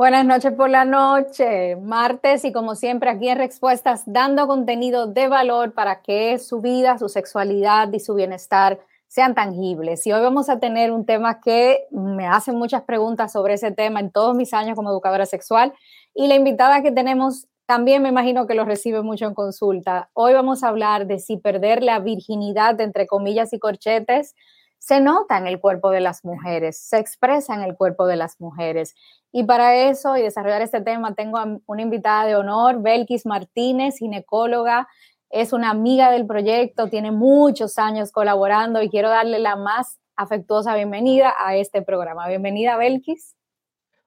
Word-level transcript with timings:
Buenas 0.00 0.24
noches 0.24 0.54
por 0.54 0.70
la 0.70 0.86
noche, 0.86 1.76
martes 1.76 2.46
y 2.46 2.52
como 2.52 2.74
siempre 2.74 3.10
aquí 3.10 3.28
en 3.28 3.36
Respuestas 3.36 4.04
dando 4.06 4.46
contenido 4.46 5.06
de 5.06 5.28
valor 5.28 5.74
para 5.74 6.00
que 6.00 6.38
su 6.38 6.62
vida, 6.62 6.96
su 6.96 7.10
sexualidad 7.10 7.92
y 7.92 8.00
su 8.00 8.14
bienestar 8.14 8.80
sean 9.08 9.34
tangibles. 9.34 10.06
Y 10.06 10.12
hoy 10.12 10.22
vamos 10.22 10.48
a 10.48 10.58
tener 10.58 10.90
un 10.90 11.04
tema 11.04 11.42
que 11.42 11.80
me 11.90 12.26
hacen 12.26 12.56
muchas 12.56 12.80
preguntas 12.84 13.30
sobre 13.30 13.52
ese 13.52 13.72
tema 13.72 14.00
en 14.00 14.10
todos 14.10 14.34
mis 14.34 14.54
años 14.54 14.74
como 14.74 14.88
educadora 14.88 15.26
sexual 15.26 15.74
y 16.14 16.28
la 16.28 16.34
invitada 16.34 16.80
que 16.80 16.92
tenemos 16.92 17.46
también 17.66 18.02
me 18.02 18.08
imagino 18.08 18.46
que 18.46 18.54
lo 18.54 18.64
recibe 18.64 19.02
mucho 19.02 19.26
en 19.26 19.34
consulta. 19.34 20.08
Hoy 20.14 20.32
vamos 20.32 20.64
a 20.64 20.68
hablar 20.68 21.08
de 21.08 21.18
si 21.18 21.36
perder 21.36 21.82
la 21.82 21.98
virginidad 21.98 22.80
entre 22.80 23.06
comillas 23.06 23.52
y 23.52 23.58
corchetes 23.58 24.34
se 24.80 24.98
nota 25.00 25.36
en 25.36 25.46
el 25.46 25.60
cuerpo 25.60 25.90
de 25.90 26.00
las 26.00 26.24
mujeres, 26.24 26.78
se 26.78 26.98
expresa 26.98 27.54
en 27.54 27.60
el 27.60 27.76
cuerpo 27.76 28.06
de 28.06 28.16
las 28.16 28.40
mujeres. 28.40 28.94
Y 29.30 29.44
para 29.44 29.76
eso 29.76 30.16
y 30.16 30.22
desarrollar 30.22 30.62
este 30.62 30.80
tema 30.80 31.14
tengo 31.14 31.36
a 31.36 31.58
una 31.66 31.82
invitada 31.82 32.24
de 32.24 32.34
honor, 32.34 32.80
Belkis 32.80 33.26
Martínez, 33.26 33.98
ginecóloga, 33.98 34.88
es 35.28 35.52
una 35.52 35.70
amiga 35.70 36.10
del 36.10 36.26
proyecto, 36.26 36.88
tiene 36.88 37.12
muchos 37.12 37.78
años 37.78 38.10
colaborando 38.10 38.82
y 38.82 38.88
quiero 38.88 39.10
darle 39.10 39.38
la 39.38 39.54
más 39.54 40.00
afectuosa 40.16 40.74
bienvenida 40.74 41.34
a 41.38 41.56
este 41.56 41.82
programa. 41.82 42.26
Bienvenida, 42.26 42.78
Belkis. 42.78 43.36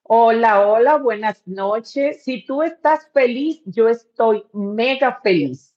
Hola, 0.02 0.68
hola, 0.68 0.98
buenas 0.98 1.48
noches. 1.48 2.24
Si 2.24 2.46
tú 2.46 2.64
estás 2.64 3.08
feliz, 3.14 3.62
yo 3.66 3.88
estoy 3.88 4.44
mega 4.54 5.20
feliz. 5.22 5.76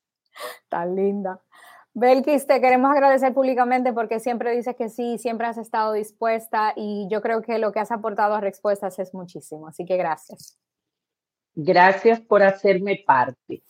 Tan 0.70 0.96
linda. 0.96 1.40
Belkis, 1.98 2.46
te 2.46 2.60
queremos 2.60 2.90
agradecer 2.90 3.32
públicamente 3.32 3.90
porque 3.94 4.20
siempre 4.20 4.54
dices 4.54 4.76
que 4.76 4.90
sí, 4.90 5.16
siempre 5.16 5.46
has 5.46 5.56
estado 5.56 5.94
dispuesta 5.94 6.74
y 6.76 7.08
yo 7.10 7.22
creo 7.22 7.40
que 7.40 7.56
lo 7.56 7.72
que 7.72 7.80
has 7.80 7.90
aportado 7.90 8.34
a 8.34 8.40
respuestas 8.42 8.98
es 8.98 9.14
muchísimo, 9.14 9.66
así 9.66 9.86
que 9.86 9.96
gracias. 9.96 10.58
Gracias 11.54 12.20
por 12.20 12.42
hacerme 12.42 13.02
parte. 13.06 13.62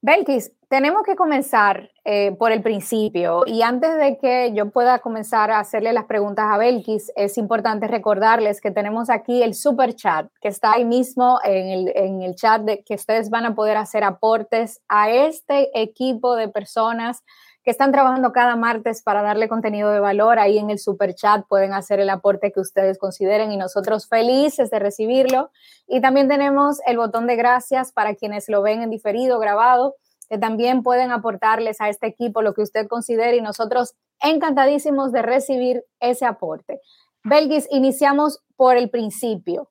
Belkis, 0.00 0.52
tenemos 0.68 1.02
que 1.02 1.16
comenzar 1.16 1.90
eh, 2.04 2.30
por 2.38 2.52
el 2.52 2.62
principio. 2.62 3.42
Y 3.46 3.62
antes 3.62 3.96
de 3.96 4.16
que 4.18 4.52
yo 4.54 4.70
pueda 4.70 5.00
comenzar 5.00 5.50
a 5.50 5.58
hacerle 5.58 5.92
las 5.92 6.04
preguntas 6.04 6.46
a 6.48 6.56
Belkis, 6.56 7.10
es 7.16 7.36
importante 7.36 7.88
recordarles 7.88 8.60
que 8.60 8.70
tenemos 8.70 9.10
aquí 9.10 9.42
el 9.42 9.54
super 9.54 9.94
chat 9.94 10.30
que 10.40 10.48
está 10.48 10.74
ahí 10.74 10.84
mismo 10.84 11.40
en 11.42 11.68
el, 11.68 11.92
en 11.96 12.22
el 12.22 12.36
chat 12.36 12.62
de 12.62 12.84
que 12.84 12.94
ustedes 12.94 13.28
van 13.28 13.44
a 13.44 13.56
poder 13.56 13.76
hacer 13.76 14.04
aportes 14.04 14.80
a 14.88 15.10
este 15.10 15.70
equipo 15.80 16.36
de 16.36 16.48
personas 16.48 17.24
que 17.68 17.72
están 17.72 17.92
trabajando 17.92 18.32
cada 18.32 18.56
martes 18.56 19.02
para 19.02 19.20
darle 19.20 19.46
contenido 19.46 19.90
de 19.90 20.00
valor. 20.00 20.38
Ahí 20.38 20.56
en 20.56 20.70
el 20.70 20.78
super 20.78 21.14
chat 21.14 21.44
pueden 21.46 21.74
hacer 21.74 22.00
el 22.00 22.08
aporte 22.08 22.50
que 22.50 22.60
ustedes 22.60 22.96
consideren 22.96 23.52
y 23.52 23.58
nosotros 23.58 24.08
felices 24.08 24.70
de 24.70 24.78
recibirlo. 24.78 25.50
Y 25.86 26.00
también 26.00 26.28
tenemos 26.28 26.78
el 26.86 26.96
botón 26.96 27.26
de 27.26 27.36
gracias 27.36 27.92
para 27.92 28.14
quienes 28.14 28.48
lo 28.48 28.62
ven 28.62 28.80
en 28.80 28.88
diferido, 28.88 29.38
grabado, 29.38 29.96
que 30.30 30.38
también 30.38 30.82
pueden 30.82 31.12
aportarles 31.12 31.82
a 31.82 31.90
este 31.90 32.06
equipo 32.06 32.40
lo 32.40 32.54
que 32.54 32.62
usted 32.62 32.88
considere 32.88 33.36
y 33.36 33.42
nosotros 33.42 33.92
encantadísimos 34.22 35.12
de 35.12 35.20
recibir 35.20 35.84
ese 36.00 36.24
aporte. 36.24 36.80
Belgis, 37.22 37.68
iniciamos 37.70 38.40
por 38.56 38.78
el 38.78 38.88
principio. 38.88 39.68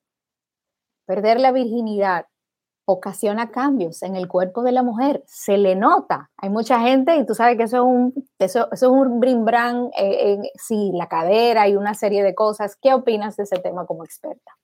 Perder 1.08 1.40
la 1.40 1.52
virginidad 1.52 2.28
ocasiona 2.90 3.52
cambios 3.52 4.02
en 4.02 4.16
el 4.16 4.30
cuerpo 4.30 4.64
de 4.64 4.72
la 4.72 4.82
mujer, 4.82 5.22
se 5.26 5.58
le 5.58 5.76
nota. 5.76 6.30
Hay 6.38 6.50
mucha 6.50 6.80
gente 6.80 7.18
y 7.18 7.26
tú 7.26 7.36
sabes 7.36 7.58
que 7.58 7.64
eso 7.64 7.78
es 7.78 7.84
un, 7.84 8.14
eso, 8.40 8.70
es 8.72 8.82
un 8.84 9.22
eh, 9.98 10.40
sí, 10.56 10.92
la 10.94 11.10
cadera 11.10 11.68
y 11.68 11.76
una 11.76 11.94
serie 11.94 12.24
de 12.24 12.34
cosas. 12.34 12.78
¿Qué 12.82 12.94
opinas 12.94 13.36
de 13.36 13.44
ese 13.44 13.58
tema 13.58 13.86
como 13.86 14.06
experta? 14.06 14.58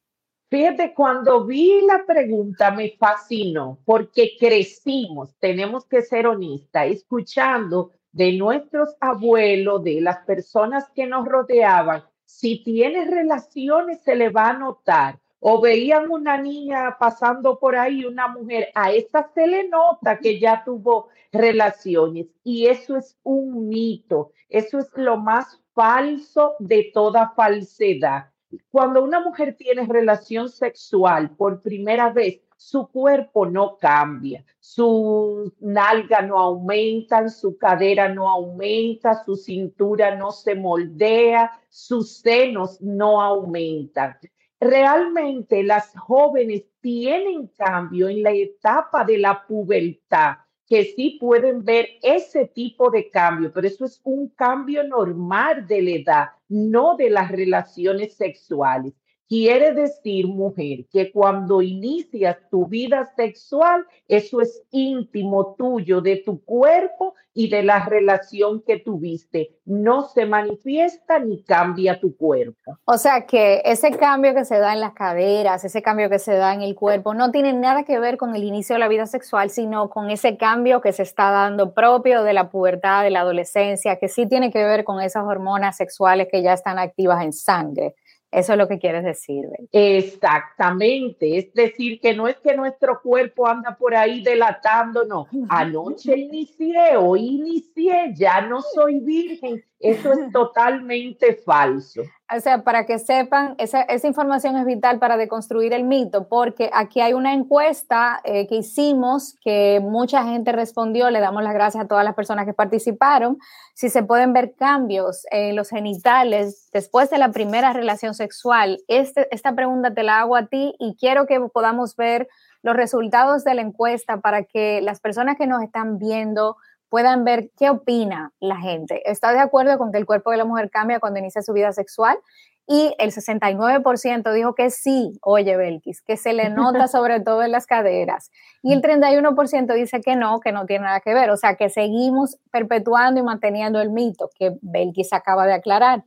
Fíjate, 0.50 0.94
cuando 0.94 1.44
vi 1.46 1.82
la 1.86 2.06
pregunta 2.06 2.72
me 2.72 2.92
fascinó 2.98 3.80
porque 3.84 4.38
crecimos, 4.40 5.36
tenemos 5.40 5.86
que 5.86 6.02
ser 6.02 6.26
honestas, 6.26 6.88
escuchando 6.88 7.92
de 8.14 8.32
nuestros 8.38 8.96
abuelos, 9.02 9.84
de 9.84 10.00
las 10.00 10.20
personas 10.20 10.90
que 10.96 11.08
nos 11.08 11.28
rodeaban, 11.28 12.04
si 12.24 12.64
tienes 12.64 13.10
relaciones 13.10 14.02
se 14.02 14.16
le 14.16 14.30
va 14.30 14.52
a 14.52 14.58
notar 14.58 15.20
o 15.46 15.60
veían 15.60 16.10
una 16.10 16.38
niña 16.38 16.96
pasando 16.98 17.60
por 17.60 17.76
ahí, 17.76 18.06
una 18.06 18.30
mujer, 18.30 18.70
a 18.76 18.94
esta 18.94 19.30
se 19.34 19.46
le 19.46 19.68
nota 19.68 20.18
que 20.18 20.40
ya 20.40 20.64
tuvo 20.64 21.10
relaciones 21.34 22.28
y 22.46 22.68
eso 22.68 22.96
es 22.96 23.18
un 23.24 23.68
mito, 23.68 24.32
eso 24.48 24.80
es 24.80 24.90
lo 24.96 25.18
más 25.18 25.60
falso 25.74 26.56
de 26.60 26.92
toda 26.94 27.34
falsedad. 27.36 28.30
Cuando 28.72 29.04
una 29.04 29.20
mujer 29.20 29.58
tiene 29.58 29.86
relación 29.86 30.48
sexual 30.48 31.36
por 31.36 31.62
primera 31.62 32.10
vez, 32.10 32.40
su 32.56 32.88
cuerpo 32.88 33.46
no 33.46 33.78
cambia, 33.78 34.46
su 34.62 35.52
nalga 35.60 36.22
no 36.22 36.40
aumenta, 36.40 37.28
su 37.28 37.58
cadera 37.58 38.08
no 38.08 38.30
aumenta, 38.30 39.22
su 39.26 39.36
cintura 39.36 40.16
no 40.16 40.32
se 40.32 40.56
moldea, 40.56 41.52
sus 41.68 42.20
senos 42.20 42.80
no 42.80 43.22
aumentan 43.22 44.16
realmente 44.64 45.64
las 45.64 45.94
jóvenes 45.98 46.64
tienen 46.82 47.48
cambio 47.48 48.10
en 48.10 48.24
la 48.24 48.32
etapa 48.32 49.04
de 49.04 49.18
la 49.18 49.46
pubertad, 49.46 50.38
que 50.68 50.86
sí 50.86 51.18
pueden 51.20 51.64
ver 51.64 51.88
ese 52.02 52.48
tipo 52.48 52.90
de 52.90 53.10
cambio, 53.10 53.52
pero 53.54 53.68
eso 53.68 53.86
es 53.86 54.02
un 54.04 54.30
cambio 54.30 54.84
normal 54.84 55.68
de 55.68 55.82
la 55.82 55.92
edad, 55.92 56.30
no 56.48 56.96
de 56.96 57.10
las 57.10 57.32
relaciones 57.32 58.16
sexuales. 58.16 58.94
Quiere 59.34 59.74
decir, 59.74 60.28
mujer, 60.28 60.86
que 60.92 61.12
cuando 61.12 61.64
inicias 61.64 62.38
tu 62.52 62.68
vida 62.68 63.12
sexual, 63.16 63.84
eso 64.08 64.42
es 64.42 64.62
íntimo 64.70 65.56
tuyo, 65.58 66.02
de 66.02 66.18
tu 66.18 66.46
cuerpo 66.46 67.16
y 67.34 67.50
de 67.50 67.64
la 67.64 67.84
relación 67.84 68.62
que 68.62 68.78
tuviste. 68.78 69.58
No 69.66 70.04
se 70.08 70.28
manifiesta 70.28 71.18
ni 71.18 71.42
cambia 71.42 72.00
tu 72.00 72.16
cuerpo. 72.16 72.78
O 72.86 72.98
sea 73.00 73.26
que 73.26 73.64
ese 73.66 73.90
cambio 73.92 74.36
que 74.36 74.46
se 74.46 74.60
da 74.60 74.74
en 74.74 74.80
las 74.80 74.94
caderas, 74.94 75.66
ese 75.66 75.82
cambio 75.82 76.12
que 76.12 76.20
se 76.20 76.36
da 76.36 76.54
en 76.54 76.62
el 76.62 76.76
cuerpo, 76.76 77.16
no 77.16 77.32
tiene 77.32 77.54
nada 77.54 77.86
que 77.86 77.98
ver 77.98 78.18
con 78.18 78.36
el 78.36 78.44
inicio 78.44 78.76
de 78.76 78.80
la 78.82 78.88
vida 78.88 79.08
sexual, 79.08 79.50
sino 79.50 79.90
con 79.90 80.12
ese 80.12 80.38
cambio 80.38 80.80
que 80.80 80.94
se 80.94 81.02
está 81.02 81.32
dando 81.32 81.74
propio 81.74 82.22
de 82.22 82.34
la 82.34 82.52
pubertad, 82.52 83.02
de 83.02 83.10
la 83.10 83.22
adolescencia, 83.22 83.98
que 83.98 84.10
sí 84.10 84.28
tiene 84.28 84.52
que 84.52 84.64
ver 84.64 84.84
con 84.84 85.02
esas 85.02 85.24
hormonas 85.24 85.76
sexuales 85.76 86.28
que 86.32 86.44
ya 86.44 86.54
están 86.54 86.78
activas 86.78 87.24
en 87.24 87.34
sangre. 87.34 87.96
Eso 88.34 88.54
es 88.54 88.58
lo 88.58 88.68
que 88.68 88.80
quieres 88.80 89.04
decir. 89.04 89.46
Exactamente. 89.72 91.38
Es 91.38 91.54
decir, 91.54 92.00
que 92.00 92.16
no 92.16 92.28
es 92.28 92.38
que 92.38 92.56
nuestro 92.56 93.00
cuerpo 93.02 93.48
anda 93.48 93.78
por 93.78 93.94
ahí 93.94 94.24
delatando, 94.24 95.06
no. 95.06 95.28
Anoche 95.50 96.18
inicié, 96.18 96.98
hoy 96.98 97.28
inicié, 97.28 98.12
ya 98.16 98.42
no 98.42 98.62
soy 98.62 99.00
virgen. 99.00 99.64
Eso 99.84 100.14
es 100.14 100.32
totalmente 100.32 101.36
falso. 101.46 102.04
O 102.36 102.40
sea, 102.40 102.64
para 102.64 102.86
que 102.86 103.00
sepan, 103.00 103.54
esa, 103.58 103.82
esa, 103.82 104.08
información 104.08 104.56
es 104.56 104.66
vital 104.66 104.98
para 104.98 105.18
deconstruir 105.18 105.74
el 105.74 105.84
mito, 105.84 106.30
porque 106.30 106.70
aquí 106.74 107.02
hay 107.02 107.14
una 107.14 107.34
encuesta 107.34 108.22
eh, 108.24 108.48
que 108.48 108.56
hicimos 108.56 109.36
que 109.44 109.82
mucha 109.84 110.24
gente 110.24 110.54
respondió, 110.54 111.10
le 111.12 111.20
damos 111.20 111.44
las 111.44 111.54
gracias 111.54 111.84
a 111.84 111.88
todas 111.88 112.06
las 112.06 112.16
personas 112.16 112.46
que 112.46 112.54
participaron, 112.54 113.38
si 113.74 113.90
se 113.90 114.04
pueden 114.04 114.32
ver 114.32 114.56
cambios 114.56 115.28
en 115.32 115.56
los 115.58 115.70
genitales 115.70 116.70
después 116.72 117.10
de 117.10 117.18
la 117.18 117.32
primera 117.32 117.74
relación 117.74 118.14
sexual. 118.14 118.80
Este, 118.88 119.28
esta 119.36 119.54
pregunta 119.54 119.94
te 119.94 120.04
la 120.04 120.22
hago 120.22 120.38
a 120.38 120.48
ti 120.48 120.74
y 120.80 120.96
quiero 120.96 121.28
que 121.28 121.40
podamos 121.40 121.98
ver 121.98 122.30
los 122.64 122.76
resultados 122.76 123.44
de 123.44 123.54
la 123.54 123.62
encuesta 123.62 124.22
para 124.22 124.44
que 124.46 124.82
las 124.82 125.02
personas 125.02 125.38
que 125.38 125.46
nos 125.46 125.62
están 125.62 126.00
viendo, 126.00 126.56
puedan 126.94 127.24
ver 127.24 127.50
qué 127.58 127.72
opina 127.72 128.34
la 128.40 128.58
gente. 128.58 129.02
¿Está 129.10 129.32
de 129.32 129.40
acuerdo 129.40 129.80
con 129.80 129.92
que 129.92 129.98
el 129.98 130.06
cuerpo 130.06 130.30
de 130.30 130.38
la 130.38 130.46
mujer 130.46 130.70
cambia 130.70 131.00
cuando 131.00 131.18
inicia 131.18 131.42
su 131.42 131.52
vida 131.52 131.72
sexual? 131.72 132.20
Y 132.68 132.94
el 133.00 133.12
69% 133.12 134.32
dijo 134.32 134.54
que 134.54 134.70
sí, 134.70 135.18
oye 135.24 135.58
Belkis, 135.58 136.04
que 136.04 136.18
se 136.18 136.34
le 136.34 136.52
nota 136.52 136.88
sobre 136.88 137.20
todo 137.20 137.42
en 137.42 137.52
las 137.52 137.66
caderas. 137.66 138.30
Y 138.62 138.74
el 138.74 138.84
31% 138.84 139.74
dice 139.74 140.02
que 140.02 140.16
no, 140.16 140.40
que 140.40 140.52
no 140.52 140.68
tiene 140.68 140.86
nada 140.86 141.00
que 141.00 141.16
ver. 141.16 141.32
O 141.32 141.38
sea, 141.38 141.56
que 141.56 141.72
seguimos 141.72 142.38
perpetuando 142.52 143.20
y 143.20 143.24
manteniendo 143.24 143.82
el 143.82 143.90
mito 143.90 144.30
que 144.38 144.56
Belkis 144.62 145.14
acaba 145.14 145.48
de 145.48 145.54
aclarar. 145.54 146.04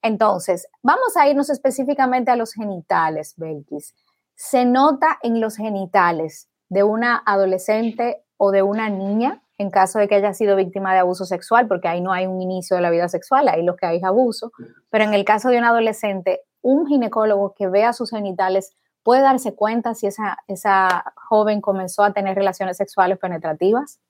Entonces, 0.00 0.66
vamos 0.82 1.14
a 1.18 1.28
irnos 1.28 1.50
específicamente 1.50 2.30
a 2.30 2.36
los 2.36 2.54
genitales, 2.54 3.34
Belkis. 3.36 3.94
Se 4.34 4.64
nota 4.64 5.18
en 5.22 5.42
los 5.42 5.58
genitales 5.58 6.48
de 6.70 6.84
una 6.84 7.22
adolescente 7.26 8.24
o 8.38 8.50
de 8.50 8.62
una 8.62 8.88
niña 8.88 9.42
en 9.58 9.70
caso 9.70 9.98
de 9.98 10.08
que 10.08 10.16
haya 10.16 10.34
sido 10.34 10.56
víctima 10.56 10.92
de 10.92 11.00
abuso 11.00 11.24
sexual, 11.24 11.66
porque 11.66 11.88
ahí 11.88 12.00
no 12.00 12.12
hay 12.12 12.26
un 12.26 12.40
inicio 12.42 12.76
de 12.76 12.82
la 12.82 12.90
vida 12.90 13.08
sexual, 13.08 13.48
ahí 13.48 13.62
lo 13.62 13.76
que 13.76 13.86
hay 13.86 13.96
es 13.98 14.04
abuso, 14.04 14.52
pero 14.90 15.04
en 15.04 15.14
el 15.14 15.24
caso 15.24 15.48
de 15.48 15.58
un 15.58 15.64
adolescente, 15.64 16.42
un 16.62 16.86
ginecólogo 16.86 17.54
que 17.54 17.68
vea 17.68 17.92
sus 17.92 18.10
genitales 18.10 18.74
puede 19.02 19.22
darse 19.22 19.54
cuenta 19.54 19.94
si 19.94 20.08
esa, 20.08 20.38
esa 20.48 21.14
joven 21.28 21.60
comenzó 21.60 22.02
a 22.02 22.12
tener 22.12 22.34
relaciones 22.34 22.76
sexuales 22.76 23.18
penetrativas. 23.18 24.00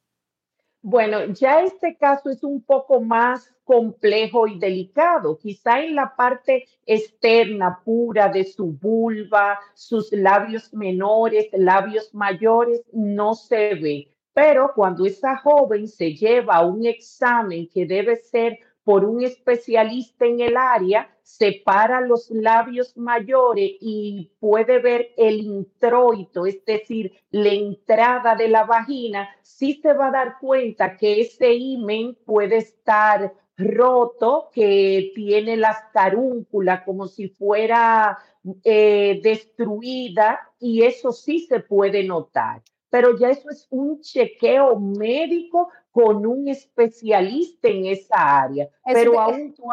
Bueno, 0.81 1.25
ya 1.26 1.60
este 1.60 1.96
caso 1.96 2.31
es 2.31 2.43
un 2.43 2.62
poco 2.62 3.00
más 3.00 3.52
complejo 3.64 4.46
y 4.46 4.58
delicado. 4.58 5.37
Quizá 5.37 5.81
en 5.81 5.96
la 5.96 6.14
parte 6.14 6.66
externa 6.87 7.81
pura 7.84 8.28
de 8.28 8.44
su 8.44 8.66
vulva, 8.66 9.58
sus 9.75 10.12
labios 10.12 10.72
menores, 10.72 11.48
labios 11.52 12.14
mayores, 12.14 12.82
no 12.93 13.34
se 13.34 13.75
ve. 13.75 14.16
Pero 14.37 14.73
cuando 14.75 15.06
esa 15.06 15.38
joven 15.38 15.88
se 15.88 16.12
lleva 16.12 16.56
a 16.56 16.67
un 16.67 16.85
examen 16.85 17.71
que 17.73 17.87
debe 17.87 18.17
ser 18.17 18.59
por 18.85 19.03
un 19.03 19.23
especialista 19.25 20.27
en 20.27 20.41
el 20.41 20.59
área, 20.59 21.09
separa 21.23 22.03
los 22.03 22.31
labios 22.31 22.94
mayores 22.99 23.71
y 23.81 24.31
puede 24.38 24.79
ver 24.79 25.09
el 25.17 25.41
introito, 25.41 26.44
es 26.44 26.62
decir, 26.67 27.15
la 27.31 27.49
entrada 27.49 28.35
de 28.35 28.49
la 28.49 28.65
vagina, 28.65 29.27
sí 29.41 29.81
se 29.81 29.94
va 29.94 30.09
a 30.09 30.19
dar 30.19 30.37
cuenta 30.39 30.99
que 30.99 31.23
ese 31.23 31.55
imen 31.55 32.15
puede 32.27 32.59
estar 32.59 33.32
roto, 33.56 34.50
que 34.53 35.12
tiene 35.15 35.56
las 35.56 35.79
carúnculas 35.94 36.82
como 36.82 37.09
si 37.09 37.29
fuera 37.31 38.19
eh, 38.65 39.19
destruida 39.23 40.41
y 40.61 40.82
eso 40.82 41.12
sí 41.12 41.39
se 41.39 41.61
puede 41.61 42.05
notar 42.05 42.61
pero 42.96 43.14
ya 43.19 43.28
eso 43.28 43.50
es 43.50 43.66
un 43.69 44.00
chequeo 44.00 44.81
médico 44.81 45.69
con 45.90 46.25
un 46.25 46.48
especialista 46.48 47.69
en 47.69 47.84
esa 47.84 48.44
área. 48.44 48.70
pero 48.87 49.20
aún 49.20 49.54
tú, 49.54 49.66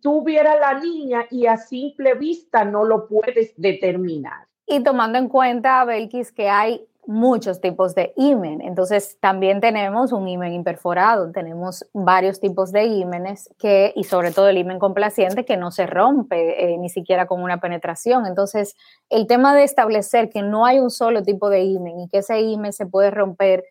tú 0.00 0.24
vieras 0.24 0.56
la 0.58 0.80
niña 0.80 1.26
y 1.30 1.44
a 1.44 1.58
simple 1.58 2.14
vista 2.14 2.64
no 2.64 2.82
lo 2.82 3.06
puedes 3.06 3.52
determinar. 3.58 4.48
Y 4.66 4.82
tomando 4.82 5.18
en 5.18 5.28
cuenta, 5.28 5.84
Belkis, 5.84 6.32
que 6.32 6.48
hay 6.48 6.88
muchos 7.06 7.60
tipos 7.60 7.94
de 7.94 8.12
imen. 8.16 8.60
Entonces, 8.60 9.18
también 9.20 9.60
tenemos 9.60 10.12
un 10.12 10.26
imen 10.28 10.52
imperforado, 10.52 11.30
tenemos 11.32 11.84
varios 11.92 12.40
tipos 12.40 12.72
de 12.72 12.84
ímenes 12.84 13.48
que, 13.58 13.92
y 13.96 14.04
sobre 14.04 14.30
todo 14.30 14.48
el 14.48 14.58
imen 14.58 14.78
complaciente 14.78 15.44
que 15.44 15.56
no 15.56 15.70
se 15.70 15.86
rompe 15.86 16.64
eh, 16.64 16.78
ni 16.78 16.88
siquiera 16.88 17.26
con 17.26 17.42
una 17.42 17.60
penetración. 17.60 18.26
Entonces, 18.26 18.74
el 19.10 19.26
tema 19.26 19.54
de 19.54 19.64
establecer 19.64 20.30
que 20.30 20.42
no 20.42 20.66
hay 20.66 20.78
un 20.80 20.90
solo 20.90 21.22
tipo 21.22 21.50
de 21.50 21.62
imen 21.62 22.00
y 22.00 22.08
que 22.08 22.18
ese 22.18 22.40
imen 22.40 22.72
se 22.72 22.86
puede 22.86 23.10
romper 23.10 23.64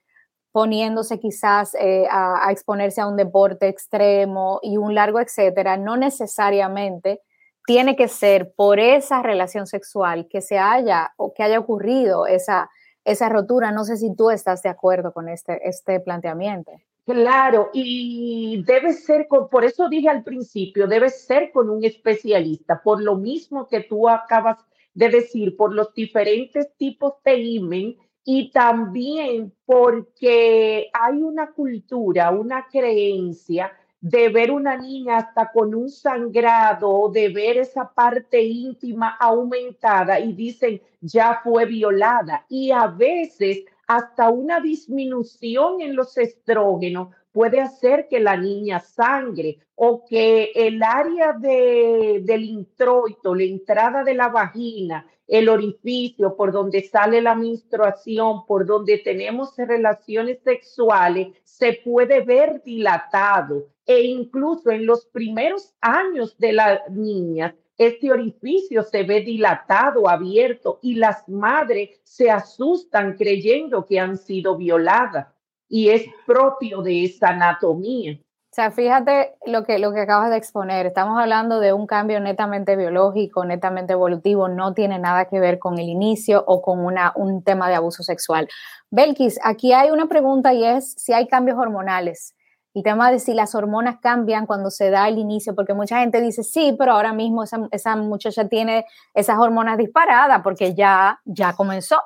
poniéndose 0.52 1.20
quizás 1.20 1.76
eh, 1.80 2.06
a, 2.10 2.48
a 2.48 2.52
exponerse 2.52 3.02
a 3.02 3.08
un 3.08 3.18
deporte 3.18 3.68
extremo 3.68 4.60
y 4.62 4.78
un 4.78 4.94
largo 4.94 5.20
etcétera, 5.20 5.78
no 5.78 5.98
necesariamente 5.98 7.22
tiene 7.66 7.96
que 7.96 8.08
ser 8.08 8.54
por 8.56 8.80
esa 8.80 9.22
relación 9.22 9.68
sexual 9.68 10.28
que 10.30 10.42
se 10.42 10.60
haya 10.60 11.14
o 11.18 11.34
que 11.34 11.44
haya 11.44 11.60
ocurrido 11.60 12.28
esa, 12.28 12.70
esa 13.06 13.30
rotura. 13.30 13.72
No 13.72 13.84
sé 13.84 13.98
si 13.98 14.16
tú 14.16 14.30
estás 14.30 14.62
de 14.64 14.70
acuerdo 14.70 15.14
con 15.14 15.30
este, 15.30 15.68
este 15.68 16.00
planteamiento. 16.00 16.72
Claro, 17.06 17.70
y 17.74 18.64
debe 18.66 18.94
ser, 18.94 19.28
con, 19.28 19.50
por 19.50 19.66
eso 19.66 19.90
dije 19.90 20.08
al 20.08 20.24
principio, 20.24 20.88
debe 20.88 21.10
ser 21.10 21.52
con 21.52 21.70
un 21.70 21.84
especialista, 21.84 22.82
por 22.82 23.02
lo 23.02 23.18
mismo 23.18 23.68
que 23.68 23.82
tú 23.82 24.08
acabas 24.08 24.58
de 24.94 25.10
decir, 25.10 25.58
por 25.58 25.74
los 25.74 25.94
diferentes 25.94 26.74
tipos 26.78 27.16
de 27.26 27.36
imen 27.36 27.98
y 28.24 28.52
también 28.52 29.54
porque 29.66 30.90
hay 30.94 31.22
una 31.22 31.52
cultura, 31.52 32.32
una 32.32 32.68
creencia 32.72 33.74
de 34.04 34.28
ver 34.28 34.52
una 34.52 34.76
niña 34.76 35.16
hasta 35.16 35.50
con 35.50 35.74
un 35.74 35.90
sangrado, 35.90 37.10
de 37.10 37.30
ver 37.30 37.56
esa 37.56 37.90
parte 37.90 38.44
íntima 38.44 39.16
aumentada 39.18 40.20
y 40.20 40.34
dicen 40.34 40.82
ya 41.00 41.40
fue 41.42 41.66
violada. 41.66 42.46
Y 42.50 42.72
a 42.72 42.88
veces 42.88 43.64
hasta 43.88 44.30
una 44.30 44.60
disminución 44.60 45.80
en 45.80 45.96
los 45.96 46.18
estrógenos 46.18 47.16
puede 47.34 47.60
hacer 47.60 48.08
que 48.08 48.20
la 48.20 48.38
niña 48.38 48.80
sangre 48.80 49.58
o 49.76 50.06
que 50.06 50.52
el 50.56 50.82
área 50.82 51.34
de, 51.34 52.22
del 52.24 52.46
introito, 52.46 53.36
la 53.36 53.44
entrada 53.44 54.04
de 54.04 54.14
la 54.14 54.30
vagina, 54.30 55.06
el 55.28 55.50
orificio 55.50 56.36
por 56.36 56.52
donde 56.52 56.82
sale 56.84 57.22
la 57.22 57.34
menstruación, 57.34 58.46
por 58.46 58.66
donde 58.66 59.00
tenemos 59.00 59.56
relaciones 59.58 60.42
sexuales, 60.44 61.30
se 61.44 61.74
puede 61.84 62.22
ver 62.22 62.62
dilatado. 62.64 63.68
E 63.86 64.04
incluso 64.04 64.70
en 64.70 64.86
los 64.86 65.06
primeros 65.08 65.74
años 65.82 66.38
de 66.38 66.54
la 66.54 66.82
niña, 66.90 67.56
este 67.78 68.12
orificio 68.12 68.84
se 68.84 69.04
ve 69.04 69.22
dilatado, 69.22 70.08
abierto 70.08 70.80
y 70.84 70.96
las 70.96 71.28
madres 71.28 72.00
se 72.04 72.30
asustan 72.30 73.18
creyendo 73.18 73.86
que 73.86 74.00
han 74.00 74.18
sido 74.18 74.56
violadas 74.56 75.33
y 75.74 75.90
es 75.90 76.04
propio 76.28 76.84
de 76.84 77.06
esa 77.06 77.30
anatomía. 77.30 78.14
O 78.14 78.56
sea, 78.56 78.70
fíjate 78.70 79.34
lo 79.48 79.64
que, 79.64 79.80
lo 79.80 79.92
que 79.92 80.02
acabas 80.02 80.30
de 80.30 80.38
exponer. 80.38 80.86
Estamos 80.86 81.20
hablando 81.20 81.60
de 81.60 81.74
un 81.74 81.88
cambio 81.88 82.20
netamente 82.20 82.76
biológico, 82.76 83.44
netamente 83.44 83.94
evolutivo, 83.94 84.48
no 84.50 84.76
tiene 84.76 85.00
nada 85.00 85.26
que 85.26 85.40
ver 85.40 85.58
con 85.58 85.80
el 85.80 85.90
inicio 85.90 86.44
o 86.46 86.62
con 86.62 86.86
una, 86.86 87.12
un 87.16 87.44
tema 87.44 87.70
de 87.70 87.76
abuso 87.76 88.04
sexual. 88.04 88.48
Belkis, 88.92 89.40
aquí 89.44 89.74
hay 89.74 89.90
una 89.90 90.06
pregunta 90.06 90.54
y 90.54 90.64
es 90.64 90.94
si 90.96 91.12
hay 91.12 91.28
cambios 91.28 91.58
hormonales 91.58 92.36
el 92.74 92.82
tema 92.82 93.12
de 93.12 93.20
si 93.20 93.34
las 93.34 93.54
hormonas 93.54 93.98
cambian 94.02 94.48
cuando 94.48 94.72
se 94.72 94.90
da 94.90 95.08
el 95.08 95.20
inicio, 95.20 95.54
porque 95.54 95.74
mucha 95.74 96.00
gente 96.00 96.22
dice, 96.22 96.44
sí, 96.44 96.76
pero 96.78 96.94
ahora 96.94 97.14
mismo 97.14 97.44
esa, 97.44 97.68
esa 97.72 97.96
muchacha 97.96 98.48
tiene 98.48 98.86
esas 99.14 99.38
hormonas 99.38 99.78
disparadas 99.78 100.42
porque 100.44 100.74
ya, 100.74 101.20
ya 101.26 101.54
comenzó. 101.54 102.02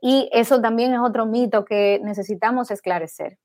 Y 0.00 0.28
eso 0.32 0.60
también 0.60 0.94
es 0.94 1.00
otro 1.00 1.26
mito 1.26 1.64
que 1.64 2.00
necesitamos 2.02 2.70
esclarecer. 2.70 3.38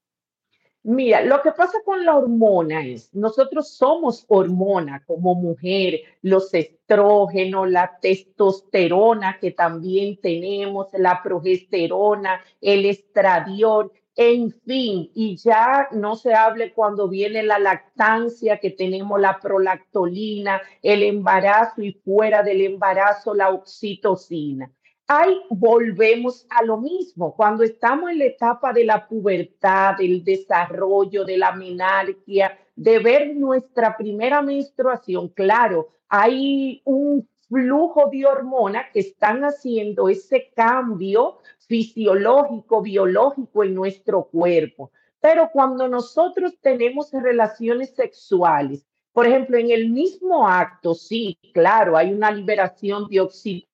Mira, 0.85 1.21
lo 1.21 1.41
que 1.41 1.53
pasa 1.53 1.77
con 1.85 2.03
la 2.03 2.17
hormona 2.17 2.85
es, 2.85 3.13
nosotros 3.13 3.69
somos 3.69 4.25
hormona 4.27 5.01
como 5.05 5.33
mujer, 5.33 6.01
los 6.21 6.53
estrógenos, 6.53 7.71
la 7.71 7.97
testosterona 8.01 9.39
que 9.39 9.51
también 9.51 10.19
tenemos, 10.19 10.87
la 10.91 11.23
progesterona, 11.23 12.41
el 12.59 12.83
estradiol, 12.83 13.93
en 14.15 14.51
fin, 14.51 15.09
y 15.15 15.37
ya 15.37 15.87
no 15.91 16.15
se 16.17 16.33
hable 16.33 16.73
cuando 16.73 17.07
viene 17.07 17.43
la 17.43 17.59
lactancia, 17.59 18.59
que 18.59 18.69
tenemos 18.69 19.21
la 19.21 19.39
prolactolina, 19.39 20.61
el 20.81 21.01
embarazo 21.03 21.81
y 21.81 21.93
fuera 21.93 22.43
del 22.43 22.59
embarazo 22.59 23.33
la 23.33 23.51
oxitocina. 23.51 24.69
Ahí 25.15 25.41
volvemos 25.51 26.47
a 26.49 26.63
lo 26.63 26.77
mismo. 26.77 27.35
Cuando 27.35 27.63
estamos 27.63 28.09
en 28.09 28.17
la 28.17 28.25
etapa 28.25 28.73
de 28.73 28.83
la 28.83 29.07
pubertad, 29.07 29.97
del 29.99 30.23
desarrollo, 30.23 31.23
de 31.23 31.37
la 31.37 31.51
menarquia, 31.51 32.57
de 32.75 32.97
ver 32.97 33.35
nuestra 33.35 33.95
primera 33.95 34.41
menstruación, 34.41 35.27
claro, 35.29 35.89
hay 36.09 36.81
un 36.85 37.29
flujo 37.47 38.09
de 38.11 38.25
hormonas 38.25 38.85
que 38.91 39.01
están 39.01 39.43
haciendo 39.43 40.09
ese 40.09 40.51
cambio 40.55 41.37
fisiológico, 41.67 42.81
biológico 42.81 43.63
en 43.63 43.75
nuestro 43.75 44.23
cuerpo. 44.23 44.89
Pero 45.21 45.51
cuando 45.53 45.87
nosotros 45.87 46.57
tenemos 46.59 47.11
relaciones 47.11 47.93
sexuales, 47.93 48.83
por 49.11 49.27
ejemplo, 49.27 49.59
en 49.59 49.69
el 49.69 49.91
mismo 49.91 50.47
acto, 50.47 50.95
sí, 50.95 51.37
claro, 51.53 51.95
hay 51.95 52.11
una 52.11 52.31
liberación 52.31 53.07
de 53.09 53.21
oxitocina, 53.21 53.72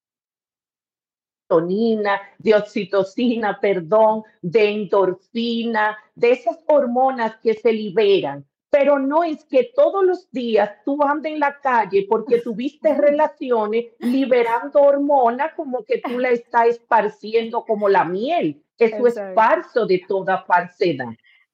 de 2.38 2.56
oxitocina, 2.56 3.60
perdón, 3.60 4.24
de 4.42 4.70
endorfina, 4.70 5.98
de 6.16 6.32
esas 6.32 6.58
hormonas 6.68 7.38
que 7.42 7.54
se 7.54 7.74
liberan 7.74 8.46
pero 8.70 9.00
no 9.00 9.24
es 9.24 9.44
que 9.46 9.72
todos 9.76 10.06
los 10.06 10.32
días 10.32 10.70
tú 10.86 11.02
andes 11.04 11.34
en 11.34 11.40
la 11.40 11.60
calle 11.60 12.06
porque 12.08 12.40
tuviste 12.40 12.94
relaciones 12.94 13.86
liberando 14.00 14.82
hormonas 14.82 15.54
como 15.56 15.84
que 15.84 16.00
tú 16.00 16.20
la 16.20 16.30
estás 16.30 16.68
esparciendo 16.68 17.66
como 17.66 17.90
la 17.90 18.06
miel. 18.06 18.64
Eso 18.78 19.08
es 19.08 19.20
falso 19.34 19.86
de 19.86 20.02
toda 20.08 20.44
falsedad. 20.44 21.10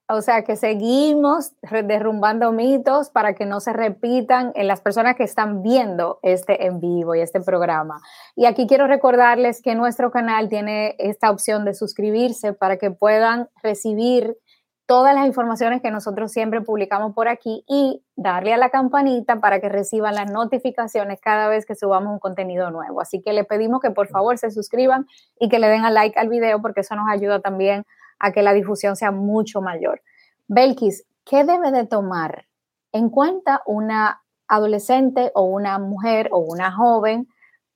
O 0.08 0.22
sea 0.22 0.44
que 0.44 0.56
seguimos 0.56 1.54
derrumbando 1.64 2.52
mitos 2.52 3.10
para 3.10 3.34
que 3.34 3.48
no 3.48 3.60
se 3.60 3.74
repitan 3.74 4.52
en 4.54 4.68
las 4.68 4.80
personas 4.80 5.16
que 5.16 5.24
están 5.24 5.64
viendo 5.64 6.20
este 6.22 6.68
en 6.68 6.80
vivo 6.80 7.16
y 7.16 7.22
este 7.22 7.42
programa. 7.42 8.02
Y 8.36 8.46
aquí 8.46 8.68
quiero 8.68 8.86
recordarles 8.86 9.64
que 9.64 9.74
nuestro 9.74 10.12
canal 10.12 10.48
tiene 10.48 10.96
esta 11.00 11.32
opción 11.32 11.66
de 11.66 11.74
suscribirse 11.74 12.54
para 12.54 12.78
que 12.78 12.92
puedan 12.92 13.50
recibir 13.64 14.38
todas 14.86 15.16
las 15.16 15.26
informaciones 15.26 15.82
que 15.82 15.90
nosotros 15.90 16.32
siempre 16.32 16.62
publicamos 16.62 17.16
por 17.16 17.28
aquí 17.28 17.64
y 17.68 18.04
darle 18.16 18.54
a 18.54 18.58
la 18.58 18.70
campanita 18.70 19.40
para 19.40 19.60
que 19.60 19.70
reciban 19.70 20.14
las 20.14 20.32
notificaciones 20.32 21.20
cada 21.20 21.48
vez 21.48 21.66
que 21.66 21.74
subamos 21.74 22.14
un 22.14 22.20
contenido 22.20 22.70
nuevo. 22.70 23.02
Así 23.02 23.24
que 23.24 23.34
le 23.34 23.44
pedimos 23.44 23.82
que 23.82 23.90
por 23.90 24.08
favor 24.08 24.38
se 24.38 24.52
suscriban 24.52 25.08
y 25.40 25.50
que 25.50 25.58
le 25.58 25.68
den 25.68 25.84
a 25.84 25.90
like 25.90 26.20
al 26.20 26.30
video 26.30 26.62
porque 26.62 26.82
eso 26.82 26.96
nos 26.96 27.10
ayuda 27.10 27.40
también 27.40 27.88
a 28.26 28.32
que 28.32 28.42
la 28.42 28.54
difusión 28.54 28.96
sea 28.96 29.12
mucho 29.12 29.62
mayor. 29.62 30.02
Belkis, 30.48 31.06
¿qué 31.26 31.44
debe 31.44 31.72
de 31.72 31.86
tomar 31.86 32.48
en 32.92 33.10
cuenta 33.10 33.62
una 33.66 34.24
adolescente 34.48 35.32
o 35.36 35.44
una 35.44 35.80
mujer 35.80 36.30
o 36.32 36.40
una 36.40 36.72
joven 36.72 37.28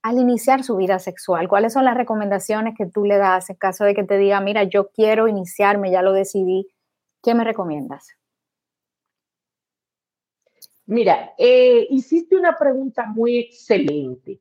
al 0.02 0.18
iniciar 0.18 0.64
su 0.64 0.76
vida 0.76 1.00
sexual? 1.00 1.48
¿Cuáles 1.48 1.74
son 1.74 1.86
las 1.86 1.96
recomendaciones 1.96 2.74
que 2.78 2.86
tú 2.86 3.06
le 3.06 3.18
das 3.18 3.50
en 3.50 3.58
caso 3.58 3.84
de 3.86 3.94
que 3.94 4.04
te 4.04 4.18
diga, 4.18 4.40
mira, 4.42 4.64
yo 4.64 4.90
quiero 4.90 5.28
iniciarme, 5.28 5.92
ya 5.92 6.02
lo 6.02 6.14
decidí, 6.14 6.68
¿Qué 7.22 7.34
me 7.34 7.44
recomiendas? 7.44 8.16
Mira, 10.86 11.34
eh, 11.38 11.86
hiciste 11.90 12.36
una 12.36 12.58
pregunta 12.58 13.06
muy 13.06 13.38
excelente. 13.38 14.40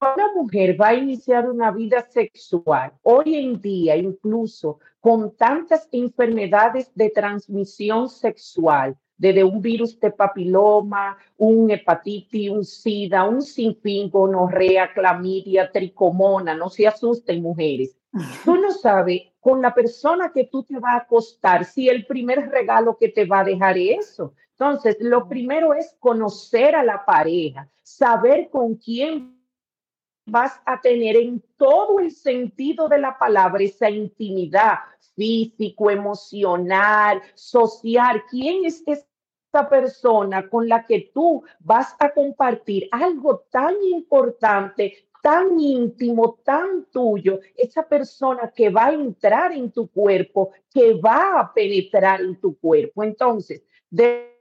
Una 0.00 0.32
mujer 0.34 0.80
va 0.80 0.88
a 0.88 0.94
iniciar 0.94 1.50
una 1.50 1.72
vida 1.72 2.06
sexual, 2.08 2.92
hoy 3.02 3.34
en 3.34 3.60
día 3.60 3.96
incluso 3.96 4.78
con 5.00 5.34
tantas 5.36 5.88
enfermedades 5.90 6.92
de 6.94 7.10
transmisión 7.10 8.08
sexual, 8.08 8.96
desde 9.16 9.42
un 9.42 9.60
virus 9.60 9.98
de 9.98 10.12
papiloma, 10.12 11.16
un 11.36 11.70
hepatitis, 11.70 12.50
un 12.50 12.64
sida, 12.64 13.24
un 13.24 13.42
sinfín, 13.42 14.08
gonorrea, 14.08 14.92
clamidia, 14.92 15.70
tricomona, 15.70 16.54
no 16.54 16.68
se 16.68 16.86
asusten 16.86 17.42
mujeres. 17.42 17.96
Tú 18.44 18.56
no 18.56 18.70
sabes 18.70 19.22
con 19.40 19.62
la 19.62 19.74
persona 19.74 20.30
que 20.32 20.44
tú 20.44 20.62
te 20.62 20.78
vas 20.78 20.94
a 20.94 21.04
acostar 21.04 21.64
si 21.64 21.88
el 21.88 22.06
primer 22.06 22.50
regalo 22.50 22.96
que 22.96 23.08
te 23.08 23.24
va 23.24 23.40
a 23.40 23.44
dejar 23.44 23.78
es 23.78 24.10
eso. 24.10 24.34
Entonces, 24.52 24.96
lo 25.00 25.28
primero 25.28 25.74
es 25.74 25.96
conocer 25.98 26.76
a 26.76 26.84
la 26.84 27.04
pareja, 27.04 27.68
saber 27.82 28.48
con 28.50 28.76
quién 28.76 29.41
vas 30.26 30.60
a 30.64 30.80
tener 30.80 31.16
en 31.16 31.42
todo 31.56 31.98
el 31.98 32.10
sentido 32.10 32.88
de 32.88 32.98
la 32.98 33.18
palabra 33.18 33.62
esa 33.62 33.90
intimidad 33.90 34.78
físico, 35.14 35.90
emocional, 35.90 37.20
social. 37.34 38.22
¿Quién 38.30 38.64
es 38.64 38.82
esta 38.86 39.68
persona 39.68 40.48
con 40.48 40.68
la 40.68 40.86
que 40.86 41.10
tú 41.12 41.42
vas 41.60 41.94
a 41.98 42.10
compartir 42.12 42.88
algo 42.90 43.44
tan 43.50 43.74
importante, 43.82 45.06
tan 45.22 45.58
íntimo, 45.58 46.38
tan 46.44 46.86
tuyo? 46.90 47.40
Esa 47.56 47.86
persona 47.86 48.50
que 48.54 48.70
va 48.70 48.86
a 48.86 48.94
entrar 48.94 49.52
en 49.52 49.70
tu 49.70 49.88
cuerpo, 49.88 50.52
que 50.72 50.94
va 50.94 51.40
a 51.40 51.52
penetrar 51.52 52.20
en 52.22 52.40
tu 52.40 52.56
cuerpo. 52.58 53.02
Entonces, 53.02 53.62
de 53.90 54.31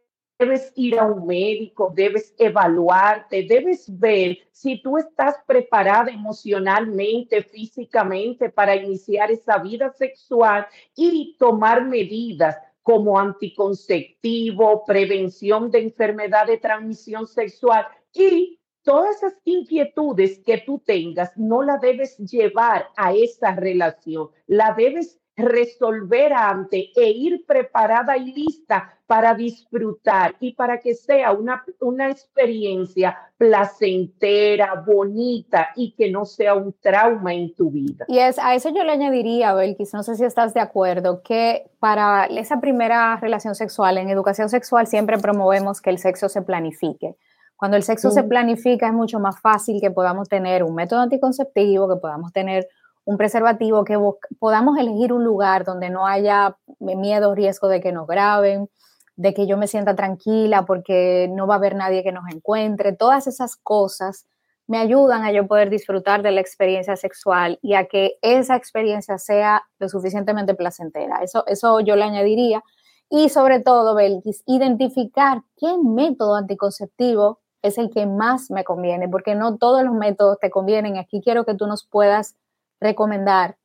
debes 0.42 0.74
ir 0.76 0.98
a 0.98 1.06
un 1.06 1.28
médico, 1.28 1.94
debes 1.96 2.34
evaluarte, 2.38 3.44
debes 3.44 3.86
ver 4.00 4.40
si 4.52 4.82
tú 4.82 4.98
estás 4.98 5.36
preparada 5.46 6.10
emocionalmente, 6.10 7.44
físicamente 7.44 8.50
para 8.50 8.76
iniciar 8.76 9.30
esa 9.30 9.60
vida 9.60 9.92
sexual 9.92 10.66
y 10.96 11.36
tomar 11.38 11.86
medidas 11.86 12.58
como 12.82 13.20
anticonceptivo, 13.20 14.84
prevención 14.84 15.70
de 15.70 15.84
enfermedad 15.84 16.48
de 16.48 16.58
transmisión 16.58 17.28
sexual. 17.28 17.86
Y 18.12 18.60
todas 18.82 19.18
esas 19.18 19.36
inquietudes 19.46 20.40
que 20.40 20.58
tú 20.66 20.82
tengas, 20.84 21.38
no 21.38 21.62
la 21.62 21.78
debes 21.78 22.18
llevar 22.18 22.88
a 22.98 23.14
esa 23.14 23.56
relación, 23.56 24.30
la 24.48 24.74
debes 24.76 25.21
resolver 25.36 26.34
antes 26.34 26.90
e 26.96 27.10
ir 27.10 27.46
preparada 27.46 28.18
y 28.18 28.34
lista 28.34 28.94
para 29.08 29.34
disfrutar 29.34 30.36
y 30.40 30.54
para 30.54 30.80
que 30.80 30.94
sea 30.94 31.32
una, 31.32 31.64
una 31.82 32.10
experiencia 32.10 33.18
placentera, 33.38 34.84
bonita 34.86 35.70
y 35.76 35.94
que 35.94 36.10
no 36.10 36.26
sea 36.26 36.54
un 36.54 36.74
trauma 36.80 37.34
en 37.34 37.54
tu 37.54 37.72
vida. 37.72 38.06
Y 38.08 38.20
es, 38.20 38.40
a 38.40 38.56
eso 38.56 38.70
yo 38.70 38.84
le 38.84 38.92
añadiría, 38.92 39.54
Belkis, 39.54 39.94
no 39.94 40.04
sé 40.04 40.16
si 40.16 40.24
estás 40.24 40.54
de 40.54 40.60
acuerdo, 40.60 41.22
que 41.24 41.70
para 41.80 42.26
esa 42.26 42.62
primera 42.62 43.18
relación 43.18 43.56
sexual, 43.56 43.98
en 43.98 44.10
educación 44.10 44.50
sexual 44.50 44.88
siempre 44.88 45.18
promovemos 45.18 45.82
que 45.82 45.90
el 45.90 45.98
sexo 45.98 46.30
se 46.30 46.42
planifique. 46.42 47.18
Cuando 47.58 47.78
el 47.78 47.84
sexo 47.84 48.10
se 48.10 48.24
planifica 48.24 48.88
es 48.88 48.94
mucho 48.94 49.20
más 49.20 49.40
fácil 49.40 49.80
que 49.80 49.92
podamos 49.92 50.28
tener 50.28 50.64
un 50.64 50.74
método 50.74 51.02
anticonceptivo, 51.02 51.88
que 51.88 52.00
podamos 52.00 52.34
tener 52.34 52.68
un 53.06 53.18
preservativo, 53.18 53.84
que 53.84 53.98
podamos 54.40 54.78
elegir 54.78 55.14
un 55.14 55.24
lugar 55.24 55.66
donde 55.66 55.90
no 55.90 56.08
haya 56.08 56.58
miedo, 56.80 57.36
riesgo 57.36 57.68
de 57.68 57.82
que 57.82 57.92
nos 57.92 58.08
graben, 58.08 58.70
de 59.16 59.34
que 59.34 59.48
yo 59.48 59.58
me 59.58 59.68
sienta 59.68 59.96
tranquila 59.96 60.66
porque 60.66 61.30
no 61.32 61.48
va 61.48 61.56
a 61.56 61.58
haber 61.58 61.76
nadie 61.76 62.04
que 62.04 62.12
nos 62.12 62.24
encuentre. 62.34 62.94
Todas 62.94 63.28
esas 63.28 63.56
cosas 63.56 64.26
me 64.68 64.78
ayudan 64.78 65.24
a 65.24 65.32
yo 65.32 65.48
poder 65.48 65.70
disfrutar 65.70 66.24
de 66.24 66.32
la 66.32 66.42
experiencia 66.42 66.96
sexual 66.96 67.60
y 67.62 67.74
a 67.74 67.88
que 67.88 68.14
esa 68.22 68.56
experiencia 68.56 69.18
sea 69.18 69.64
lo 69.80 69.90
suficientemente 69.90 70.54
placentera. 70.54 71.18
Eso, 71.22 71.44
eso 71.48 71.80
yo 71.82 71.96
le 71.96 72.04
añadiría. 72.04 72.64
Y 73.10 73.30
sobre 73.30 73.60
todo, 73.60 73.96
Belkis, 73.96 74.44
identificar 74.46 75.42
qué 75.58 75.76
método 75.84 76.36
anticonceptivo 76.36 77.40
es 77.62 77.78
el 77.78 77.90
que 77.90 78.06
más 78.06 78.50
me 78.50 78.64
conviene, 78.64 79.10
porque 79.10 79.36
no 79.36 79.58
todos 79.58 79.84
los 79.84 79.94
métodos 79.94 80.38
te 80.40 80.50
convienen. 80.50 80.98
Aquí 80.98 81.22
quiero 81.22 81.44
que 81.44 81.54
tú 81.54 81.68
nos 81.68 81.86
puedas 81.86 82.36
recomendar 82.82 83.58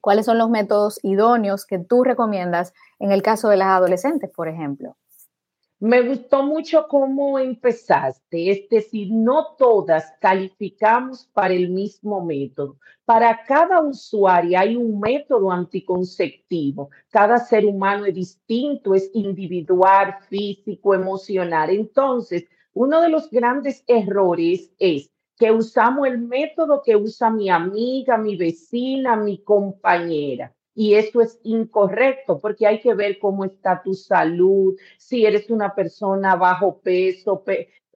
cuáles 0.00 0.24
son 0.24 0.38
los 0.38 0.48
métodos 0.48 0.98
idóneos 1.02 1.66
que 1.66 1.78
tú 1.78 2.04
recomiendas 2.04 2.72
en 2.98 3.12
el 3.12 3.22
caso 3.22 3.48
de 3.48 3.58
las 3.58 3.68
adolescentes, 3.68 4.30
por 4.30 4.48
ejemplo. 4.48 4.96
Me 5.80 6.02
gustó 6.02 6.42
mucho 6.42 6.88
cómo 6.88 7.38
empezaste, 7.38 8.50
es 8.50 8.68
decir, 8.68 9.12
no 9.12 9.54
todas 9.56 10.12
calificamos 10.20 11.26
para 11.32 11.54
el 11.54 11.70
mismo 11.70 12.24
método. 12.24 12.78
Para 13.04 13.44
cada 13.44 13.80
usuario 13.80 14.58
hay 14.58 14.74
un 14.74 14.98
método 14.98 15.52
anticonceptivo. 15.52 16.90
Cada 17.10 17.38
ser 17.38 17.64
humano 17.64 18.06
es 18.06 18.14
distinto, 18.14 18.92
es 18.92 19.08
individual, 19.14 20.16
físico, 20.28 20.94
emocional. 20.94 21.70
Entonces, 21.70 22.46
uno 22.74 23.00
de 23.00 23.08
los 23.08 23.30
grandes 23.30 23.84
errores 23.86 24.72
es 24.80 25.10
que 25.38 25.52
usamos 25.52 26.06
el 26.08 26.18
método 26.18 26.82
que 26.82 26.96
usa 26.96 27.30
mi 27.30 27.48
amiga, 27.48 28.18
mi 28.18 28.36
vecina, 28.36 29.16
mi 29.16 29.38
compañera. 29.38 30.52
Y 30.74 30.94
eso 30.94 31.20
es 31.20 31.40
incorrecto 31.42 32.38
porque 32.38 32.66
hay 32.66 32.80
que 32.80 32.94
ver 32.94 33.18
cómo 33.18 33.44
está 33.44 33.82
tu 33.82 33.94
salud, 33.94 34.76
si 34.96 35.26
eres 35.26 35.50
una 35.50 35.74
persona 35.74 36.36
bajo 36.36 36.78
peso, 36.80 37.42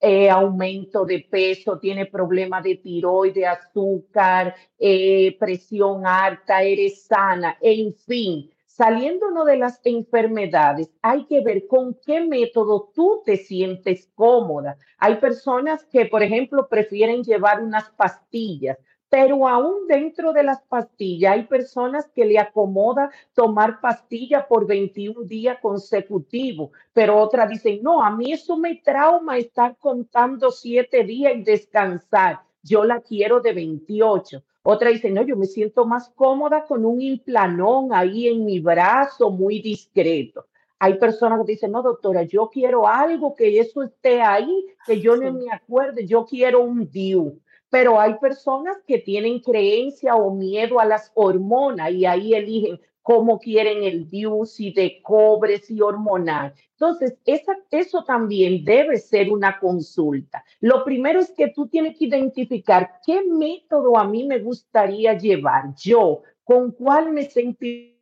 eh, 0.01 0.31
aumento 0.31 1.05
de 1.05 1.21
peso, 1.31 1.79
tiene 1.79 2.07
problemas 2.07 2.65
de 2.65 2.77
tiroide, 2.77 3.47
azúcar, 3.47 4.55
eh, 4.79 5.37
presión 5.39 6.07
alta, 6.07 6.63
eres 6.63 7.05
sana, 7.05 7.57
en 7.61 7.95
fin 7.95 8.52
saliéndonos 8.75 9.45
de 9.45 9.59
las 9.59 9.81
enfermedades, 9.85 10.91
hay 11.03 11.27
que 11.27 11.43
ver 11.43 11.67
con 11.67 11.95
qué 12.07 12.23
método 12.23 12.91
tú 12.95 13.23
te 13.25 13.37
sientes 13.37 14.11
cómoda. 14.15 14.79
Hay 14.99 15.17
personas 15.17 15.85
que, 15.85 16.07
por 16.07 16.23
ejemplo, 16.23 16.69
prefieren 16.69 17.23
llevar 17.23 17.63
unas 17.63 17.91
pastillas, 17.91 18.79
pero 19.11 19.47
aún 19.47 19.87
dentro 19.87 20.33
de 20.33 20.43
las 20.43 20.63
pastillas 20.63 21.35
hay 21.35 21.43
personas 21.45 22.09
que 22.15 22.25
le 22.25 22.39
acomoda 22.39 23.11
tomar 23.35 23.79
pastilla 23.79 24.49
por 24.49 24.67
21 24.67 25.25
días 25.25 25.59
consecutivos, 25.61 26.71
pero 26.95 27.19
otras 27.19 27.51
dicen, 27.51 27.83
no, 27.83 28.03
a 28.03 28.11
mí 28.11 28.33
eso 28.33 28.57
me 28.57 28.77
trauma 28.77 29.37
estar 29.37 29.77
contando 29.77 30.51
siete 30.51 31.05
días 31.05 31.35
y 31.37 31.43
descansar. 31.43 32.41
Yo 32.63 32.85
la 32.85 33.03
quiero 33.03 33.41
de 33.41 33.53
28. 33.53 34.43
Otra 34.65 34.91
dice, 34.91 35.11
no, 35.11 35.23
yo 35.23 35.37
me 35.37 35.47
siento 35.47 35.87
más 35.87 36.09
cómoda 36.11 36.65
con 36.65 36.85
un 36.85 37.01
implanón 37.01 37.93
ahí 37.93 38.29
en 38.29 38.45
mi 38.45 38.61
brazo, 38.61 39.31
muy 39.31 39.61
discreto. 39.61 40.47
Hay 40.79 40.99
personas 40.99 41.41
que 41.45 41.53
dicen, 41.53 41.73
no, 41.73 41.83
doctora, 41.83 42.23
yo 42.23 42.49
quiero 42.49 42.87
algo 42.87 43.35
que 43.35 43.59
eso 43.59 43.83
esté 43.83 44.21
ahí, 44.21 44.67
que 44.87 45.01
yo 45.01 45.17
no 45.17 45.33
me 45.33 45.51
acuerde, 45.51 46.07
yo 46.07 46.25
quiero 46.25 46.61
un 46.61 46.89
DIU. 46.89 47.41
Pero 47.71 47.99
hay 48.01 48.19
personas 48.19 48.77
que 48.87 48.99
tienen 48.99 49.41
creencia 49.41 50.15
o 50.15 50.33
miedo 50.33 50.79
a 50.79 50.85
las 50.85 51.11
hormonas 51.15 51.91
y 51.91 52.07
ahí 52.07 52.35
eligen, 52.35 52.81
cómo 53.03 53.39
quieren 53.39 53.83
el 53.83 54.09
DIU, 54.09 54.47
si 54.47 54.73
de 54.73 55.03
cobre, 55.03 55.59
si 55.59 55.81
hormonal. 55.81 56.55
Entonces, 56.71 57.19
eso 57.25 58.05
también 58.05 58.65
debe 58.65 58.97
ser 58.99 59.31
una 59.31 59.59
consulta. 59.59 60.45
Lo 60.61 60.85
primero 60.85 61.21
es 61.21 61.31
que 61.33 61.49
tú 61.49 61.67
tienes 61.69 61.99
que 61.99 62.07
identificar 62.07 63.01
qué 63.05 63.23
método 63.25 63.99
a 63.99 64.05
mí 64.05 64.25
me 64.25 64.39
gustaría 64.39 65.17
llevar 65.19 65.75
yo, 65.77 66.23
con 66.45 66.73
cuál 66.73 67.13
me 67.13 67.25
sentiría 67.25 67.93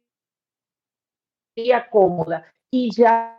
cómoda 1.91 2.45
y 2.71 2.91
ya 2.95 3.37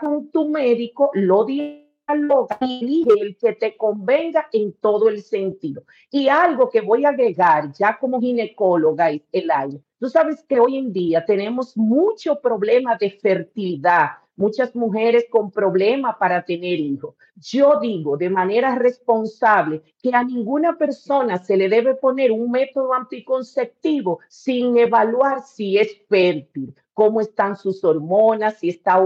con 0.00 0.30
tu 0.30 0.48
médico 0.48 1.10
lo 1.14 1.44
dialoga 1.44 2.56
y 2.60 3.04
el 3.18 3.36
que 3.36 3.52
te 3.54 3.76
convenga 3.76 4.48
en 4.52 4.72
todo 4.74 5.08
el 5.08 5.22
sentido. 5.22 5.84
Y 6.10 6.28
algo 6.28 6.70
que 6.70 6.80
voy 6.80 7.04
a 7.04 7.10
agregar 7.10 7.72
ya 7.72 7.98
como 7.98 8.20
ginecóloga, 8.20 9.10
el 9.10 9.50
año 9.50 9.82
Tú 10.02 10.08
sabes 10.08 10.42
que 10.48 10.58
hoy 10.58 10.78
en 10.78 10.92
día 10.92 11.24
tenemos 11.24 11.76
mucho 11.76 12.40
problema 12.40 12.96
de 12.96 13.08
fertilidad, 13.08 14.08
muchas 14.34 14.74
mujeres 14.74 15.26
con 15.30 15.52
problemas 15.52 16.16
para 16.18 16.44
tener 16.44 16.80
hijos. 16.80 17.14
Yo 17.36 17.78
digo 17.78 18.16
de 18.16 18.28
manera 18.28 18.74
responsable 18.74 19.80
que 20.02 20.12
a 20.12 20.24
ninguna 20.24 20.76
persona 20.76 21.38
se 21.38 21.56
le 21.56 21.68
debe 21.68 21.94
poner 21.94 22.32
un 22.32 22.50
método 22.50 22.92
anticonceptivo 22.94 24.18
sin 24.28 24.76
evaluar 24.76 25.44
si 25.44 25.78
es 25.78 25.96
fértil, 26.08 26.74
cómo 26.92 27.20
están 27.20 27.56
sus 27.56 27.84
hormonas, 27.84 28.58
si 28.58 28.70
está 28.70 29.00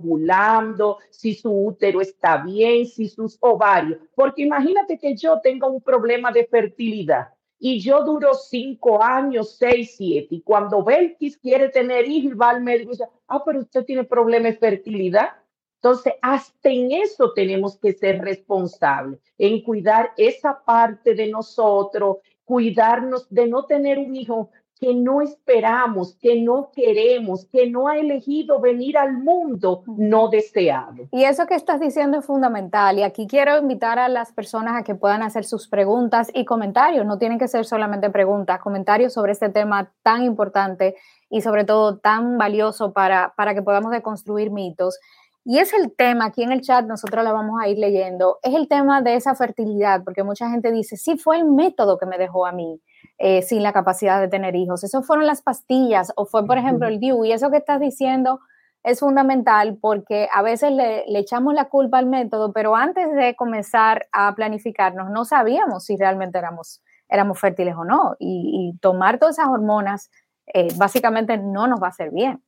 ovulando, 0.00 0.98
si 1.08 1.34
su 1.34 1.52
útero 1.52 2.00
está 2.00 2.38
bien, 2.38 2.84
si 2.84 3.08
sus 3.08 3.38
ovarios. 3.38 4.00
Porque 4.12 4.42
imagínate 4.42 4.98
que 4.98 5.14
yo 5.14 5.40
tenga 5.40 5.68
un 5.68 5.80
problema 5.80 6.32
de 6.32 6.46
fertilidad 6.46 7.28
y 7.62 7.78
yo 7.78 8.02
duro 8.02 8.32
cinco 8.34 9.02
años, 9.02 9.56
seis, 9.58 9.94
siete. 9.96 10.36
Y 10.36 10.40
cuando 10.40 10.82
Belkis 10.82 11.36
quiere 11.36 11.68
tener 11.68 12.08
hijos, 12.08 12.32
va 12.40 12.50
al 12.50 12.62
médico 12.62 12.90
y 12.90 12.94
dice, 12.94 13.08
ah, 13.28 13.44
pero 13.44 13.60
usted 13.60 13.84
tiene 13.84 14.04
problemas 14.04 14.52
de 14.52 14.58
fertilidad. 14.58 15.28
Entonces, 15.76 16.14
hasta 16.22 16.70
en 16.70 16.90
eso 16.90 17.32
tenemos 17.34 17.78
que 17.78 17.92
ser 17.92 18.20
responsables, 18.20 19.20
en 19.38 19.62
cuidar 19.62 20.12
esa 20.16 20.62
parte 20.64 21.14
de 21.14 21.28
nosotros, 21.28 22.18
cuidarnos 22.44 23.28
de 23.30 23.46
no 23.46 23.64
tener 23.66 23.98
un 23.98 24.16
hijo 24.16 24.50
que 24.80 24.94
no 24.94 25.20
esperamos, 25.20 26.16
que 26.20 26.40
no 26.40 26.70
queremos, 26.74 27.44
que 27.52 27.68
no 27.68 27.88
ha 27.88 27.98
elegido 27.98 28.60
venir 28.60 28.96
al 28.96 29.12
mundo 29.12 29.84
no 29.86 30.28
deseado. 30.28 31.06
Y 31.12 31.24
eso 31.24 31.46
que 31.46 31.54
estás 31.54 31.80
diciendo 31.80 32.18
es 32.18 32.24
fundamental. 32.24 32.98
Y 32.98 33.02
aquí 33.02 33.26
quiero 33.26 33.58
invitar 33.58 33.98
a 33.98 34.08
las 34.08 34.32
personas 34.32 34.80
a 34.80 34.82
que 34.82 34.94
puedan 34.94 35.22
hacer 35.22 35.44
sus 35.44 35.68
preguntas 35.68 36.30
y 36.32 36.46
comentarios. 36.46 37.04
No 37.04 37.18
tienen 37.18 37.38
que 37.38 37.46
ser 37.46 37.66
solamente 37.66 38.08
preguntas, 38.08 38.58
comentarios 38.60 39.12
sobre 39.12 39.32
este 39.32 39.50
tema 39.50 39.92
tan 40.02 40.22
importante 40.22 40.96
y 41.28 41.42
sobre 41.42 41.64
todo 41.64 41.98
tan 41.98 42.38
valioso 42.38 42.94
para, 42.94 43.34
para 43.36 43.52
que 43.52 43.60
podamos 43.60 43.92
deconstruir 43.92 44.50
mitos. 44.50 44.98
Y 45.44 45.58
es 45.58 45.74
el 45.74 45.94
tema, 45.94 46.26
aquí 46.26 46.42
en 46.42 46.52
el 46.52 46.62
chat 46.62 46.86
nosotros 46.86 47.22
la 47.22 47.32
vamos 47.32 47.60
a 47.60 47.68
ir 47.68 47.78
leyendo, 47.78 48.38
es 48.42 48.54
el 48.54 48.68
tema 48.68 49.00
de 49.00 49.14
esa 49.14 49.34
fertilidad, 49.34 50.04
porque 50.04 50.22
mucha 50.22 50.50
gente 50.50 50.70
dice, 50.70 50.98
sí, 50.98 51.16
fue 51.16 51.38
el 51.38 51.46
método 51.46 51.96
que 51.96 52.04
me 52.04 52.18
dejó 52.18 52.44
a 52.44 52.52
mí 52.52 52.78
eh, 53.22 53.42
sin 53.42 53.62
la 53.62 53.74
capacidad 53.74 54.18
de 54.18 54.28
tener 54.28 54.56
hijos, 54.56 54.82
eso 54.82 55.02
fueron 55.02 55.26
las 55.26 55.42
pastillas 55.42 56.10
o 56.16 56.24
fue, 56.24 56.46
por 56.46 56.56
ejemplo, 56.56 56.88
el 56.88 56.98
DIU. 56.98 57.26
Y 57.26 57.32
eso 57.32 57.50
que 57.50 57.58
estás 57.58 57.78
diciendo 57.78 58.40
es 58.82 59.00
fundamental 59.00 59.76
porque 59.78 60.26
a 60.32 60.40
veces 60.40 60.72
le, 60.72 61.04
echamos 61.18 61.52
la 61.52 61.66
culpa 61.66 61.98
al 61.98 62.06
método, 62.06 62.54
pero 62.54 62.74
antes 62.74 63.12
de 63.12 63.36
comenzar 63.36 64.06
a 64.10 64.34
planificarnos 64.34 65.10
no 65.10 65.26
sabíamos 65.26 65.84
si 65.84 65.98
realmente 65.98 66.38
éramos, 66.38 66.82
éramos 67.10 67.38
fértiles 67.38 67.74
o 67.76 67.84
no. 67.84 68.16
Y, 68.18 68.78
tomar 68.80 69.18
todas 69.18 69.38
esas 69.38 69.50
hormonas 69.50 70.10
eh, 70.54 70.68
básicamente 70.78 71.36
no 71.36 71.66
nos 71.66 71.78
va 71.78 71.88
a 71.88 71.90
hacer 71.90 72.12
bien. 72.12 72.42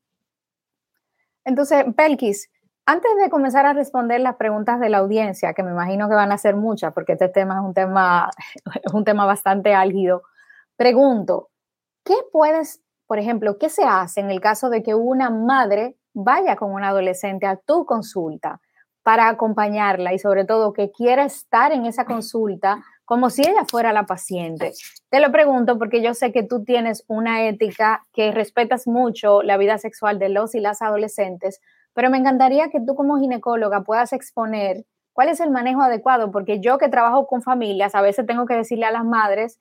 Entonces, 1.45 1.85
Pelkis, 1.95 2.50
antes 2.87 3.11
de 3.23 3.29
comenzar 3.29 3.67
a 3.67 3.75
responder 3.75 4.23
las 4.23 4.37
preguntas 4.37 4.81
de 4.81 4.88
la 4.88 4.99
audiencia, 4.99 5.52
que 5.52 5.62
me 5.62 5.73
imagino 5.73 6.09
que 6.09 6.14
van 6.14 6.33
a 6.33 6.38
ser 6.38 6.57
muchas, 6.57 6.95
porque 6.95 7.12
este 7.12 7.29
tema 7.29 7.57
es 7.57 7.61
un 7.61 7.75
tema, 7.75 8.31
es 8.83 8.95
un 8.95 9.05
tema 9.05 9.26
bastante 9.26 9.75
álgido, 9.75 10.23
pregunto, 10.83 11.51
¿qué 12.05 12.17
puedes, 12.33 12.83
por 13.07 13.21
ejemplo, 13.21 13.57
qué 13.57 13.69
se 13.69 13.85
hace 13.85 14.19
en 14.19 14.33
el 14.33 14.41
caso 14.41 14.69
de 14.69 14.83
que 14.83 14.97
una 14.97 15.31
madre 15.31 15.97
vaya 16.12 16.57
con 16.57 16.73
un 16.73 16.83
adolescente 16.83 17.47
a 17.47 17.57
tu 17.57 17.87
consulta 17.87 18.61
para 19.05 19.29
acompañarla 19.29 20.12
y 20.12 20.19
sobre 20.19 20.45
todo 20.45 20.73
que 20.73 20.91
quiera 20.91 21.25
estar 21.25 21.71
en 21.71 21.87
esa 21.87 22.05
consulta 22.05 22.83
como 23.05 23.31
si 23.31 23.43
ella 23.43 23.65
fuera 23.65 23.93
la 23.93 24.07
paciente? 24.07 24.73
Te 25.09 25.21
lo 25.21 25.31
pregunto 25.31 25.79
porque 25.79 26.03
yo 26.03 26.15
sé 26.15 26.33
que 26.33 26.43
tú 26.43 26.65
tienes 26.65 27.05
una 27.07 27.47
ética 27.47 28.05
que 28.12 28.33
respetas 28.33 28.89
mucho 28.89 29.41
la 29.43 29.59
vida 29.59 29.79
sexual 29.79 30.19
de 30.19 30.31
los 30.31 30.57
y 30.57 30.59
las 30.59 30.83
adolescentes, 30.83 31.61
pero 31.95 32.11
me 32.11 32.19
encantaría 32.19 32.71
que 32.71 32.81
tú 32.85 32.97
como 32.97 33.21
ginecóloga 33.21 33.83
puedas 33.83 34.12
exponer 34.12 34.85
cuál 35.12 35.29
es 35.29 35.39
el 35.39 35.53
manejo 35.53 35.81
adecuado, 35.81 36.33
porque 36.33 36.59
yo 36.59 36.79
que 36.79 36.89
trabajo 36.89 37.29
con 37.29 37.41
familias, 37.41 37.95
a 37.95 38.03
veces 38.03 38.27
tengo 38.27 38.47
que 38.47 38.57
decirle 38.57 38.87
a 38.87 38.91
las 38.91 39.05
madres, 39.05 39.61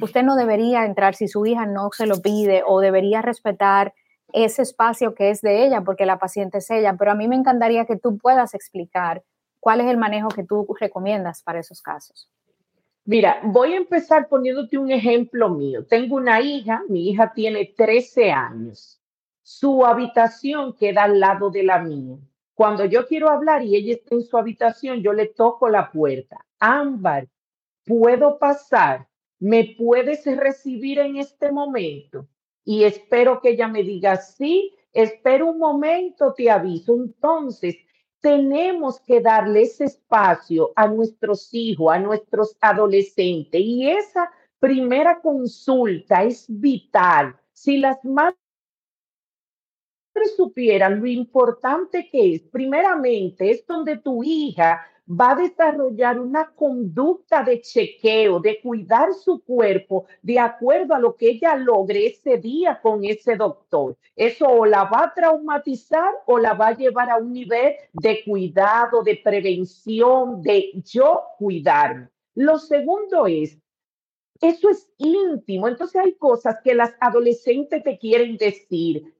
usted 0.00 0.22
no 0.22 0.36
debería 0.36 0.84
entrar 0.84 1.14
si 1.14 1.28
su 1.28 1.44
hija 1.46 1.66
no 1.66 1.90
se 1.92 2.06
lo 2.06 2.20
pide 2.20 2.62
o 2.66 2.80
debería 2.80 3.22
respetar 3.22 3.94
ese 4.32 4.62
espacio 4.62 5.14
que 5.14 5.30
es 5.30 5.40
de 5.40 5.64
ella, 5.64 5.82
porque 5.82 6.06
la 6.06 6.18
paciente 6.18 6.58
es 6.58 6.70
ella, 6.70 6.94
pero 6.98 7.12
a 7.12 7.14
mí 7.14 7.28
me 7.28 7.36
encantaría 7.36 7.86
que 7.86 7.96
tú 7.96 8.18
puedas 8.18 8.54
explicar 8.54 9.22
cuál 9.60 9.80
es 9.80 9.86
el 9.86 9.96
manejo 9.96 10.28
que 10.28 10.44
tú 10.44 10.66
recomiendas 10.78 11.42
para 11.42 11.60
esos 11.60 11.80
casos. 11.80 12.30
Mira, 13.04 13.40
voy 13.42 13.72
a 13.72 13.78
empezar 13.78 14.28
poniéndote 14.28 14.76
un 14.76 14.90
ejemplo 14.90 15.48
mío. 15.48 15.86
Tengo 15.86 16.16
una 16.16 16.40
hija, 16.42 16.82
mi 16.88 17.08
hija 17.08 17.32
tiene 17.32 17.72
13 17.74 18.30
años 18.30 18.98
su 19.50 19.86
habitación 19.86 20.74
queda 20.74 21.04
al 21.04 21.20
lado 21.20 21.48
de 21.48 21.62
la 21.62 21.78
mía. 21.78 22.18
Cuando 22.52 22.84
yo 22.84 23.06
quiero 23.06 23.30
hablar 23.30 23.62
y 23.62 23.76
ella 23.76 23.94
está 23.94 24.14
en 24.14 24.22
su 24.22 24.36
habitación, 24.36 25.00
yo 25.00 25.14
le 25.14 25.24
toco 25.24 25.70
la 25.70 25.90
puerta. 25.90 26.44
Ámbar, 26.58 27.28
¿puedo 27.86 28.38
pasar? 28.38 29.07
¿Me 29.40 29.76
puedes 29.78 30.24
recibir 30.24 30.98
en 30.98 31.16
este 31.16 31.52
momento? 31.52 32.26
Y 32.64 32.84
espero 32.84 33.40
que 33.40 33.50
ella 33.50 33.68
me 33.68 33.82
diga, 33.82 34.16
sí, 34.16 34.76
espero 34.92 35.46
un 35.50 35.58
momento, 35.58 36.34
te 36.34 36.50
aviso. 36.50 36.94
Entonces, 36.94 37.76
tenemos 38.20 39.00
que 39.00 39.20
darle 39.20 39.62
ese 39.62 39.84
espacio 39.84 40.72
a 40.74 40.88
nuestros 40.88 41.52
hijos, 41.54 41.92
a 41.92 41.98
nuestros 41.98 42.56
adolescentes. 42.60 43.60
Y 43.60 43.88
esa 43.88 44.30
primera 44.58 45.20
consulta 45.20 46.24
es 46.24 46.46
vital. 46.48 47.36
Si 47.52 47.78
las 47.78 48.04
madres 48.04 48.36
supieran 50.36 51.00
lo 51.00 51.06
importante 51.06 52.08
que 52.10 52.34
es, 52.34 52.42
primeramente, 52.42 53.50
es 53.50 53.64
donde 53.66 53.98
tu 53.98 54.22
hija 54.24 54.84
va 55.08 55.32
a 55.32 55.36
desarrollar 55.36 56.20
una 56.20 56.50
conducta 56.54 57.42
de 57.42 57.60
chequeo, 57.60 58.40
de 58.40 58.60
cuidar 58.60 59.14
su 59.14 59.42
cuerpo 59.42 60.06
de 60.22 60.38
acuerdo 60.38 60.94
a 60.94 60.98
lo 60.98 61.16
que 61.16 61.30
ella 61.30 61.56
logre 61.56 62.06
ese 62.06 62.36
día 62.36 62.78
con 62.80 63.04
ese 63.04 63.36
doctor. 63.36 63.96
Eso 64.14 64.46
o 64.46 64.66
la 64.66 64.84
va 64.84 65.04
a 65.04 65.14
traumatizar 65.14 66.12
o 66.26 66.38
la 66.38 66.54
va 66.54 66.68
a 66.68 66.76
llevar 66.76 67.10
a 67.10 67.16
un 67.16 67.32
nivel 67.32 67.74
de 67.92 68.22
cuidado, 68.24 69.02
de 69.02 69.16
prevención, 69.16 70.42
de 70.42 70.72
yo 70.84 71.22
cuidarme. 71.38 72.08
Lo 72.34 72.58
segundo 72.58 73.26
es, 73.26 73.58
eso 74.40 74.68
es 74.68 74.88
íntimo. 74.98 75.68
Entonces 75.68 76.00
hay 76.02 76.14
cosas 76.14 76.56
que 76.62 76.74
las 76.74 76.94
adolescentes 77.00 77.82
te 77.82 77.98
quieren 77.98 78.36
decir 78.36 79.14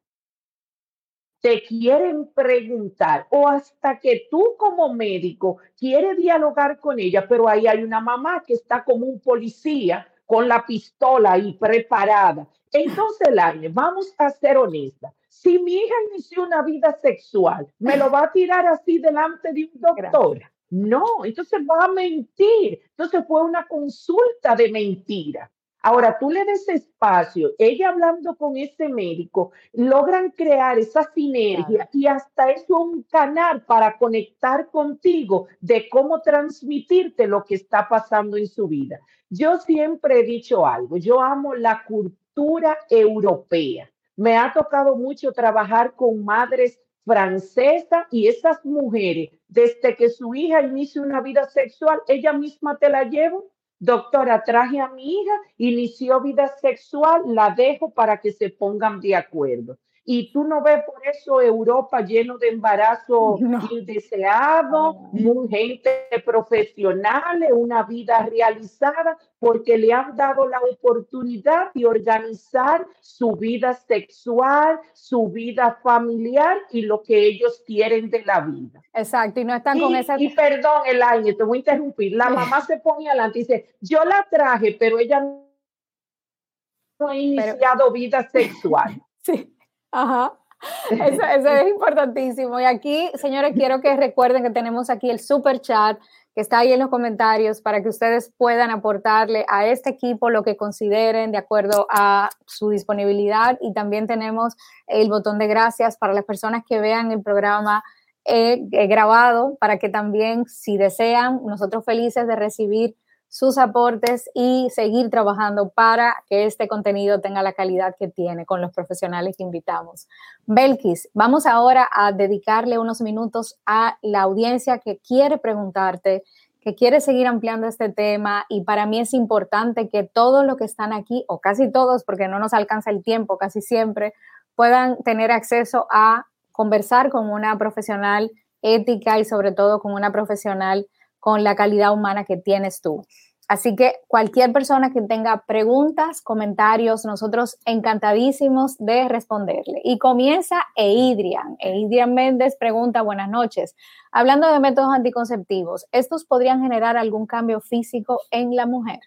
te 1.41 1.63
quieren 1.63 2.27
preguntar 2.35 3.27
o 3.31 3.49
hasta 3.49 3.99
que 3.99 4.27
tú 4.31 4.55
como 4.59 4.93
médico 4.93 5.59
quieres 5.77 6.17
dialogar 6.17 6.81
con 6.81 6.99
ella, 6.99 7.27
pero 7.29 7.49
ahí 7.49 7.67
hay 7.67 7.83
una 7.83 8.01
mamá 8.01 8.43
que 8.47 8.55
está 8.55 8.85
como 8.85 9.07
un 9.07 9.21
policía 9.21 10.07
con 10.27 10.49
la 10.49 10.67
pistola 10.67 11.33
ahí 11.33 11.55
preparada. 11.55 12.47
Entonces, 12.73 13.29
Laine, 13.33 13.69
vamos 13.69 14.15
a 14.19 14.31
ser 14.31 14.59
honestas. 14.59 15.13
Si 15.29 15.59
mi 15.59 15.75
hija 15.75 15.95
inició 16.11 16.43
una 16.43 16.63
vida 16.63 16.93
sexual, 17.01 17.67
¿me 17.79 17.97
lo 17.97 18.11
va 18.11 18.25
a 18.25 18.33
tirar 18.33 18.67
así 18.67 18.99
delante 18.99 19.53
de 19.53 19.71
un 19.73 19.81
doctor? 19.81 20.43
No, 20.71 21.25
entonces 21.25 21.61
va 21.61 21.85
a 21.85 21.89
mentir. 21.89 22.81
Entonces 22.91 23.25
fue 23.27 23.43
una 23.43 23.67
consulta 23.67 24.55
de 24.55 24.71
mentira. 24.71 25.51
Ahora, 25.83 26.19
tú 26.19 26.31
le 26.31 26.45
des 26.45 26.69
espacio, 26.69 27.53
ella 27.57 27.91
hablando 27.91 28.35
con 28.37 28.57
ese 28.57 28.89
médico, 28.89 29.53
logran 29.73 30.31
crear 30.31 30.79
esa 30.79 31.05
sinergia 31.15 31.89
y 31.93 32.07
hasta 32.07 32.51
eso 32.51 32.81
un 32.81 33.05
canal 33.05 33.65
para 33.65 33.97
conectar 33.97 34.71
contigo 34.71 35.47
de 35.61 35.89
cómo 35.89 36.21
transmitirte 36.21 37.29
lo 37.29 37.45
que 37.45 37.55
está 37.55 37.89
pasando 37.89 38.37
en 38.37 38.49
su 38.49 38.67
vida. 38.67 38.99
Yo 39.31 39.59
siempre 39.59 40.21
he 40.21 40.23
dicho 40.25 40.67
algo, 40.67 40.97
yo 40.97 41.21
amo 41.21 41.55
la 41.55 41.85
cultura 41.85 42.77
europea. 42.91 43.89
Me 44.17 44.37
ha 44.37 44.53
tocado 44.53 44.97
mucho 44.97 45.33
trabajar 45.33 45.95
con 45.95 46.25
madres 46.25 46.81
francesas 47.05 48.07
y 48.11 48.27
esas 48.27 48.65
mujeres, 48.65 49.31
desde 49.47 49.95
que 49.97 50.11
su 50.11 50.35
hija 50.35 50.61
inicia 50.61 51.03
una 51.03 51.21
vida 51.21 51.45
sexual, 51.45 52.01
ella 52.09 52.33
misma 52.33 52.77
te 52.79 52.91
la 52.91 53.05
lleva 53.05 53.39
Doctora, 53.81 54.43
traje 54.45 54.81
a 54.81 54.89
mi 54.89 55.21
hija, 55.21 55.33
inició 55.57 56.21
vida 56.21 56.49
sexual, 56.61 57.23
la 57.27 57.51
dejo 57.51 57.91
para 57.91 58.21
que 58.21 58.33
se 58.33 58.51
pongan 58.51 59.01
de 59.01 59.15
acuerdo. 59.15 59.79
Y 60.11 60.33
tú 60.33 60.43
no 60.43 60.63
ves 60.63 60.85
por 60.87 61.07
eso 61.07 61.43
Europa 61.43 62.01
lleno 62.01 62.39
de 62.39 62.49
embarazo 62.49 63.39
indeseado, 63.71 64.95
muy 65.13 65.49
gente 65.49 66.09
profesional, 66.25 67.47
una 67.53 67.83
vida 67.83 68.25
realizada, 68.25 69.19
porque 69.39 69.77
le 69.77 69.93
han 69.93 70.17
dado 70.17 70.49
la 70.49 70.61
oportunidad 70.61 71.75
de 71.75 71.85
organizar 71.85 72.87
su 73.03 73.33
vida 73.33 73.75
sexual, 73.75 74.81
su 74.95 75.29
vida 75.29 75.79
familiar 75.83 76.57
y 76.71 76.87
lo 76.87 77.03
que 77.03 77.27
ellos 77.27 77.63
quieren 77.67 78.09
de 78.09 78.25
la 78.25 78.41
vida. 78.41 78.81
Exacto, 78.95 79.41
y 79.41 79.45
no 79.45 79.55
están 79.55 79.79
con 79.79 79.95
esa... 79.95 80.19
Y 80.19 80.31
perdón, 80.31 80.87
Elaine, 80.87 81.35
te 81.35 81.45
voy 81.45 81.59
a 81.59 81.61
interrumpir. 81.61 82.15
La 82.15 82.31
mamá 82.31 82.63
se 82.63 82.79
pone 82.79 83.11
adelante 83.11 83.41
y 83.41 83.43
dice, 83.43 83.77
yo 83.83 84.03
la 84.07 84.27
traje, 84.31 84.75
pero 84.81 84.99
ella 84.99 85.21
no 85.21 87.09
ha 87.09 87.15
iniciado 87.15 87.93
vida 87.93 88.27
sexual. 88.31 89.03
Sí. 89.21 89.58
Ajá. 89.93 90.35
Eso, 90.91 91.49
es 91.49 91.69
importantísimo. 91.69 92.59
Y 92.61 92.65
aquí, 92.65 93.11
señores, 93.15 93.55
quiero 93.55 93.81
que 93.81 93.97
recuerden 93.97 94.43
que 94.43 94.51
tenemos 94.51 94.91
aquí 94.91 95.11
el 95.11 95.21
super 95.21 95.61
chat 95.61 95.99
que 96.35 96.43
está 96.43 96.59
ahí 96.59 96.73
en 96.73 96.79
los 96.79 96.89
comentarios 96.89 97.61
para 97.61 97.83
que 97.83 97.89
ustedes 97.89 98.33
puedan 98.37 98.71
aportarle 98.71 99.45
a 99.49 99.67
este 99.67 99.91
equipo 99.91 100.31
lo 100.31 100.45
que 100.45 100.57
consideren 100.57 101.33
de 101.33 101.39
acuerdo 101.39 101.87
a 101.91 102.31
su 102.47 102.71
disponibilidad. 102.71 103.59
Y 103.61 103.73
también 103.73 104.07
tenemos 104.07 104.55
el 104.87 105.09
botón 105.09 105.39
de 105.39 105.47
gracias 105.49 105.97
para 105.97 106.13
las 106.13 106.25
personas 106.25 106.63
que 106.69 106.81
vean 106.81 107.11
el 107.11 107.23
programa 107.23 107.83
eh, 108.25 108.61
grabado, 108.89 109.57
para 109.59 109.79
que 109.79 109.89
también, 109.89 110.45
si 110.47 110.77
desean, 110.77 111.41
nosotros 111.45 111.85
felices 111.85 112.27
de 112.27 112.37
recibir 112.37 112.95
sus 113.29 113.59
aportes 113.59 114.31
y 114.35 114.69
seguir 114.71 115.11
trabajando 115.11 115.69
para 115.69 116.17
que 116.29 116.47
este 116.47 116.67
contenido 116.67 117.21
tenga 117.21 117.43
la 117.43 117.53
calidad 117.53 117.95
que 117.99 118.09
tiene 118.09 118.47
con 118.47 118.61
los 118.61 118.73
profesionales 118.73 119.37
que 119.37 119.43
invitamos. 119.43 120.09
Belkis, 120.47 121.09
vamos 121.13 121.47
ahora 121.47 121.89
a 121.93 122.13
dedicarle 122.13 122.79
unos 122.79 123.01
minutos 123.01 123.59
a 123.67 123.99
la 124.03 124.23
audiencia 124.23 124.79
que 124.79 124.99
quiere 124.99 125.37
preguntarte, 125.39 126.25
que 126.61 126.75
quiere 126.75 127.01
seguir 127.01 127.27
ampliando 127.27 127.67
este 127.67 127.91
tema 127.91 128.47
y 128.49 128.63
para 128.63 128.87
mí 128.87 128.99
es 128.99 129.13
importante 129.13 129.89
que 129.89 130.05
todos 130.05 130.45
los 130.45 130.57
que 130.57 130.65
están 130.65 130.93
aquí, 130.93 131.25
o 131.29 131.39
casi 131.41 131.71
todos, 131.71 132.05
porque 132.05 132.29
no 132.29 132.39
nos 132.39 132.55
alcanza 132.55 132.91
el 132.91 133.03
tiempo 133.03 133.37
casi 133.37 133.61
siempre, 133.61 134.15
puedan 134.55 135.03
tener 135.03 135.31
acceso 135.31 135.87
a 135.91 136.27
conversar 136.51 137.11
con 137.11 137.31
una 137.31 137.57
profesional 137.59 138.33
ética 138.63 139.19
y 139.19 139.25
sobre 139.25 139.53
todo 139.53 139.81
con 139.81 139.93
una 139.93 140.11
profesional 140.11 140.89
con 141.21 141.45
la 141.45 141.57
calidad 141.57 141.93
humana 141.93 142.25
que 142.25 142.37
tienes 142.37 142.81
tú. 142.81 143.05
Así 143.49 143.75
que 143.75 143.95
cualquier 144.09 144.53
persona 144.53 144.93
que 144.93 145.01
tenga 145.01 145.45
preguntas, 145.47 146.21
comentarios, 146.21 147.07
nosotros 147.07 147.57
encantadísimos 147.65 148.77
de 148.79 149.09
responderle. 149.09 149.81
Y 149.85 149.99
comienza 149.99 150.67
Eidrian. 150.77 151.57
Eidrian 151.59 152.13
Méndez 152.13 152.57
pregunta, 152.61 153.01
buenas 153.01 153.31
noches. 153.31 153.75
Hablando 154.13 154.53
de 154.53 154.61
métodos 154.61 154.93
anticonceptivos, 154.95 155.87
¿estos 155.93 156.27
podrían 156.27 156.61
generar 156.61 156.99
algún 156.99 157.27
cambio 157.27 157.63
físico 157.63 158.21
en 158.31 158.55
la 158.55 158.67
mujer? 158.67 159.01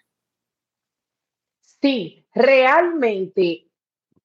Sí, 1.80 2.26
realmente. 2.34 3.68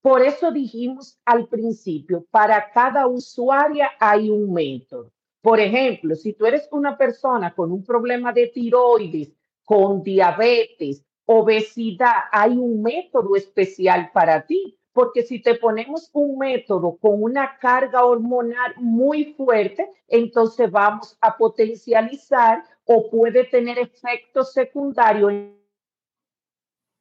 Por 0.01 0.23
eso 0.23 0.51
dijimos 0.51 1.19
al 1.25 1.47
principio, 1.47 2.25
para 2.31 2.71
cada 2.71 3.05
usuaria 3.05 3.91
hay 3.99 4.31
un 4.31 4.51
método. 4.51 5.11
Por 5.47 5.61
ejemplo, 5.61 6.13
si 6.13 6.33
tú 6.33 6.45
eres 6.45 6.67
una 6.73 6.97
persona 6.97 7.55
con 7.55 7.71
un 7.71 7.81
problema 7.81 8.33
de 8.33 8.47
tiroides, 8.47 9.31
con 9.63 10.03
diabetes, 10.03 11.05
obesidad, 11.23 12.15
hay 12.33 12.57
un 12.57 12.81
método 12.81 13.33
especial 13.33 14.11
para 14.13 14.45
ti. 14.45 14.77
Porque 14.91 15.21
si 15.23 15.41
te 15.41 15.55
ponemos 15.55 16.09
un 16.11 16.37
método 16.37 16.97
con 16.97 17.23
una 17.23 17.57
carga 17.59 18.03
hormonal 18.03 18.73
muy 18.75 19.35
fuerte, 19.35 19.89
entonces 20.09 20.69
vamos 20.69 21.17
a 21.21 21.37
potencializar 21.37 22.65
o 22.83 23.09
puede 23.09 23.45
tener 23.45 23.79
efectos 23.79 24.51
secundarios 24.51 25.31
en 25.31 25.57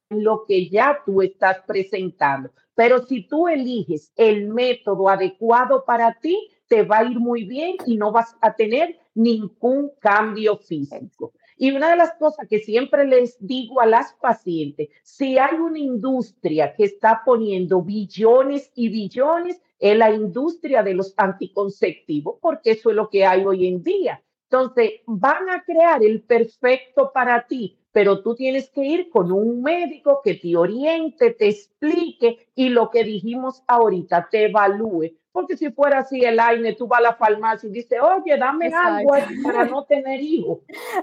lo 0.09 0.45
que 0.45 0.69
ya 0.69 1.01
tú 1.05 1.21
estás 1.21 1.63
presentando. 1.67 2.51
Pero 2.75 3.05
si 3.05 3.27
tú 3.27 3.49
eliges 3.49 4.13
el 4.15 4.47
método 4.47 5.09
adecuado 5.09 5.83
para 5.83 6.17
ti, 6.21 6.49
te 6.67 6.83
va 6.83 6.99
a 6.99 7.05
ir 7.05 7.19
muy 7.19 7.45
bien 7.45 7.75
y 7.85 7.97
no 7.97 8.11
vas 8.11 8.35
a 8.41 8.53
tener 8.53 8.97
ningún 9.15 9.91
cambio 9.99 10.57
físico. 10.57 11.33
Y 11.57 11.71
una 11.71 11.89
de 11.89 11.95
las 11.95 12.13
cosas 12.13 12.47
que 12.47 12.59
siempre 12.59 13.05
les 13.05 13.35
digo 13.39 13.81
a 13.81 13.85
las 13.87 14.13
pacientes, 14.13 14.89
si 15.01 15.37
hay 15.39 15.55
una 15.55 15.79
industria 15.79 16.75
que 16.75 16.83
está 16.83 17.23
poniendo 17.25 17.81
billones 17.81 18.71
y 18.75 18.89
billones, 18.89 19.59
en 19.79 19.99
la 19.99 20.11
industria 20.11 20.83
de 20.83 20.93
los 20.93 21.13
anticonceptivos, 21.17 22.37
porque 22.41 22.71
eso 22.71 22.89
es 22.89 22.95
lo 22.95 23.09
que 23.09 23.25
hay 23.25 23.45
hoy 23.45 23.67
en 23.67 23.83
día. 23.83 24.23
Entonces, 24.49 25.01
van 25.05 25.49
a 25.49 25.63
crear 25.63 26.03
el 26.03 26.21
perfecto 26.21 27.11
para 27.13 27.45
ti, 27.47 27.77
pero 27.97 28.21
tú 28.21 28.35
tienes 28.35 28.69
que 28.69 28.85
ir 28.85 29.09
con 29.09 29.31
un 29.31 29.63
médico 29.63 30.21
que 30.23 30.35
te 30.35 30.55
oriente, 30.55 31.31
te 31.31 31.49
explique 31.49 32.47
y 32.53 32.69
lo 32.69 32.91
que 32.91 33.03
dijimos 33.03 33.63
ahorita, 33.65 34.27
te 34.29 34.45
evalúe. 34.45 35.13
Porque 35.31 35.57
si 35.57 35.71
fuera 35.71 36.01
así 36.01 36.23
el 36.23 36.39
aire, 36.39 36.75
tú 36.75 36.85
vas 36.87 36.99
a 36.99 37.01
la 37.01 37.15
farmacia 37.15 37.67
y 37.67 37.71
dices, 37.71 37.97
oye, 37.99 38.37
dame 38.37 38.67
algo 38.67 39.13
para 39.43 39.65
no 39.65 39.83
tener 39.85 40.21
hijos. 40.21 40.59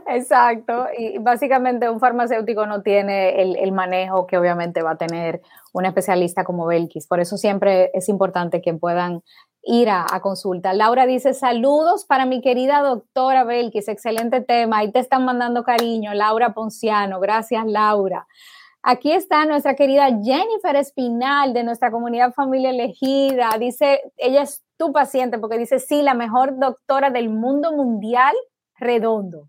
Exacto. 0.07 0.87
Y 0.96 1.18
básicamente 1.18 1.90
un 1.90 1.98
farmacéutico 1.98 2.64
no 2.64 2.83
tiene 2.83 3.42
el, 3.42 3.57
el, 3.57 3.72
manejo 3.72 4.28
que 4.28 4.38
obviamente 4.38 4.80
va 4.83 4.92
a 4.92 4.96
tener 4.96 5.42
un 5.72 5.87
especialista 5.87 6.44
como 6.44 6.64
Belkis. 6.64 7.09
Por 7.09 7.18
eso 7.18 7.37
siempre 7.37 7.90
es 7.92 8.09
importante 8.09 8.62
que 8.62 8.72
puedan 8.72 9.24
ir 9.66 9.88
a, 9.90 10.07
consulta. 10.20 10.72
Laura 10.72 11.07
dice, 11.07 11.35
saludos 11.35 12.05
para 12.05 12.27
mi 12.27 12.40
querida 12.40 12.81
doctora 12.81 13.44
Belkis, 13.44 13.88
excelente 13.88 14.40
tema. 14.40 14.79
Ahí 14.79 14.92
te 14.92 14.98
están 14.98 15.24
mandando 15.24 15.64
cariño, 15.64 16.14
Laura 16.14 16.55
Ponciano. 16.55 17.20
Gracias, 17.20 17.64
Laura. 17.66 18.27
Aquí 18.83 19.12
está 19.12 19.46
nuestra 19.46 19.74
querida 19.77 20.09
Jennifer 20.22 20.77
Espinal 20.77 21.55
de 21.55 21.64
nuestra 21.64 21.90
comunidad 21.90 22.35
familia 22.35 22.70
elegida. 22.70 23.50
Dice, 23.59 24.03
ella 24.16 24.42
es 24.42 24.62
tu 24.77 24.92
paciente 24.92 25.38
porque 25.38 25.57
dice, 25.57 25.79
sí, 25.79 26.03
la 26.03 26.14
mejor 26.14 26.59
doctora 26.59 27.11
del 27.11 27.31
mundo 27.31 27.72
mundial 27.72 28.35
redondo. 28.79 29.48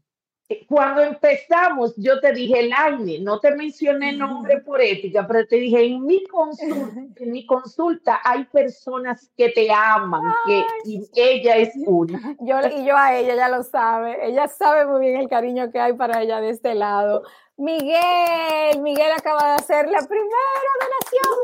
Cuando 0.67 1.01
empezamos, 1.01 1.95
yo 1.97 2.19
te 2.19 2.31
dije, 2.31 2.67
Laine, 2.67 3.19
no 3.19 3.39
te 3.39 3.55
mencioné 3.55 4.13
nombre 4.13 4.60
por 4.60 4.79
ética, 4.79 5.25
pero 5.27 5.47
te 5.47 5.55
dije, 5.55 5.86
en 5.86 6.05
mi 6.05 6.23
consulta, 6.27 7.01
en 7.15 7.31
mi 7.31 7.47
consulta 7.47 8.19
hay 8.23 8.43
personas 8.45 9.27
que 9.36 9.49
te 9.49 9.71
aman, 9.71 10.21
que 10.45 10.63
y 10.86 11.01
ella 11.15 11.55
es 11.55 11.71
una. 11.88 12.36
Yo, 12.41 12.60
y 12.77 12.86
yo 12.86 12.95
a 12.95 13.15
ella, 13.15 13.34
ella 13.34 13.49
lo 13.49 13.63
sabe, 13.63 14.17
ella 14.27 14.47
sabe 14.47 14.86
muy 14.86 15.01
bien 15.01 15.19
el 15.19 15.29
cariño 15.29 15.71
que 15.71 15.79
hay 15.79 15.93
para 15.93 16.21
ella 16.21 16.39
de 16.39 16.51
este 16.51 16.75
lado. 16.75 17.23
Miguel, 17.58 18.82
Miguel 18.82 19.12
acaba 19.18 19.48
de 19.48 19.54
hacer 19.56 19.88
la 19.89 20.00
primera 20.00 20.62
donación. 20.82 21.36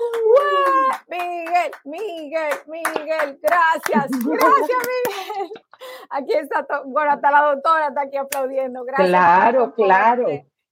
Miguel, 1.07 1.71
Miguel, 1.85 2.53
Miguel, 2.67 3.39
gracias, 3.41 4.11
gracias 4.25 4.77
Miguel. 4.87 5.51
Aquí 6.09 6.33
está, 6.33 6.65
bueno, 6.85 7.11
hasta 7.11 7.31
la 7.31 7.41
doctora 7.53 7.87
está 7.87 8.01
aquí 8.01 8.17
aplaudiendo. 8.17 8.83
Gracias. 8.83 9.07
Claro, 9.07 9.73
claro. 9.73 10.27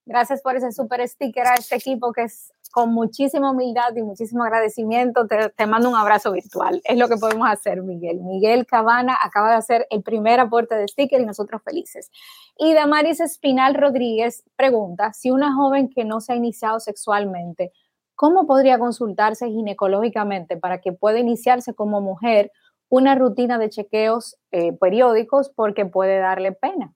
Gracias 0.06 0.42
por 0.42 0.56
ese 0.56 0.72
super 0.72 1.08
sticker 1.08 1.48
a 1.48 1.54
este 1.54 1.76
equipo 1.76 2.12
que 2.12 2.24
es 2.24 2.52
con 2.72 2.94
muchísima 2.94 3.52
humildad 3.52 3.96
y 3.96 4.04
muchísimo 4.04 4.44
agradecimiento. 4.44 5.28
Te, 5.28 5.66
mando 5.66 5.90
un 5.90 5.96
abrazo 5.96 6.32
virtual. 6.32 6.82
Es 6.84 6.98
lo 6.98 7.08
que 7.08 7.18
podemos 7.18 7.48
hacer, 7.50 7.82
Miguel. 7.82 8.22
Miguel 8.22 8.66
Cabana 8.66 9.18
acaba 9.22 9.50
de 9.50 9.56
hacer 9.56 9.88
el 9.90 10.04
primer 10.04 10.40
aporte 10.40 10.76
de 10.76 10.88
sticker 10.88 11.20
y 11.22 11.26
nosotros 11.26 11.62
felices. 11.64 12.12
Y 12.58 12.74
Damaris 12.74 13.20
Espinal 13.20 13.74
Rodríguez 13.76 14.44
pregunta 14.56 15.14
si 15.14 15.32
una 15.32 15.54
joven 15.56 15.90
que 15.90 16.06
no 16.06 16.22
se 16.22 16.34
ha 16.34 16.36
iniciado 16.36 16.80
sexualmente, 16.80 17.72
¿cómo 18.16 18.46
podría 18.46 18.78
consultarse 18.78 19.48
ginecológicamente 19.48 20.58
para 20.58 20.80
que 20.80 20.92
pueda 20.92 21.20
iniciarse 21.20 21.74
como 21.74 22.02
mujer 22.02 22.52
una 22.90 23.16
rutina 23.16 23.58
de 23.58 23.70
chequeos 23.70 24.38
eh, 24.52 24.74
periódicos 24.74 25.50
porque 25.50 25.86
puede 25.86 26.20
darle 26.20 26.52
pena? 26.52 26.94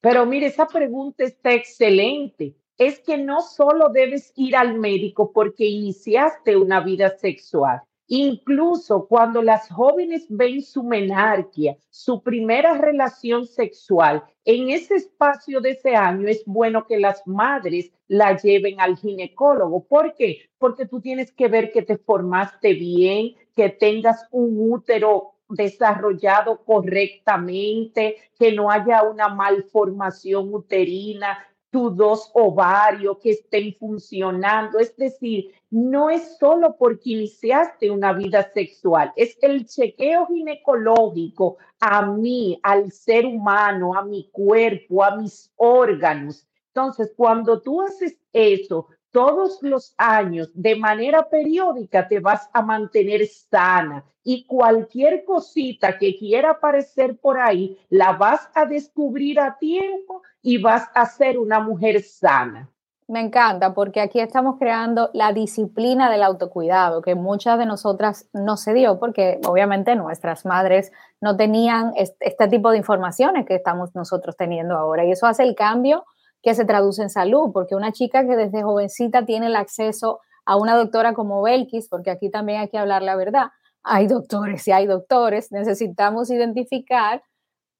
Pero 0.00 0.26
mire, 0.26 0.46
esa 0.46 0.66
pregunta 0.66 1.24
está 1.24 1.52
excelente. 1.52 2.56
Es 2.78 3.00
que 3.00 3.18
no 3.18 3.40
solo 3.40 3.88
debes 3.88 4.32
ir 4.36 4.56
al 4.56 4.78
médico 4.78 5.32
porque 5.32 5.66
iniciaste 5.66 6.56
una 6.56 6.80
vida 6.80 7.10
sexual. 7.18 7.82
Incluso 8.10 9.06
cuando 9.06 9.42
las 9.42 9.68
jóvenes 9.68 10.24
ven 10.30 10.62
su 10.62 10.82
menarquia, 10.82 11.76
su 11.90 12.22
primera 12.22 12.78
relación 12.78 13.46
sexual, 13.46 14.24
en 14.46 14.70
ese 14.70 14.94
espacio 14.94 15.60
de 15.60 15.72
ese 15.72 15.94
año 15.94 16.26
es 16.26 16.42
bueno 16.46 16.86
que 16.86 16.98
las 16.98 17.26
madres 17.26 17.92
la 18.06 18.34
lleven 18.34 18.80
al 18.80 18.96
ginecólogo. 18.96 19.84
¿Por 19.84 20.14
qué? 20.14 20.48
Porque 20.56 20.86
tú 20.86 21.02
tienes 21.02 21.32
que 21.32 21.48
ver 21.48 21.70
que 21.70 21.82
te 21.82 21.98
formaste 21.98 22.72
bien, 22.72 23.34
que 23.54 23.68
tengas 23.68 24.26
un 24.30 24.56
útero 24.72 25.34
desarrollado 25.50 26.64
correctamente, 26.64 28.16
que 28.38 28.52
no 28.52 28.70
haya 28.70 29.02
una 29.02 29.28
malformación 29.28 30.54
uterina, 30.54 31.38
tus 31.70 31.96
dos 31.96 32.30
ovarios 32.34 33.18
que 33.18 33.30
estén 33.30 33.74
funcionando. 33.78 34.78
Es 34.78 34.96
decir, 34.96 35.52
no 35.70 36.10
es 36.10 36.38
solo 36.38 36.76
porque 36.78 37.10
iniciaste 37.10 37.90
una 37.90 38.12
vida 38.12 38.50
sexual, 38.52 39.12
es 39.16 39.36
el 39.42 39.66
chequeo 39.66 40.26
ginecológico 40.26 41.58
a 41.80 42.06
mí, 42.06 42.58
al 42.62 42.90
ser 42.90 43.26
humano, 43.26 43.94
a 43.94 44.04
mi 44.04 44.28
cuerpo, 44.30 45.04
a 45.04 45.16
mis 45.16 45.52
órganos. 45.56 46.46
Entonces, 46.68 47.12
cuando 47.16 47.60
tú 47.60 47.82
haces 47.82 48.16
eso, 48.32 48.86
todos 49.10 49.58
los 49.62 49.94
años 49.96 50.50
de 50.54 50.76
manera 50.76 51.28
periódica 51.28 52.08
te 52.08 52.20
vas 52.20 52.48
a 52.52 52.62
mantener 52.62 53.26
sana 53.26 54.04
y 54.22 54.44
cualquier 54.44 55.24
cosita 55.24 55.98
que 55.98 56.16
quiera 56.16 56.50
aparecer 56.50 57.16
por 57.18 57.38
ahí 57.38 57.78
la 57.88 58.12
vas 58.12 58.50
a 58.54 58.66
descubrir 58.66 59.40
a 59.40 59.56
tiempo 59.58 60.22
y 60.42 60.60
vas 60.60 60.88
a 60.94 61.06
ser 61.06 61.38
una 61.38 61.60
mujer 61.60 62.02
sana. 62.02 62.68
Me 63.06 63.20
encanta 63.20 63.72
porque 63.72 64.02
aquí 64.02 64.20
estamos 64.20 64.56
creando 64.58 65.08
la 65.14 65.32
disciplina 65.32 66.10
del 66.10 66.22
autocuidado 66.22 67.00
que 67.00 67.14
muchas 67.14 67.58
de 67.58 67.64
nosotras 67.64 68.28
no 68.34 68.58
se 68.58 68.74
dio 68.74 68.98
porque 68.98 69.40
obviamente 69.46 69.96
nuestras 69.96 70.44
madres 70.44 70.92
no 71.22 71.34
tenían 71.34 71.94
este 71.96 72.48
tipo 72.48 72.70
de 72.70 72.76
informaciones 72.76 73.46
que 73.46 73.54
estamos 73.54 73.94
nosotros 73.94 74.36
teniendo 74.36 74.76
ahora 74.76 75.06
y 75.06 75.12
eso 75.12 75.26
hace 75.26 75.42
el 75.42 75.54
cambio 75.54 76.04
que 76.42 76.54
se 76.54 76.64
traduce 76.64 77.02
en 77.02 77.10
salud, 77.10 77.50
porque 77.52 77.74
una 77.74 77.92
chica 77.92 78.26
que 78.26 78.36
desde 78.36 78.62
jovencita 78.62 79.24
tiene 79.24 79.46
el 79.46 79.56
acceso 79.56 80.20
a 80.44 80.56
una 80.56 80.76
doctora 80.76 81.14
como 81.14 81.42
Belkis, 81.42 81.88
porque 81.88 82.10
aquí 82.10 82.30
también 82.30 82.60
hay 82.60 82.68
que 82.68 82.78
hablar 82.78 83.02
la 83.02 83.16
verdad, 83.16 83.48
hay 83.82 84.06
doctores 84.06 84.66
y 84.68 84.72
hay 84.72 84.86
doctores, 84.86 85.52
necesitamos 85.52 86.30
identificar 86.30 87.22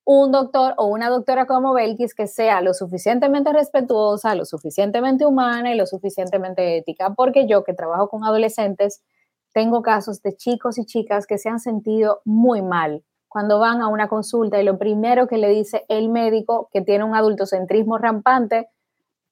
un 0.04 0.32
doctor 0.32 0.74
o 0.78 0.86
una 0.86 1.10
doctora 1.10 1.46
como 1.46 1.74
Belkis 1.74 2.14
que 2.14 2.26
sea 2.26 2.62
lo 2.62 2.72
suficientemente 2.72 3.52
respetuosa, 3.52 4.34
lo 4.34 4.44
suficientemente 4.46 5.26
humana 5.26 5.72
y 5.72 5.76
lo 5.76 5.86
suficientemente 5.86 6.78
ética, 6.78 7.14
porque 7.14 7.46
yo 7.46 7.62
que 7.62 7.74
trabajo 7.74 8.08
con 8.08 8.24
adolescentes, 8.24 9.02
tengo 9.52 9.82
casos 9.82 10.22
de 10.22 10.34
chicos 10.34 10.78
y 10.78 10.86
chicas 10.86 11.26
que 11.26 11.38
se 11.38 11.48
han 11.48 11.60
sentido 11.60 12.22
muy 12.24 12.62
mal 12.62 13.04
cuando 13.28 13.58
van 13.58 13.82
a 13.82 13.88
una 13.88 14.08
consulta 14.08 14.60
y 14.60 14.64
lo 14.64 14.78
primero 14.78 15.26
que 15.26 15.38
le 15.38 15.48
dice 15.48 15.84
el 15.88 16.08
médico 16.08 16.68
que 16.72 16.80
tiene 16.80 17.04
un 17.04 17.14
adultocentrismo 17.14 17.98
rampante, 17.98 18.68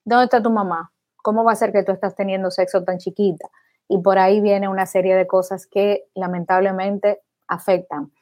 ¿dónde 0.04 0.24
está 0.24 0.42
tu 0.42 0.50
mamá? 0.50 0.92
¿Cómo 1.22 1.44
va 1.44 1.52
a 1.52 1.56
ser 1.56 1.72
que 1.72 1.82
tú 1.82 1.92
estás 1.92 2.14
teniendo 2.14 2.50
sexo 2.50 2.84
tan 2.84 2.98
chiquita? 2.98 3.48
Y 3.88 3.98
por 3.98 4.18
ahí 4.18 4.40
viene 4.40 4.68
una 4.68 4.86
serie 4.86 5.16
de 5.16 5.26
cosas 5.26 5.66
que 5.66 6.04
lamentablemente 6.14 7.22
afectan. 7.48 8.12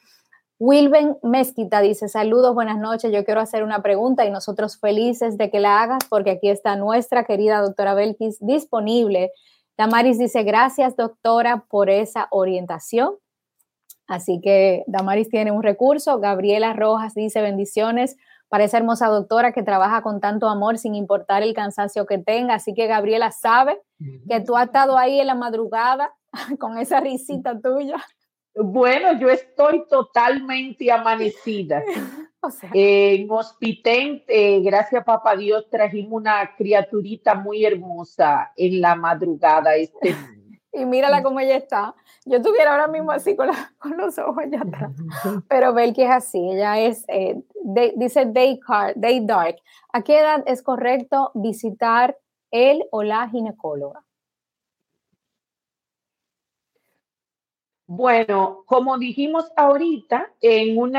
Wilben 0.61 1.19
Mezquita 1.23 1.81
dice, 1.81 2.09
saludos, 2.09 2.55
buenas 2.55 2.79
noches, 2.79 3.13
yo 3.13 3.25
quiero 3.25 3.41
hacer 3.41 3.65
una 3.65 3.83
pregunta 3.83 4.25
y 4.25 4.31
nosotros 4.31 4.79
felices 4.79 5.37
de 5.37 5.51
que 5.51 5.59
la 5.59 5.83
hagas 5.83 6.05
porque 6.09 6.31
aquí 6.31 6.49
está 6.49 6.77
nuestra 6.77 7.25
querida 7.25 7.61
doctora 7.61 7.95
Belkis 7.95 8.39
disponible. 8.41 9.33
Damaris 9.77 10.19
dice, 10.19 10.45
gracias 10.45 10.97
doctora 10.97 11.65
por 11.69 11.91
esa 11.91 12.29
orientación. 12.31 13.17
Así 14.07 14.41
que 14.43 14.85
Damaris 14.87 15.29
tiene 15.29 15.51
un 15.51 15.63
recurso. 15.63 16.21
Gabriela 16.21 16.73
Rojas 16.73 17.15
dice, 17.15 17.41
bendiciones 17.41 18.17
para 18.49 18.65
esa 18.65 18.79
hermosa 18.79 19.09
doctora 19.09 19.53
que 19.53 19.63
trabaja 19.63 20.03
con 20.03 20.21
tanto 20.21 20.49
amor 20.49 20.79
sin 20.79 20.95
importar 20.95 21.43
el 21.43 21.55
cansancio 21.55 22.07
que 22.07 22.19
tenga. 22.19 22.55
Así 22.55 22.75
que 22.75 22.87
Gabriela 22.87 23.33
sabe 23.33 23.81
que 24.29 24.41
tú 24.41 24.57
has 24.57 24.67
estado 24.67 24.99
ahí 24.99 25.21
en 25.21 25.27
la 25.27 25.35
madrugada 25.35 26.13
con 26.61 26.79
esa 26.79 27.01
risita 27.01 27.59
tuya. 27.61 27.97
Bueno, 28.55 29.19
yo 29.19 29.29
estoy 29.31 29.85
totalmente 29.89 30.93
amanecida. 30.93 31.83
en 32.73 33.31
hospital, 33.31 34.23
eh, 34.29 34.61
gracias 34.61 35.03
papá 35.05 35.35
Dios, 35.35 35.69
trajimos 35.71 36.21
una 36.21 36.55
criaturita 36.57 37.35
muy 37.35 37.65
hermosa 37.65 38.53
en 38.57 38.81
la 38.81 38.95
madrugada 38.95 39.75
este 39.75 40.15
Y 40.75 40.85
mírala 40.85 41.23
cómo 41.23 41.41
ella 41.41 41.57
está. 41.57 41.95
Yo 42.25 42.39
estuviera 42.39 42.73
ahora 42.73 42.89
mismo 42.89 43.13
así 43.13 43.37
con, 43.37 43.49
los 43.97 44.19
ojos 44.19 44.39
allá 44.39 44.63
atrás. 44.63 44.93
Pero 45.49 45.73
Belki 45.73 46.03
es 46.03 46.11
así, 46.11 46.39
ella 46.39 46.79
es, 46.81 47.05
eh, 47.09 47.41
dice 47.97 48.27
day, 48.27 48.61
day 48.97 49.25
Dark. 49.25 49.57
¿A 49.93 50.03
qué 50.03 50.19
edad 50.19 50.43
es 50.47 50.63
correcto 50.63 51.31
visitar 51.35 52.19
él 52.51 52.85
o 52.91 53.03
la 53.03 53.29
ginecóloga? 53.29 54.05
Bueno, 57.87 58.65
como 58.67 58.97
dijimos 58.99 59.53
ahorita, 59.57 60.33
en 60.41 60.79
un 60.79 60.97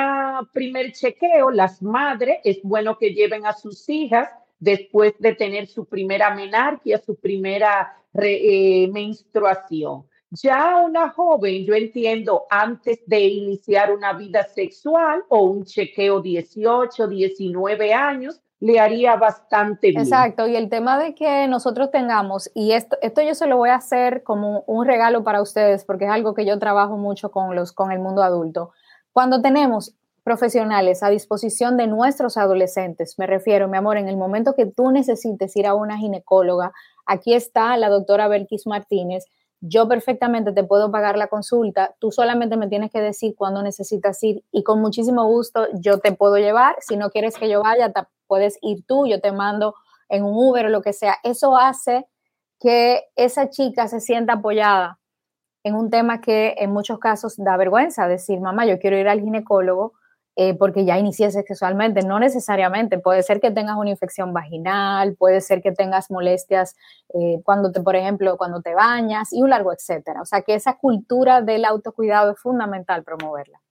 primer 0.53 0.91
chequeo, 0.91 1.49
las 1.49 1.81
madres 1.81 2.37
es 2.43 2.61
bueno 2.61 2.97
que 2.97 3.09
lleven 3.09 3.45
a 3.47 3.53
sus 3.53 3.89
hijas 3.89 4.29
después 4.59 5.13
de 5.19 5.35
tener 5.35 5.67
su 5.67 5.85
primera 5.85 6.33
menarquia, 6.33 6.97
su 6.97 7.15
primera 7.15 7.97
eh, 8.13 8.89
menstruación. 8.91 10.05
Ya 10.31 10.81
una 10.83 11.09
joven, 11.09 11.65
yo 11.65 11.75
entiendo, 11.75 12.45
antes 12.49 12.99
de 13.05 13.21
iniciar 13.21 13.93
una 13.93 14.13
vida 14.13 14.43
sexual 14.43 15.23
o 15.29 15.43
un 15.43 15.63
chequeo 15.63 16.21
18, 16.21 17.07
19 17.07 17.93
años, 17.93 18.41
le 18.59 18.79
haría 18.79 19.15
bastante 19.15 19.89
bien. 19.89 20.01
Exacto, 20.01 20.47
y 20.47 20.55
el 20.55 20.69
tema 20.69 20.97
de 20.97 21.13
que 21.13 21.47
nosotros 21.47 21.91
tengamos, 21.91 22.49
y 22.53 22.71
esto, 22.71 22.97
esto 23.01 23.21
yo 23.21 23.35
se 23.35 23.47
lo 23.47 23.57
voy 23.57 23.69
a 23.69 23.75
hacer 23.75 24.23
como 24.23 24.63
un 24.65 24.85
regalo 24.85 25.23
para 25.23 25.41
ustedes, 25.41 25.85
porque 25.85 26.05
es 26.05 26.11
algo 26.11 26.33
que 26.33 26.45
yo 26.45 26.57
trabajo 26.57 26.97
mucho 26.97 27.31
con, 27.31 27.55
los, 27.55 27.71
con 27.71 27.91
el 27.91 27.99
mundo 27.99 28.23
adulto. 28.23 28.71
Cuando 29.13 29.41
tenemos 29.41 29.95
profesionales 30.25 31.03
a 31.03 31.09
disposición 31.09 31.77
de 31.77 31.85
nuestros 31.85 32.35
adolescentes, 32.35 33.19
me 33.19 33.27
refiero, 33.27 33.67
mi 33.67 33.77
amor, 33.77 33.97
en 33.97 34.09
el 34.09 34.17
momento 34.17 34.55
que 34.55 34.65
tú 34.65 34.89
necesites 34.89 35.55
ir 35.55 35.67
a 35.67 35.75
una 35.75 35.99
ginecóloga, 35.99 36.73
aquí 37.05 37.35
está 37.35 37.77
la 37.77 37.89
doctora 37.89 38.27
Belkis 38.27 38.65
Martínez, 38.65 39.25
yo 39.61 39.87
perfectamente 39.87 40.51
te 40.51 40.63
puedo 40.63 40.91
pagar 40.91 41.15
la 41.15 41.27
consulta, 41.27 41.95
tú 41.99 42.11
solamente 42.11 42.57
me 42.57 42.67
tienes 42.67 42.91
que 42.91 43.01
decir 43.01 43.35
cuándo 43.37 43.61
necesitas 43.61 44.21
ir 44.23 44.43
y 44.51 44.63
con 44.63 44.81
muchísimo 44.81 45.27
gusto 45.27 45.67
yo 45.75 45.99
te 45.99 46.11
puedo 46.11 46.37
llevar, 46.37 46.75
si 46.81 46.97
no 46.97 47.11
quieres 47.11 47.37
que 47.37 47.47
yo 47.47 47.61
vaya, 47.61 47.93
puedes 48.25 48.57
ir 48.63 48.83
tú, 48.87 49.05
yo 49.05 49.21
te 49.21 49.31
mando 49.31 49.75
en 50.09 50.23
un 50.23 50.33
Uber 50.33 50.65
o 50.65 50.69
lo 50.69 50.81
que 50.81 50.93
sea. 50.93 51.17
Eso 51.23 51.55
hace 51.55 52.07
que 52.59 53.03
esa 53.15 53.51
chica 53.51 53.87
se 53.87 53.99
sienta 53.99 54.33
apoyada 54.33 54.97
en 55.63 55.75
un 55.75 55.91
tema 55.91 56.19
que 56.19 56.55
en 56.57 56.71
muchos 56.71 56.97
casos 56.97 57.35
da 57.37 57.57
vergüenza, 57.57 58.07
decir, 58.07 58.39
mamá, 58.39 58.65
yo 58.65 58.79
quiero 58.79 58.97
ir 58.97 59.07
al 59.07 59.21
ginecólogo 59.21 59.93
eh, 60.37 60.53
porque 60.53 60.83
ya 60.83 60.97
inicié 60.99 61.31
sexualmente, 61.31 62.01
no 62.01 62.19
necesariamente, 62.19 62.97
puede 62.99 63.23
ser 63.23 63.39
que 63.39 63.51
tengas 63.51 63.77
una 63.77 63.89
infección 63.89 64.33
vaginal, 64.33 65.15
puede 65.15 65.39
ser 65.39 65.61
que 65.61 65.71
tengas 65.71 66.11
molestias 66.11 66.75
eh, 67.13 67.41
cuando 67.43 67.71
te, 67.71 67.81
por 67.81 67.95
ejemplo, 67.95 68.37
cuando 68.37 68.61
te 68.61 68.73
bañas 68.73 69.31
y 69.31 69.41
un 69.41 69.49
largo 69.49 69.71
etcétera. 69.71 70.21
O 70.21 70.25
sea 70.25 70.41
que 70.41 70.55
esa 70.55 70.77
cultura 70.77 71.41
del 71.41 71.63
autocuidado 71.63 72.31
es 72.31 72.39
fundamental 72.39 73.03
promoverla. 73.03 73.61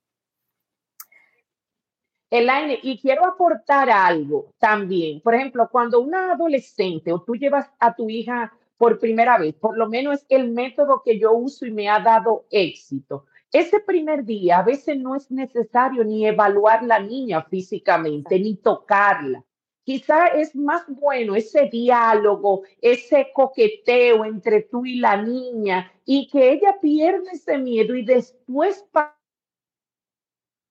Elaine, 2.31 2.81
y 2.83 2.99
quiero 2.99 3.27
aportar 3.27 3.91
algo 3.91 4.47
también. 4.59 5.21
Por 5.21 5.35
ejemplo, 5.35 5.69
cuando 5.71 6.01
una 6.01 6.33
adolescente 6.33 7.13
o 7.13 7.23
tú 7.23 7.37
llevas 7.37 7.71
a 7.79 7.95
tu 7.95 8.11
hija 8.11 8.53
por 8.77 8.99
primera 8.99 9.39
vez, 9.39 9.55
por 9.55 9.77
lo 9.79 9.89
menos 9.89 10.17
es 10.17 10.27
el 10.31 10.51
método 10.51 11.03
que 11.05 11.19
yo 11.19 11.33
uso 11.33 11.65
y 11.65 11.71
me 11.71 11.89
ha 11.89 12.01
dado 12.01 12.47
éxito. 12.51 13.27
Ese 13.55 13.79
primer 13.79 14.25
día 14.25 14.59
a 14.59 14.63
veces 14.65 14.99
no 14.99 15.15
es 15.15 15.31
necesario 15.31 16.03
ni 16.03 16.27
evaluar 16.27 16.83
la 16.83 16.99
niña 16.99 17.41
físicamente, 17.45 18.37
ni 18.41 18.57
tocarla. 18.57 19.45
Quizá 19.85 20.27
es 20.27 20.57
más 20.57 20.83
bueno 20.89 21.37
ese 21.37 21.69
diálogo, 21.71 22.65
ese 22.83 23.29
coqueteo 23.33 24.25
entre 24.25 24.63
tú 24.63 24.85
y 24.85 24.97
la 24.97 25.23
niña 25.23 25.93
y 26.05 26.27
que 26.27 26.51
ella 26.51 26.81
pierda 26.83 27.31
ese 27.31 27.57
miedo 27.57 27.95
y 27.95 28.05
después 28.05 28.85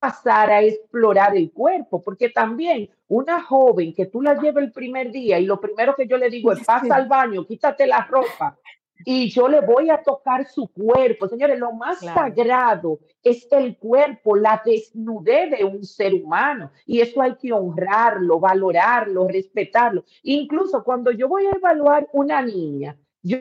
pasar 0.02 0.52
a 0.52 0.62
explorar 0.62 1.38
el 1.38 1.54
cuerpo, 1.54 2.04
porque 2.04 2.32
también 2.32 2.90
una 3.08 3.42
joven 3.42 3.94
que 3.94 4.08
tú 4.08 4.22
la 4.22 4.34
llevas 4.34 4.62
el 4.62 4.74
primer 4.74 5.10
día 5.10 5.40
y 5.40 5.46
lo 5.46 5.62
primero 5.62 5.96
que 5.96 6.06
yo 6.06 6.18
le 6.18 6.30
digo 6.30 6.52
es 6.52 6.66
pasa 6.66 6.94
al 6.94 7.08
baño, 7.08 7.46
quítate 7.46 7.88
la 7.88 8.06
ropa 8.08 8.60
y 9.06 9.30
yo 9.30 9.48
le 9.48 9.62
voy 9.62 9.90
a 9.90 10.02
tocar 10.02 10.46
su 10.46 10.68
cuerpo. 10.68 11.28
Señores, 11.28 11.60
lo 11.60 11.74
más 11.74 12.00
sagrado 12.00 13.00
es 13.22 13.48
el 13.52 13.78
cuerpo, 13.78 14.36
la 14.36 14.62
desnudez 14.64 15.52
de 15.52 15.64
un 15.64 15.84
ser 15.84 16.14
humano 16.14 16.72
y 16.86 17.02
eso 17.02 17.22
hay 17.22 17.36
que 17.36 17.52
honrarlo, 17.52 18.40
valorarlo, 18.40 19.28
respetarlo. 19.28 20.04
Incluso 20.24 20.84
cuando 20.84 21.12
yo 21.12 21.28
voy 21.28 21.46
a 21.48 21.56
evaluar 21.56 22.08
una 22.14 22.42
niña, 22.42 22.98
yo 23.22 23.38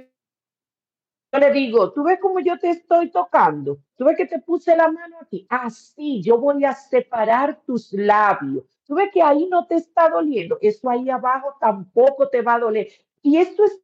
yo 1.35 1.39
le 1.39 1.51
digo, 1.51 1.93
¿tú 1.93 2.05
ves 2.05 2.19
cómo 2.21 2.41
yo 2.41 2.59
te 2.59 2.69
estoy 2.69 3.11
tocando? 3.11 3.79
¿Tú 3.97 4.05
ves 4.05 4.19
que 4.19 4.27
te 4.27 4.39
puse 4.41 4.77
la 4.77 4.93
mano 4.93 5.17
aquí? 5.23 5.47
Así, 5.49 6.21
yo 6.23 6.37
voy 6.37 6.63
a 6.67 6.75
separar 6.75 7.63
tus 7.65 7.91
labios. 7.95 8.67
¿Tú 8.85 8.97
ves 8.97 9.09
que 9.15 9.23
ahí 9.23 9.49
no 9.49 9.67
te 9.67 9.77
está 9.77 10.11
doliendo? 10.11 10.59
Eso 10.61 10.91
ahí 10.91 11.09
abajo 11.09 11.57
tampoco 11.59 12.29
te 12.29 12.43
va 12.43 12.57
a 12.57 12.59
doler. 12.59 12.89
Y 13.23 13.39
esto 13.39 13.65
es 13.65 13.81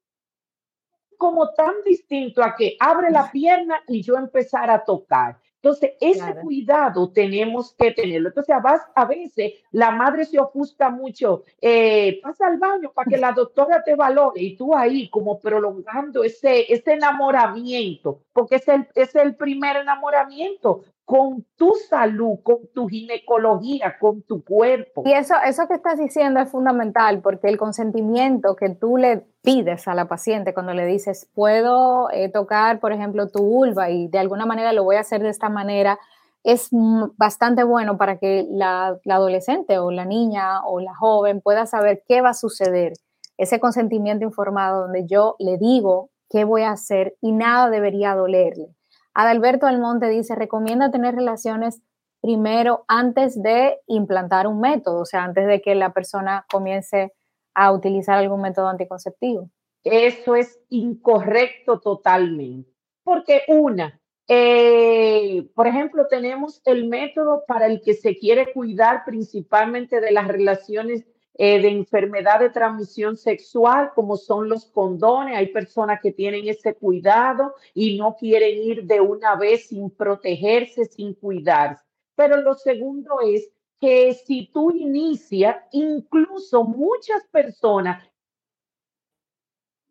como 1.18 1.50
tan 1.50 1.74
distinto 1.84 2.42
a 2.42 2.54
que 2.56 2.76
abre 2.80 3.10
la 3.10 3.30
pierna 3.30 3.82
y 3.86 4.02
yo 4.02 4.16
empezar 4.16 4.70
a 4.70 4.84
tocar. 4.84 5.38
Entonces, 5.60 5.94
ese 6.00 6.36
cuidado 6.36 7.10
tenemos 7.10 7.74
que 7.76 7.90
tenerlo. 7.90 8.28
Entonces, 8.28 8.54
a 8.94 9.04
veces 9.04 9.54
la 9.72 9.90
madre 9.90 10.24
se 10.24 10.38
ofusca 10.38 10.88
mucho, 10.88 11.44
eh, 11.60 12.20
pasa 12.22 12.46
al 12.46 12.58
baño 12.58 12.92
para 12.92 13.10
que 13.10 13.16
la 13.16 13.32
doctora 13.32 13.82
te 13.82 13.96
valore 13.96 14.40
y 14.40 14.56
tú 14.56 14.72
ahí 14.74 15.10
como 15.10 15.40
prolongando 15.40 16.22
ese, 16.22 16.72
ese 16.72 16.92
enamoramiento, 16.92 18.22
porque 18.32 18.56
es 18.56 18.68
el, 18.68 18.86
es 18.94 19.16
el 19.16 19.34
primer 19.34 19.78
enamoramiento 19.78 20.84
con 21.08 21.46
tu 21.56 21.72
salud, 21.88 22.40
con 22.42 22.58
tu 22.74 22.86
ginecología, 22.86 23.96
con 23.98 24.20
tu 24.24 24.44
cuerpo. 24.44 25.04
Y 25.06 25.12
eso, 25.14 25.34
eso 25.42 25.66
que 25.66 25.72
estás 25.72 25.98
diciendo 25.98 26.38
es 26.38 26.50
fundamental 26.50 27.22
porque 27.22 27.48
el 27.48 27.56
consentimiento 27.56 28.54
que 28.54 28.68
tú 28.74 28.98
le 28.98 29.24
pides 29.40 29.88
a 29.88 29.94
la 29.94 30.06
paciente 30.06 30.52
cuando 30.52 30.74
le 30.74 30.84
dices, 30.84 31.26
puedo 31.34 32.10
eh, 32.10 32.28
tocar, 32.28 32.78
por 32.78 32.92
ejemplo, 32.92 33.30
tu 33.30 33.42
vulva 33.42 33.88
y 33.88 34.08
de 34.08 34.18
alguna 34.18 34.44
manera 34.44 34.74
lo 34.74 34.84
voy 34.84 34.96
a 34.96 35.00
hacer 35.00 35.22
de 35.22 35.30
esta 35.30 35.48
manera, 35.48 35.98
es 36.44 36.68
bastante 37.16 37.64
bueno 37.64 37.96
para 37.96 38.18
que 38.18 38.46
la, 38.50 38.98
la 39.04 39.14
adolescente 39.14 39.78
o 39.78 39.90
la 39.90 40.04
niña 40.04 40.62
o 40.66 40.78
la 40.78 40.94
joven 40.94 41.40
pueda 41.40 41.64
saber 41.64 42.02
qué 42.06 42.20
va 42.20 42.30
a 42.30 42.34
suceder. 42.34 42.92
Ese 43.38 43.58
consentimiento 43.60 44.26
informado 44.26 44.82
donde 44.82 45.06
yo 45.06 45.36
le 45.38 45.56
digo 45.56 46.10
qué 46.28 46.44
voy 46.44 46.64
a 46.64 46.72
hacer 46.72 47.16
y 47.22 47.32
nada 47.32 47.70
debería 47.70 48.14
dolerle 48.14 48.74
Adalberto 49.14 49.66
Almonte 49.66 50.08
dice, 50.08 50.34
recomienda 50.34 50.90
tener 50.90 51.14
relaciones 51.14 51.82
primero 52.20 52.84
antes 52.88 53.40
de 53.42 53.78
implantar 53.86 54.46
un 54.46 54.60
método, 54.60 55.00
o 55.02 55.06
sea, 55.06 55.24
antes 55.24 55.46
de 55.46 55.60
que 55.60 55.74
la 55.74 55.92
persona 55.92 56.46
comience 56.50 57.12
a 57.54 57.72
utilizar 57.72 58.16
algún 58.18 58.42
método 58.42 58.68
anticonceptivo. 58.68 59.50
Eso 59.84 60.34
es 60.36 60.60
incorrecto 60.68 61.80
totalmente, 61.80 62.70
porque 63.04 63.42
una, 63.48 64.00
Eh, 64.30 65.48
por 65.54 65.66
ejemplo, 65.66 66.06
tenemos 66.06 66.60
el 66.66 66.86
método 66.86 67.44
para 67.46 67.64
el 67.64 67.80
que 67.80 67.94
se 67.94 68.18
quiere 68.18 68.52
cuidar 68.52 69.04
principalmente 69.06 70.02
de 70.02 70.10
las 70.12 70.28
relaciones 70.28 71.06
eh, 71.40 71.62
de 71.62 71.68
enfermedad 71.68 72.40
de 72.40 72.50
transmisión 72.50 73.16
sexual, 73.16 73.92
como 73.94 74.16
son 74.16 74.48
los 74.48 74.66
condones. 74.66 75.36
Hay 75.36 75.46
personas 75.46 76.00
que 76.02 76.12
tienen 76.12 76.48
ese 76.48 76.74
cuidado 76.74 77.54
y 77.72 77.96
no 77.96 78.16
quieren 78.16 78.60
ir 78.60 78.84
de 78.84 79.00
una 79.00 79.36
vez 79.36 79.68
sin 79.68 79.88
protegerse, 79.88 80.84
sin 80.86 81.14
cuidarse. 81.14 81.84
Pero 82.16 82.38
lo 82.42 82.54
segundo 82.54 83.20
es 83.20 83.50
que 83.80 84.12
si 84.14 84.50
tú 84.52 84.72
inicias, 84.72 85.56
incluso 85.70 86.64
muchas 86.64 87.24
personas 87.30 88.02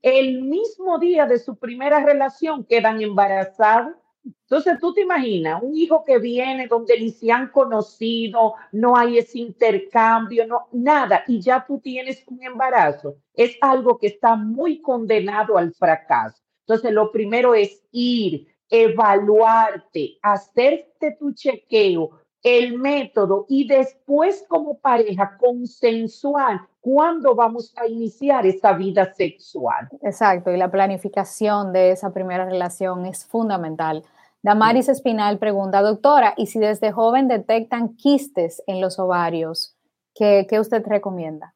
el 0.01 0.41
mismo 0.43 0.99
día 0.99 1.25
de 1.25 1.39
su 1.39 1.57
primera 1.57 2.03
relación 2.03 2.65
quedan 2.65 3.01
embarazadas 3.01 3.95
entonces 4.41 4.79
tú 4.79 4.93
te 4.93 5.01
imaginas 5.01 5.61
un 5.61 5.75
hijo 5.75 6.03
que 6.05 6.19
viene 6.19 6.67
donde 6.67 6.99
ni 6.99 7.09
se 7.09 7.31
han 7.31 7.49
conocido, 7.49 8.55
no 8.71 8.95
hay 8.97 9.17
ese 9.17 9.39
intercambio, 9.39 10.47
no, 10.47 10.67
nada, 10.71 11.23
y 11.27 11.41
ya 11.41 11.65
tú 11.65 11.79
tienes 11.79 12.23
un 12.27 12.43
embarazo. 12.43 13.15
Es 13.33 13.57
algo 13.61 13.97
que 13.97 14.07
está 14.07 14.35
muy 14.35 14.81
condenado 14.81 15.57
al 15.57 15.73
fracaso. 15.73 16.41
Entonces 16.61 16.91
lo 16.91 17.11
primero 17.11 17.55
es 17.55 17.83
ir, 17.91 18.47
evaluarte, 18.69 20.17
hacerte 20.21 21.15
tu 21.19 21.33
chequeo, 21.33 22.11
el 22.43 22.79
método 22.79 23.45
y 23.49 23.67
después 23.67 24.45
como 24.47 24.79
pareja 24.79 25.37
consensuar 25.37 26.61
cuándo 26.79 27.35
vamos 27.35 27.73
a 27.75 27.87
iniciar 27.87 28.45
esa 28.45 28.73
vida 28.73 29.13
sexual. 29.13 29.89
Exacto, 30.01 30.51
y 30.51 30.57
la 30.57 30.71
planificación 30.71 31.73
de 31.73 31.91
esa 31.91 32.13
primera 32.13 32.45
relación 32.45 33.05
es 33.05 33.25
fundamental. 33.25 34.03
Damaris 34.47 34.87
Espinal 34.87 35.39
pregunta, 35.39 35.81
doctora, 35.81 36.33
¿y 36.37 36.45
si 36.45 36.57
desde 36.57 36.93
joven 36.93 37.27
detectan 37.27 37.97
quistes 37.97 38.63
en 38.65 38.79
los 38.79 38.97
ovarios, 38.97 39.75
qué, 40.15 40.47
qué 40.49 40.61
usted 40.61 40.85
recomienda? 40.87 41.53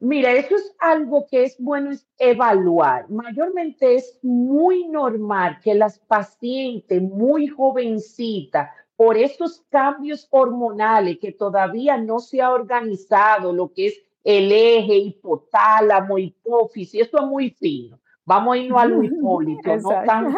Mira, 0.00 0.32
eso 0.32 0.54
es 0.54 0.76
algo 0.80 1.26
que 1.30 1.44
es 1.44 1.56
bueno 1.58 1.92
evaluar. 2.18 3.08
Mayormente 3.08 3.94
es 3.94 4.18
muy 4.22 4.86
normal 4.88 5.60
que 5.64 5.74
las 5.74 5.98
pacientes 5.98 7.00
muy 7.00 7.46
jovencitas, 7.48 8.68
por 8.96 9.16
esos 9.16 9.62
cambios 9.70 10.28
hormonales 10.28 11.16
que 11.18 11.32
todavía 11.32 11.96
no 11.96 12.18
se 12.18 12.42
ha 12.42 12.50
organizado, 12.50 13.50
lo 13.50 13.72
que 13.72 13.86
es 13.86 13.94
el 14.24 14.52
eje 14.52 14.94
hipotálamo, 14.94 16.18
hipófisis, 16.18 17.00
eso 17.00 17.16
es 17.18 17.26
muy 17.26 17.48
fino 17.48 17.98
Vamos 18.30 18.54
a 18.54 18.58
irnos 18.58 18.80
al 18.80 19.04
Hipólito, 19.04 19.76
no 19.82 19.88
tan. 20.06 20.36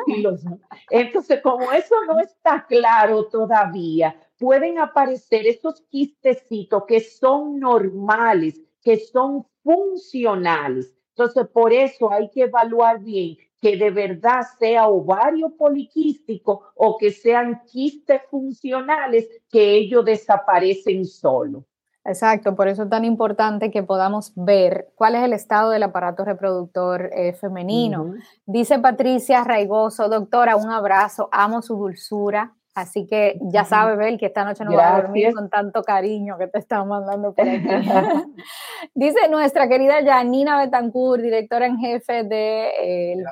Entonces, 0.89 1.43
como 1.43 1.71
eso 1.73 1.95
no 2.07 2.21
está 2.21 2.65
claro 2.67 3.27
todavía, 3.27 4.17
pueden 4.39 4.79
aparecer 4.79 5.47
esos 5.47 5.83
quistecitos 5.91 6.85
que 6.89 7.01
son 7.01 7.61
normales, 7.61 8.59
que 8.81 8.97
son 8.97 9.45
funcionales. 9.63 10.97
Entonces, 11.11 11.47
por 11.49 11.71
eso 11.71 12.11
hay 12.11 12.31
que 12.31 12.45
evaluar 12.45 12.99
bien 12.99 13.37
que 13.61 13.77
de 13.77 13.91
verdad 13.91 14.41
sea 14.59 14.89
ovario 14.89 15.55
poliquístico 15.55 16.73
o 16.75 16.97
que 16.97 17.11
sean 17.11 17.61
quistes 17.67 18.23
funcionales 18.31 19.29
que 19.51 19.71
ellos 19.75 20.03
desaparecen 20.03 21.05
solo. 21.05 21.67
Exacto, 22.05 22.57
por 22.57 22.67
eso 22.67 22.83
es 22.83 22.91
tan 22.91 23.05
importante 23.05 23.71
que 23.71 23.85
podamos 23.85 24.33
ver 24.35 24.89
cuál 24.97 25.15
es 25.15 25.23
el 25.23 25.33
estado 25.33 25.71
del 25.71 25.85
aparato 25.85 26.25
reproductor 26.25 27.11
eh, 27.13 27.33
femenino. 27.35 28.15
Dice 28.45 28.81
Patricia 28.81 29.45
Raigoso, 29.45 30.09
doctora, 30.09 30.57
un 30.57 30.71
abrazo, 30.71 31.29
amo 31.31 31.63
su 31.63 31.77
dulzura, 31.77 32.55
así 32.75 33.07
que 33.07 33.39
ya 33.43 33.65
sabe, 33.65 33.95
Bel, 33.95 34.19
que 34.19 34.27
esta 34.27 34.45
noche 34.45 34.65
no 34.65 34.75
va 34.75 34.97
a 34.97 35.03
dormir 35.03 35.33
con 35.33 35.49
tanto 35.49 35.85
cariño 35.85 36.37
que 36.39 36.49
te 36.49 36.59
están 36.59 36.89
mandando 36.89 37.35
por 37.35 37.49
aquí. 37.49 37.69
Dice 38.95 39.29
nuestra 39.31 39.69
querida 39.69 40.05
Janina 40.05 40.59
Betancourt, 40.59 41.23
directora 41.23 41.67
en 41.67 41.79
jefe 41.79 42.25
de, 42.25 43.23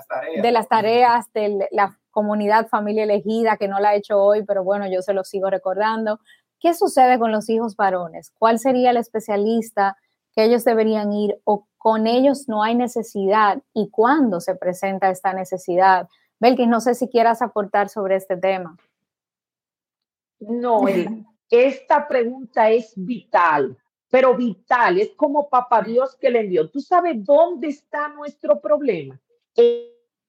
de 0.40 0.52
las 0.52 0.68
tareas 0.68 1.32
de 1.32 1.66
la 1.72 1.98
comunidad 2.10 2.68
familia 2.68 3.04
elegida, 3.04 3.56
que 3.56 3.68
no 3.68 3.80
la 3.80 3.90
ha 3.90 3.94
hecho 3.94 4.22
hoy, 4.22 4.44
pero 4.44 4.62
bueno, 4.64 4.86
yo 4.88 5.02
se 5.02 5.14
lo 5.14 5.24
sigo 5.24 5.48
recordando. 5.50 6.20
¿Qué 6.60 6.74
sucede 6.74 7.18
con 7.18 7.32
los 7.32 7.48
hijos 7.48 7.74
varones? 7.74 8.30
¿Cuál 8.38 8.58
sería 8.58 8.90
el 8.90 8.98
especialista 8.98 9.96
que 10.34 10.44
ellos 10.44 10.64
deberían 10.64 11.12
ir 11.12 11.40
o 11.44 11.66
con 11.78 12.06
ellos 12.06 12.48
no 12.48 12.62
hay 12.62 12.74
necesidad 12.74 13.62
y 13.72 13.88
cuándo 13.88 14.40
se 14.40 14.54
presenta 14.54 15.10
esta 15.10 15.32
necesidad? 15.32 16.08
Belkis, 16.38 16.68
no 16.68 16.80
sé 16.80 16.94
si 16.94 17.08
quieras 17.08 17.40
aportar 17.42 17.88
sobre 17.88 18.16
este 18.16 18.36
tema. 18.36 18.76
No, 20.38 20.84
esta 21.50 22.06
pregunta 22.06 22.70
es 22.70 22.92
vital, 22.94 23.76
pero 24.10 24.36
vital, 24.36 25.00
es 25.00 25.10
como 25.16 25.48
papá 25.48 25.82
Dios 25.82 26.16
que 26.16 26.30
le 26.30 26.40
envió. 26.40 26.70
¿Tú 26.70 26.80
sabes 26.80 27.24
dónde 27.24 27.68
está 27.68 28.08
nuestro 28.08 28.60
problema? 28.60 29.20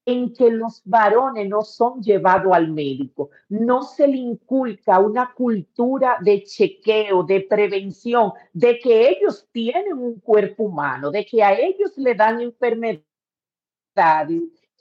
En 0.06 0.34
que 0.34 0.50
los 0.50 0.82
varones 0.84 1.48
no 1.48 1.62
son 1.62 2.02
llevados 2.02 2.54
al 2.54 2.70
médico, 2.72 3.30
no 3.50 3.84
se 3.84 4.08
le 4.08 4.18
inculca 4.18 5.00
una 5.00 5.34
cultura 5.34 6.18
de 6.22 6.44
chequeo, 6.44 7.24
de 7.24 7.42
prevención, 7.42 8.32
de 8.52 8.80
que 8.80 9.10
ellos 9.10 9.48
tienen 9.52 9.94
un 9.94 10.20
cuerpo 10.20 10.64
humano, 10.64 11.12
de 11.12 11.26
que 11.26 11.44
a 11.44 11.54
ellos 11.54 11.98
le 11.98 12.16
dan 12.16 12.42
enfermedades 12.42 13.04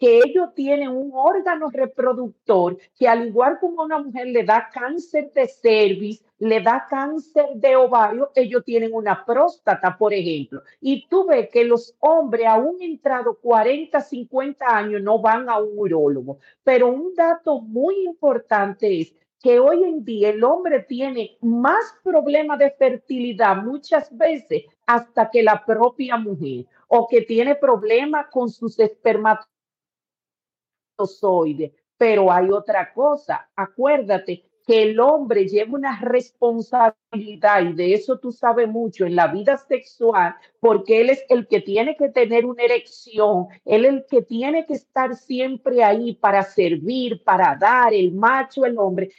que 0.01 0.19
ellos 0.25 0.55
tienen 0.55 0.89
un 0.89 1.11
órgano 1.13 1.69
reproductor 1.71 2.79
que 2.99 3.07
al 3.07 3.29
igual 3.29 3.59
como 3.61 3.83
a 3.83 3.85
una 3.85 3.99
mujer 3.99 4.29
le 4.29 4.43
da 4.45 4.71
cáncer 4.73 5.31
de 5.35 5.47
cervix, 5.47 6.25
le 6.41 6.61
da 6.61 6.87
cáncer 6.89 7.51
de 7.55 7.77
ovario, 7.77 8.33
ellos 8.35 8.65
tienen 8.65 8.93
una 8.95 9.25
próstata, 9.25 9.97
por 9.97 10.13
ejemplo. 10.15 10.63
Y 10.81 11.07
tú 11.07 11.27
ves 11.27 11.51
que 11.51 11.65
los 11.65 11.95
hombres, 12.01 12.47
aún 12.47 12.79
entrado 12.81 13.39
40, 13.39 14.01
50 14.01 14.67
años, 14.67 15.03
no 15.03 15.21
van 15.21 15.51
a 15.51 15.59
un 15.59 15.79
urólogo. 15.79 16.39
Pero 16.65 16.89
un 16.89 17.15
dato 17.15 17.61
muy 17.61 18.07
importante 18.07 19.01
es 19.01 19.15
que 19.39 19.61
hoy 19.61 19.85
en 19.85 20.03
día 20.03 20.31
el 20.31 20.43
hombre 20.43 20.81
tiene 20.81 21.37
más 21.43 21.95
problemas 22.03 22.59
de 22.59 22.71
fertilidad 22.71 23.57
muchas 23.57 24.17
veces 24.17 24.65
hasta 24.87 25.31
que 25.31 25.43
la 25.43 25.63
propia 25.65 26.17
mujer 26.17 26.65
o 26.89 27.07
que 27.07 27.21
tiene 27.23 27.55
problemas 27.55 28.27
con 28.31 28.49
sus 28.49 28.79
espermatozoides 28.79 31.73
pero 32.01 32.33
hay 32.33 32.51
otra 32.51 32.95
cosa. 32.95 33.51
Acuérdate 33.55 34.50
que 34.67 34.83
el 34.83 35.01
hombre 35.01 35.49
lleva 35.49 35.75
una 35.75 36.01
responsabilidad 36.01 37.63
y 37.63 37.73
de 37.73 37.95
eso 37.95 38.19
tú 38.19 38.33
sabes 38.33 38.69
mucho 38.69 39.05
en 39.05 39.17
la 39.17 39.29
vida 39.29 39.57
sexual, 39.57 40.35
porque 40.61 41.01
él 41.01 41.11
es 41.11 41.25
el 41.29 41.47
que 41.47 41.61
tiene 41.61 41.97
que 41.97 42.09
tener 42.09 42.47
una 42.47 42.63
erección, 42.63 43.49
él 43.65 43.85
es 43.85 43.93
el 43.93 44.07
que 44.09 44.23
tiene 44.23 44.67
que 44.67 44.75
estar 44.75 45.17
siempre 45.17 45.83
ahí 45.83 46.15
para 46.15 46.43
servir, 46.43 47.23
para 47.25 47.57
dar, 47.57 47.95
el 47.95 48.13
macho, 48.13 48.65
el 48.65 48.79
hombre. 48.79 49.11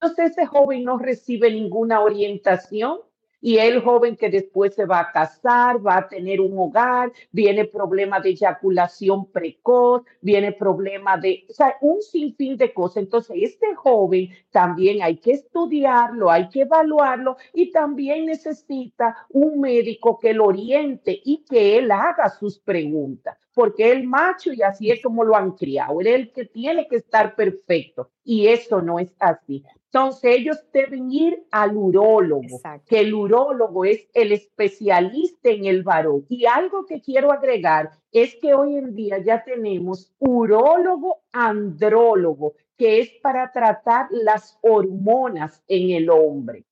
Entonces 0.00 0.32
ese 0.32 0.46
joven 0.46 0.84
no 0.84 0.98
recibe 0.98 1.50
ninguna 1.50 2.00
orientación 2.00 3.00
y 3.44 3.58
el 3.58 3.82
joven 3.82 4.16
que 4.16 4.30
después 4.30 4.74
se 4.74 4.86
va 4.86 5.00
a 5.00 5.12
casar, 5.12 5.86
va 5.86 5.98
a 5.98 6.08
tener 6.08 6.40
un 6.40 6.58
hogar, 6.58 7.12
viene 7.30 7.66
problema 7.66 8.18
de 8.18 8.30
eyaculación 8.30 9.26
precoz, 9.30 10.02
viene 10.22 10.52
problema 10.52 11.18
de, 11.18 11.44
o 11.50 11.52
sea, 11.52 11.76
un 11.82 12.00
sinfín 12.00 12.56
de 12.56 12.72
cosas. 12.72 13.02
Entonces, 13.02 13.36
este 13.42 13.74
joven 13.74 14.30
también 14.50 15.02
hay 15.02 15.18
que 15.18 15.32
estudiarlo, 15.32 16.30
hay 16.30 16.48
que 16.48 16.62
evaluarlo 16.62 17.36
y 17.52 17.70
también 17.70 18.24
necesita 18.24 19.14
un 19.28 19.60
médico 19.60 20.18
que 20.18 20.32
lo 20.32 20.46
oriente 20.46 21.20
y 21.22 21.44
que 21.44 21.76
él 21.76 21.90
haga 21.90 22.30
sus 22.30 22.58
preguntas 22.58 23.36
porque 23.52 23.92
el 23.92 24.04
macho 24.04 24.52
y 24.52 24.62
así 24.62 24.90
es 24.90 25.00
como 25.00 25.22
lo 25.22 25.36
han 25.36 25.52
criado, 25.52 26.00
es 26.00 26.06
el 26.08 26.32
que 26.32 26.46
tiene 26.46 26.88
que 26.88 26.96
estar 26.96 27.36
perfecto 27.36 28.10
y 28.24 28.48
eso 28.48 28.82
no 28.82 28.98
es 28.98 29.14
así. 29.20 29.62
Entonces 29.94 30.38
ellos 30.38 30.58
deben 30.72 31.08
ir 31.12 31.46
al 31.52 31.76
urólogo, 31.76 32.60
que 32.84 32.98
el 32.98 33.14
urólogo 33.14 33.84
es 33.84 34.08
el 34.12 34.32
especialista 34.32 35.50
en 35.50 35.66
el 35.66 35.84
varón. 35.84 36.26
Y 36.28 36.46
algo 36.46 36.84
que 36.84 37.00
quiero 37.00 37.30
agregar 37.30 37.92
es 38.10 38.34
que 38.42 38.54
hoy 38.54 38.76
en 38.76 38.96
día 38.96 39.18
ya 39.24 39.44
tenemos 39.44 40.12
urólogo 40.18 41.22
andrólogo, 41.30 42.54
que 42.76 42.98
es 42.98 43.10
para 43.22 43.52
tratar 43.52 44.08
las 44.10 44.58
hormonas 44.62 45.62
en 45.68 45.90
el 45.90 46.10
hombre. 46.10 46.64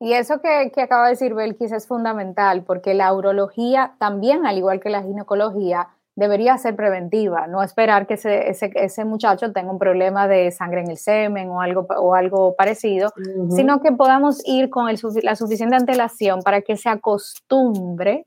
Y 0.00 0.14
eso 0.14 0.40
que, 0.40 0.72
que 0.74 0.80
acaba 0.80 1.04
de 1.04 1.10
decir 1.10 1.34
Belkis 1.34 1.72
es 1.72 1.86
fundamental, 1.86 2.64
porque 2.64 2.94
la 2.94 3.12
urología 3.12 3.96
también, 3.98 4.46
al 4.46 4.56
igual 4.56 4.80
que 4.80 4.88
la 4.88 5.02
ginecología, 5.02 5.90
debería 6.14 6.58
ser 6.58 6.76
preventiva, 6.76 7.46
no 7.46 7.62
esperar 7.62 8.06
que 8.06 8.14
ese, 8.14 8.50
ese, 8.50 9.04
muchacho 9.04 9.52
tenga 9.52 9.70
un 9.70 9.78
problema 9.78 10.28
de 10.28 10.50
sangre 10.50 10.82
en 10.82 10.90
el 10.90 10.98
semen 10.98 11.48
o 11.48 11.60
algo, 11.60 11.86
o 11.98 12.14
algo 12.14 12.54
parecido, 12.54 13.10
sino 13.50 13.80
que 13.80 13.92
podamos 13.92 14.42
ir 14.46 14.68
con 14.68 14.88
el, 14.88 14.98
la 15.22 15.36
suficiente 15.36 15.76
antelación 15.76 16.42
para 16.42 16.60
que 16.60 16.76
se 16.76 16.90
acostumbre, 16.90 18.26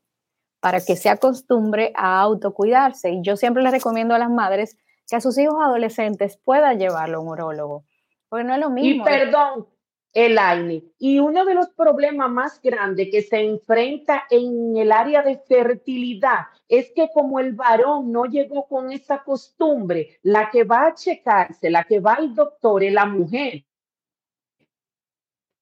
para 0.59 0.81
que 0.81 0.95
se 0.95 1.09
acostumbre 1.09 1.91
a 1.95 2.21
autocuidarse. 2.21 3.11
Y 3.11 3.21
yo 3.21 3.37
siempre 3.37 3.61
les 3.61 3.71
recomiendo 3.71 4.15
a 4.15 4.19
las 4.19 4.31
madres 4.31 4.77
que 5.07 5.15
a 5.15 5.21
sus 5.21 5.37
hijos 5.37 5.57
adolescentes 5.61 6.39
pueda 6.43 6.73
llevarlo 6.73 7.19
a 7.19 7.21
un 7.21 7.27
urólogo. 7.27 7.85
Porque 8.29 8.43
no 8.43 8.55
es 8.55 8.59
lo 8.59 8.71
mismo. 8.71 9.03
Y 9.03 9.05
perdón, 9.05 9.67
Elaine, 10.15 10.81
y 10.97 11.19
uno 11.19 11.43
de 11.43 11.53
los 11.53 11.69
problemas 11.71 12.31
más 12.31 12.61
grandes 12.61 13.09
que 13.11 13.21
se 13.21 13.41
enfrenta 13.41 14.23
en 14.29 14.77
el 14.77 14.91
área 14.91 15.21
de 15.21 15.37
fertilidad 15.37 16.45
es 16.69 16.91
que 16.95 17.09
como 17.13 17.39
el 17.39 17.53
varón 17.53 18.11
no 18.13 18.25
llegó 18.25 18.65
con 18.65 18.91
esa 18.93 19.23
costumbre, 19.23 20.17
la 20.23 20.49
que 20.49 20.63
va 20.63 20.87
a 20.87 20.95
checarse, 20.95 21.69
la 21.69 21.83
que 21.83 21.99
va 21.99 22.13
al 22.13 22.33
doctor 22.33 22.83
es 22.83 22.93
la 22.93 23.05
mujer 23.05 23.65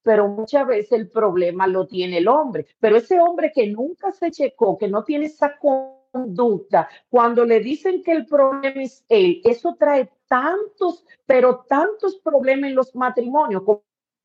pero 0.04 0.28
muchas 0.28 0.68
veces 0.68 0.91
el 0.91 1.10
problema 1.10 1.66
lo 1.66 1.88
tiene 1.88 2.18
el 2.18 2.28
hombre. 2.28 2.68
Pero 2.80 2.97
ese 2.97 3.20
hombre 3.20 3.51
que 3.56 3.68
nunca 3.68 4.12
se 4.12 4.30
checó, 4.32 4.78
que 4.78 4.89
no 4.89 5.04
tiene 5.04 5.26
esa 5.26 5.58
conducta, 5.58 6.89
cuando 7.10 7.45
le 7.45 7.62
dicen 7.62 8.04
que 8.04 8.12
el 8.12 8.26
problema 8.26 8.84
es 8.84 9.04
él, 9.10 9.41
eso 9.45 9.76
trae 9.80 10.12
tantos, 10.28 11.06
pero 11.26 11.66
tantos 11.68 12.18
problemas 12.18 12.70
en 12.70 12.76
los 12.76 12.93
matrimonios 12.93 13.64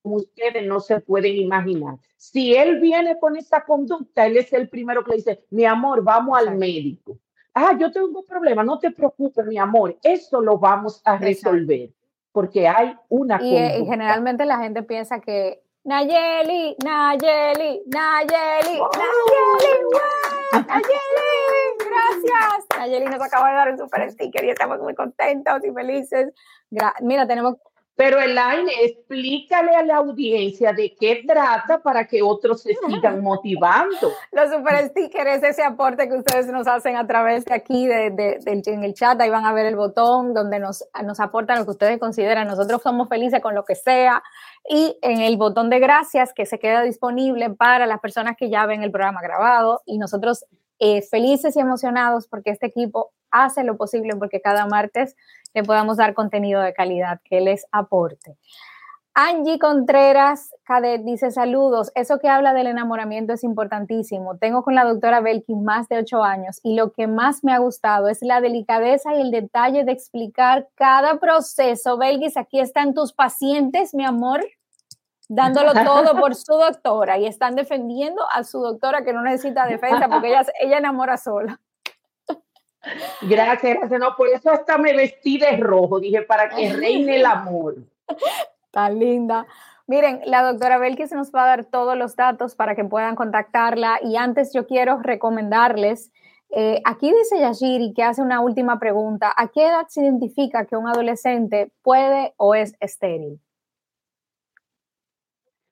ustedes 0.03 0.67
no 0.67 0.81
se 0.81 1.01
pueden 1.01 1.37
imaginar. 1.37 1.97
Si 2.17 2.55
él 2.55 2.81
viene 2.81 3.19
con 3.19 3.37
esa 3.37 3.65
conducta, 3.65 4.27
él 4.27 4.37
es 4.37 4.53
el 4.53 4.69
primero 4.69 5.05
que 5.05 5.11
le 5.13 5.17
dice, 5.19 5.45
mi 5.51 5.65
amor, 5.65 6.03
vamos 6.03 6.39
al 6.39 6.57
médico. 6.57 7.19
Ah, 7.55 7.77
yo 7.79 7.91
tengo 7.91 8.07
un 8.21 8.27
problema, 8.27 8.63
no 8.63 8.79
te 8.79 8.91
preocupes, 8.91 9.45
mi 9.47 9.59
amor, 9.59 9.97
eso 10.03 10.41
lo 10.41 10.59
vamos 10.59 11.01
a 11.05 11.17
resolver. 11.17 11.91
Porque 12.33 12.69
hay 12.69 12.97
una. 13.09 13.41
Y, 13.43 13.57
y 13.57 13.87
generalmente 13.87 14.45
la 14.45 14.59
gente 14.59 14.83
piensa 14.83 15.21
que 15.21 15.63
Nayeli, 15.89 16.77
Nayeli, 16.85 17.83
Nayeli, 17.87 18.77
Nayeli, 18.77 18.81
Nayeli, 20.53 20.89
gracias. 21.79 22.67
Nayeli 22.77 23.07
nos 23.07 23.23
acaba 23.23 23.49
de 23.49 23.55
dar 23.55 23.73
un 23.73 23.79
super 23.79 24.11
sticker 24.11 24.45
y 24.45 24.51
estamos 24.51 24.79
muy 24.81 24.95
contentos 24.95 25.65
y 25.65 25.73
felices. 25.73 26.35
Mira, 27.01 27.27
tenemos 27.27 27.57
pero 27.99 28.21
Elaine, 28.21 28.71
explícale 28.85 29.75
a 29.75 29.83
la 29.83 29.97
audiencia 29.97 30.73
de 30.73 30.95
qué 30.95 31.25
trata 31.27 31.83
para 31.83 32.07
que 32.07 32.23
otros 32.23 32.63
se 32.63 32.73
sigan 32.87 33.21
motivando. 33.25 34.13
Los 34.31 34.53
super 34.53 34.89
stickers, 34.91 35.43
ese 35.43 35.65
aporte 35.65 36.09
que 36.09 36.15
ustedes 36.15 36.47
nos 36.47 36.69
hacen 36.69 36.95
a 36.95 37.09
través 37.09 37.45
de 37.45 37.55
aquí, 37.55 37.89
de, 37.89 38.11
de, 38.13 38.39
en 38.47 38.85
el 38.85 38.95
chat, 38.95 39.21
ahí 39.21 39.31
van 39.31 39.47
a 39.47 39.53
ver 39.53 39.67
el 39.67 39.75
botón 39.75 40.33
donde 40.33 40.61
nos, 40.61 40.85
nos 41.05 41.19
aportan 41.19 41.59
lo 41.59 41.65
que 41.65 41.73
ustedes 41.73 41.99
consideran. 41.99 42.47
Nosotros 42.47 42.83
somos 42.83 43.09
felices 43.09 43.41
con 43.41 43.57
lo 43.57 43.65
que 43.65 43.75
sea. 43.75 44.23
Y 44.69 44.97
en 45.03 45.21
el 45.21 45.37
botón 45.37 45.69
de 45.69 45.81
gracias 45.81 46.33
que 46.33 46.47
se 46.47 46.61
queda 46.61 46.83
disponible 46.83 47.51
para 47.51 47.85
las 47.87 47.99
personas 47.99 48.37
que 48.37 48.49
ya 48.49 48.65
ven 48.67 48.85
el 48.85 48.93
programa 48.93 49.21
grabado. 49.23 49.83
Y 49.87 49.99
nosotros 49.99 50.45
eh, 50.79 51.03
felices 51.03 51.57
y 51.57 51.59
emocionados 51.59 52.29
porque 52.29 52.51
este 52.51 52.67
equipo 52.67 53.11
hace 53.33 53.65
lo 53.65 53.77
posible 53.77 54.15
porque 54.17 54.41
cada 54.41 54.67
martes 54.67 55.17
le 55.59 55.65
podamos 55.65 55.97
dar 55.97 56.15
contenido 56.15 56.63
de 56.63 56.73
calidad 56.73 57.21
que 57.25 57.41
les 57.41 57.67
aporte. 57.73 58.37
Angie 59.21 59.59
Contreras 59.59 60.55
Cadet 60.63 61.03
dice 61.03 61.33
saludos. 61.33 61.91
Eso 61.97 62.21
que 62.21 62.29
habla 62.29 62.55
del 62.55 62.69
enamoramiento 62.69 63.33
es 63.33 63.43
importantísimo. 63.43 64.37
Tengo 64.39 64.63
con 64.63 64.77
la 64.77 64.85
doctora 64.85 65.21
Belkin 65.21 65.65
más 65.65 65.89
de 65.89 65.99
ocho 65.99 66.23
años 66.23 66.61
y 66.63 66.77
lo 66.77 66.93
que 66.93 67.09
más 67.09 67.43
me 67.43 67.53
ha 67.53 67.59
gustado 67.59 68.07
es 68.07 68.23
la 68.23 68.41
delicadeza 68.41 69.17
y 69.17 69.21
el 69.21 69.33
detalle 69.33 69.83
de 69.83 69.91
explicar 69.91 70.69
cada 70.77 71.19
proceso. 71.19 71.99
Belkis, 71.99 72.37
aquí 72.37 72.61
están 72.61 72.95
tus 72.95 73.13
pacientes, 73.13 73.93
mi 73.93 74.05
amor, 74.05 74.47
dándolo 75.29 75.73
todo 75.85 76.17
por 76.21 76.37
su 76.37 76.53
doctora 76.53 77.19
y 77.19 77.27
están 77.27 77.57
defendiendo 77.57 78.23
a 78.33 78.45
su 78.45 78.61
doctora 78.61 79.03
que 79.03 79.13
no 79.13 79.23
necesita 79.23 79.67
defensa 79.67 80.09
porque 80.09 80.29
ella, 80.29 80.47
ella 80.61 80.79
enamora 80.79 81.17
sola. 81.17 81.59
Gracias, 83.22 83.78
gracias. 83.78 84.01
No, 84.01 84.14
por 84.16 84.28
eso 84.28 84.51
hasta 84.51 84.78
me 84.78 84.95
vestí 84.95 85.39
de 85.39 85.57
rojo, 85.57 86.01
dije, 86.01 86.22
para 86.22 86.49
que 86.49 86.72
reine 86.74 87.16
el 87.16 87.26
amor. 87.26 87.76
Tan 88.70 88.99
linda. 88.99 89.47
Miren, 89.86 90.20
la 90.26 90.43
doctora 90.43 90.78
Belkis 90.78 91.12
nos 91.12 91.32
va 91.32 91.45
a 91.45 91.47
dar 91.47 91.64
todos 91.64 91.97
los 91.97 92.14
datos 92.14 92.55
para 92.55 92.74
que 92.74 92.84
puedan 92.84 93.16
contactarla 93.16 94.01
y 94.03 94.16
antes 94.16 94.53
yo 94.53 94.66
quiero 94.66 94.99
recomendarles, 94.99 96.12
eh, 96.51 96.80
aquí 96.84 97.11
dice 97.12 97.41
Yashiri 97.41 97.95
que 97.95 98.03
hace 98.03 98.22
una 98.22 98.41
última 98.41 98.78
pregunta, 98.78 99.32
¿a 99.34 99.49
qué 99.49 99.66
edad 99.66 99.86
se 99.89 100.03
identifica 100.03 100.66
que 100.66 100.76
un 100.76 100.89
adolescente 100.89 101.70
puede 101.82 102.34
o 102.36 102.55
es 102.55 102.74
estéril? 102.80 103.41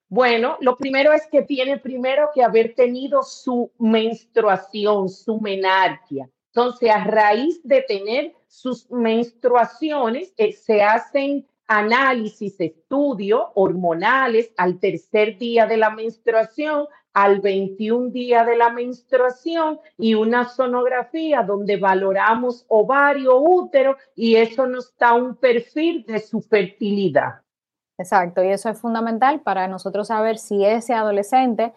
Bueno, 0.08 0.56
lo 0.60 0.76
primero 0.76 1.12
es 1.12 1.26
que 1.26 1.42
tiene 1.42 1.78
primero 1.78 2.30
que 2.32 2.42
haber 2.42 2.74
tenido 2.74 3.22
su 3.22 3.72
menstruación, 3.78 5.08
su 5.08 5.40
menarquia. 5.40 6.28
Entonces, 6.56 6.88
a 6.88 7.04
raíz 7.04 7.60
de 7.64 7.82
tener 7.82 8.34
sus 8.46 8.90
menstruaciones, 8.90 10.32
eh, 10.38 10.52
se 10.52 10.82
hacen 10.82 11.46
análisis, 11.66 12.58
estudios 12.58 13.42
hormonales 13.54 14.54
al 14.56 14.78
tercer 14.78 15.36
día 15.36 15.66
de 15.66 15.76
la 15.76 15.90
menstruación, 15.90 16.86
al 17.12 17.40
21 17.40 18.08
día 18.08 18.42
de 18.46 18.56
la 18.56 18.70
menstruación 18.70 19.80
y 19.98 20.14
una 20.14 20.48
sonografía 20.48 21.42
donde 21.42 21.76
valoramos 21.76 22.64
ovario, 22.68 23.36
útero 23.38 23.98
y 24.14 24.36
eso 24.36 24.66
nos 24.66 24.96
da 24.96 25.12
un 25.12 25.36
perfil 25.36 26.06
de 26.06 26.20
su 26.20 26.40
fertilidad. 26.40 27.42
Exacto, 27.98 28.42
y 28.42 28.48
eso 28.48 28.70
es 28.70 28.80
fundamental 28.80 29.40
para 29.40 29.68
nosotros 29.68 30.08
saber 30.08 30.38
si 30.38 30.64
ese 30.64 30.94
adolescente 30.94 31.74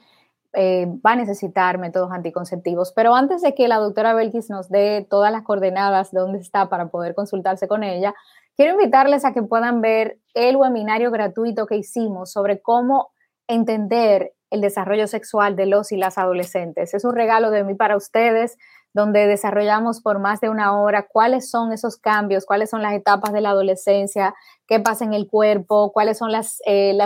eh, 0.53 0.87
va 1.05 1.11
a 1.11 1.15
necesitar 1.15 1.77
métodos 1.77 2.11
anticonceptivos. 2.11 2.91
Pero 2.95 3.15
antes 3.15 3.41
de 3.41 3.53
que 3.53 3.67
la 3.67 3.77
doctora 3.77 4.13
Belkis 4.13 4.49
nos 4.49 4.69
dé 4.69 5.05
todas 5.09 5.31
las 5.31 5.43
coordenadas 5.43 6.11
de 6.11 6.19
dónde 6.19 6.39
está 6.39 6.69
para 6.69 6.89
poder 6.89 7.13
consultarse 7.15 7.67
con 7.67 7.83
ella, 7.83 8.15
quiero 8.55 8.73
invitarles 8.73 9.25
a 9.25 9.33
que 9.33 9.43
puedan 9.43 9.81
ver 9.81 10.19
el 10.33 10.55
webinario 10.55 11.11
gratuito 11.11 11.65
que 11.65 11.77
hicimos 11.77 12.31
sobre 12.31 12.61
cómo 12.61 13.11
entender 13.47 14.33
el 14.51 14.61
desarrollo 14.61 15.07
sexual 15.07 15.55
de 15.55 15.65
los 15.65 15.91
y 15.91 15.97
las 15.97 16.17
adolescentes. 16.17 16.93
Es 16.93 17.05
un 17.05 17.15
regalo 17.15 17.51
de 17.51 17.63
mí 17.63 17.75
para 17.75 17.95
ustedes 17.95 18.57
donde 18.93 19.27
desarrollamos 19.27 20.01
por 20.01 20.19
más 20.19 20.41
de 20.41 20.49
una 20.49 20.79
hora 20.79 21.05
cuáles 21.07 21.49
son 21.49 21.71
esos 21.71 21.97
cambios, 21.97 22.45
cuáles 22.45 22.71
son 22.71 22.81
las 22.81 22.93
etapas 22.93 23.31
de 23.33 23.41
la 23.41 23.51
adolescencia, 23.51 24.33
qué 24.67 24.79
pasa 24.79 25.05
en 25.05 25.13
el 25.13 25.27
cuerpo, 25.27 25.91
cuáles 25.91 26.17
son 26.17 26.31
las, 26.31 26.59
eh, 26.65 26.97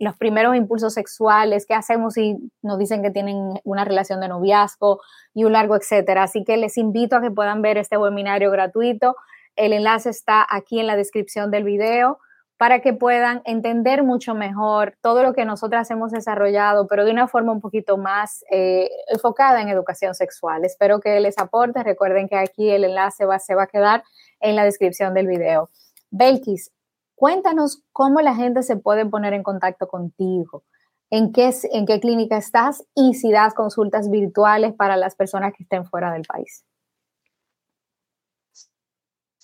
los 0.00 0.16
primeros 0.18 0.56
impulsos 0.56 0.92
sexuales, 0.94 1.66
qué 1.66 1.74
hacemos 1.74 2.14
si 2.14 2.36
nos 2.62 2.78
dicen 2.78 3.02
que 3.02 3.10
tienen 3.10 3.60
una 3.62 3.84
relación 3.84 4.20
de 4.20 4.28
noviazgo 4.28 5.00
y 5.32 5.44
un 5.44 5.52
largo 5.52 5.76
etcétera. 5.76 6.24
Así 6.24 6.42
que 6.44 6.56
les 6.56 6.76
invito 6.76 7.16
a 7.16 7.22
que 7.22 7.30
puedan 7.30 7.62
ver 7.62 7.78
este 7.78 7.96
webinario 7.96 8.50
gratuito. 8.50 9.14
El 9.54 9.72
enlace 9.72 10.10
está 10.10 10.44
aquí 10.48 10.80
en 10.80 10.88
la 10.88 10.96
descripción 10.96 11.52
del 11.52 11.62
video 11.62 12.18
para 12.60 12.80
que 12.80 12.92
puedan 12.92 13.40
entender 13.46 14.02
mucho 14.02 14.34
mejor 14.34 14.94
todo 15.00 15.22
lo 15.22 15.32
que 15.32 15.46
nosotras 15.46 15.90
hemos 15.90 16.12
desarrollado, 16.12 16.86
pero 16.88 17.06
de 17.06 17.10
una 17.10 17.26
forma 17.26 17.52
un 17.52 17.60
poquito 17.62 17.96
más 17.96 18.44
eh, 18.50 18.90
enfocada 19.08 19.62
en 19.62 19.70
educación 19.70 20.14
sexual. 20.14 20.62
Espero 20.66 21.00
que 21.00 21.18
les 21.20 21.38
aporte. 21.38 21.82
Recuerden 21.82 22.28
que 22.28 22.36
aquí 22.36 22.68
el 22.68 22.84
enlace 22.84 23.24
va, 23.24 23.38
se 23.38 23.54
va 23.54 23.62
a 23.62 23.66
quedar 23.66 24.04
en 24.40 24.56
la 24.56 24.64
descripción 24.64 25.14
del 25.14 25.26
video. 25.26 25.70
Belkis, 26.10 26.70
cuéntanos 27.14 27.82
cómo 27.92 28.20
la 28.20 28.34
gente 28.34 28.62
se 28.62 28.76
puede 28.76 29.06
poner 29.06 29.32
en 29.32 29.42
contacto 29.42 29.88
contigo, 29.88 30.62
en 31.08 31.32
qué, 31.32 31.54
en 31.72 31.86
qué 31.86 31.98
clínica 31.98 32.36
estás 32.36 32.84
y 32.94 33.14
si 33.14 33.32
das 33.32 33.54
consultas 33.54 34.10
virtuales 34.10 34.74
para 34.74 34.98
las 34.98 35.14
personas 35.14 35.54
que 35.56 35.62
estén 35.62 35.86
fuera 35.86 36.12
del 36.12 36.26
país. 36.26 36.66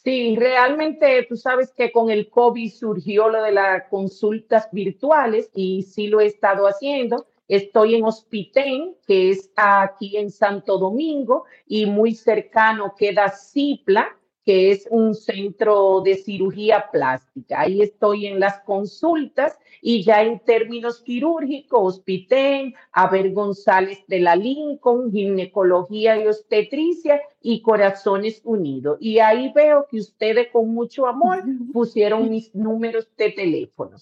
Sí, 0.06 0.36
realmente 0.36 1.26
tú 1.28 1.36
sabes 1.36 1.72
que 1.72 1.90
con 1.90 2.10
el 2.10 2.30
COVID 2.30 2.72
surgió 2.72 3.28
lo 3.28 3.42
de 3.42 3.50
las 3.50 3.88
consultas 3.88 4.68
virtuales 4.70 5.50
y 5.52 5.82
sí 5.82 6.06
lo 6.06 6.20
he 6.20 6.26
estado 6.26 6.68
haciendo. 6.68 7.26
Estoy 7.48 7.96
en 7.96 8.04
Hospitén, 8.04 8.94
que 9.04 9.30
es 9.30 9.50
aquí 9.56 10.16
en 10.16 10.30
Santo 10.30 10.78
Domingo, 10.78 11.46
y 11.66 11.86
muy 11.86 12.14
cercano 12.14 12.94
queda 12.96 13.30
Cipla, 13.30 14.16
que 14.46 14.70
es 14.70 14.86
un 14.90 15.16
centro 15.16 16.02
de 16.02 16.14
cirugía 16.14 16.88
plástica. 16.92 17.62
Ahí 17.62 17.82
estoy 17.82 18.26
en 18.28 18.38
las 18.38 18.60
consultas 18.60 19.58
y 19.82 20.04
ya 20.04 20.22
en 20.22 20.38
términos 20.38 21.02
quirúrgicos, 21.02 21.96
Hospitén, 21.96 22.72
Aber 22.92 23.28
González 23.32 23.98
de 24.06 24.20
la 24.20 24.36
Lincoln, 24.36 25.10
ginecología 25.10 26.22
y 26.22 26.28
obstetricia 26.28 27.20
y 27.42 27.60
Corazones 27.60 28.40
Unidos. 28.44 28.98
Y 29.00 29.18
ahí 29.18 29.50
veo 29.52 29.88
que 29.90 29.98
ustedes 29.98 30.48
con 30.52 30.72
mucho 30.72 31.08
amor 31.08 31.42
pusieron 31.72 32.30
mis 32.30 32.54
números 32.54 33.08
de 33.18 33.32
teléfonos. 33.32 34.00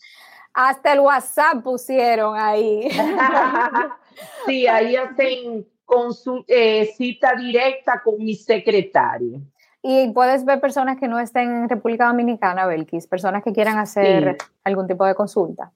Hasta 0.52 0.92
el 0.92 1.00
WhatsApp 1.00 1.62
pusieron 1.64 2.36
ahí. 2.36 2.90
sí, 4.46 4.66
ahí 4.66 4.94
hacen 4.94 5.66
eh, 6.48 6.92
cita 6.96 7.34
directa 7.34 8.02
con 8.04 8.18
mi 8.18 8.34
secretario. 8.34 9.40
Y 9.86 10.10
puedes 10.12 10.46
ver 10.46 10.62
personas 10.62 10.98
que 10.98 11.08
no 11.08 11.20
estén 11.20 11.54
en 11.54 11.68
República 11.68 12.06
Dominicana, 12.06 12.66
Belkis, 12.66 13.06
personas 13.06 13.44
que 13.44 13.52
quieran 13.52 13.76
hacer 13.76 14.38
algún 14.64 14.86
tipo 14.86 15.04
de 15.04 15.14
consulta. 15.14 15.72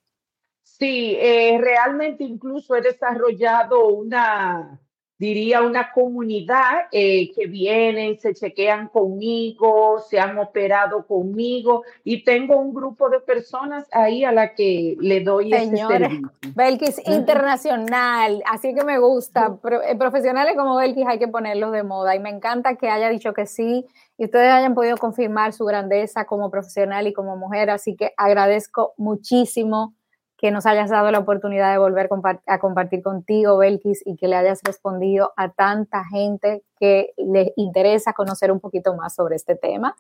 Sí, 0.62 1.14
eh, 1.20 1.58
realmente 1.60 2.24
incluso 2.24 2.74
he 2.74 2.80
desarrollado 2.80 3.88
una, 3.88 4.80
diría, 5.18 5.62
una 5.62 5.90
comunidad 5.92 6.86
eh, 6.92 7.32
que 7.34 7.46
vienen, 7.46 8.18
se 8.20 8.34
chequean 8.34 8.88
conmigo, 8.88 9.98
se 10.08 10.20
han 10.20 10.38
operado 10.38 11.04
conmigo 11.06 11.82
y 12.04 12.22
tengo 12.22 12.56
un 12.56 12.72
grupo 12.72 13.10
de 13.10 13.18
personas 13.20 13.86
ahí 13.90 14.24
a 14.24 14.30
la 14.30 14.54
que 14.54 14.96
le 15.00 15.20
doy 15.20 15.52
ese 15.52 15.76
servicio. 15.76 16.32
Belkis 16.54 17.02
internacional, 17.06 18.42
así 18.46 18.74
que 18.74 18.84
me 18.84 18.98
gusta. 18.98 19.58
Eh, 19.84 19.96
profesionales 19.96 20.54
como 20.56 20.76
Belkis 20.76 21.06
hay 21.06 21.18
que 21.18 21.28
ponerlos 21.28 21.72
de 21.72 21.82
moda 21.82 22.14
y 22.14 22.20
me 22.20 22.30
encanta 22.30 22.76
que 22.76 22.88
haya 22.88 23.08
dicho 23.08 23.34
que 23.34 23.46
sí 23.46 23.84
y 24.16 24.24
ustedes 24.24 24.52
hayan 24.52 24.74
podido 24.74 24.96
confirmar 24.96 25.52
su 25.52 25.64
grandeza 25.64 26.26
como 26.26 26.50
profesional 26.50 27.06
y 27.08 27.12
como 27.12 27.36
mujer, 27.36 27.70
así 27.70 27.96
que 27.96 28.12
agradezco 28.16 28.94
muchísimo 28.96 29.94
que 30.38 30.52
nos 30.52 30.66
hayas 30.66 30.88
dado 30.88 31.10
la 31.10 31.18
oportunidad 31.18 31.72
de 31.72 31.78
volver 31.78 32.08
a 32.46 32.58
compartir 32.60 33.02
contigo, 33.02 33.58
Belkis, 33.58 34.02
y 34.06 34.16
que 34.16 34.28
le 34.28 34.36
hayas 34.36 34.60
respondido 34.62 35.32
a 35.36 35.50
tanta 35.50 36.04
gente 36.04 36.62
que 36.78 37.12
les 37.16 37.50
interesa 37.56 38.12
conocer 38.12 38.52
un 38.52 38.60
poquito 38.60 38.94
más 38.94 39.16
sobre 39.16 39.34
este 39.34 39.56
tema. 39.56 39.96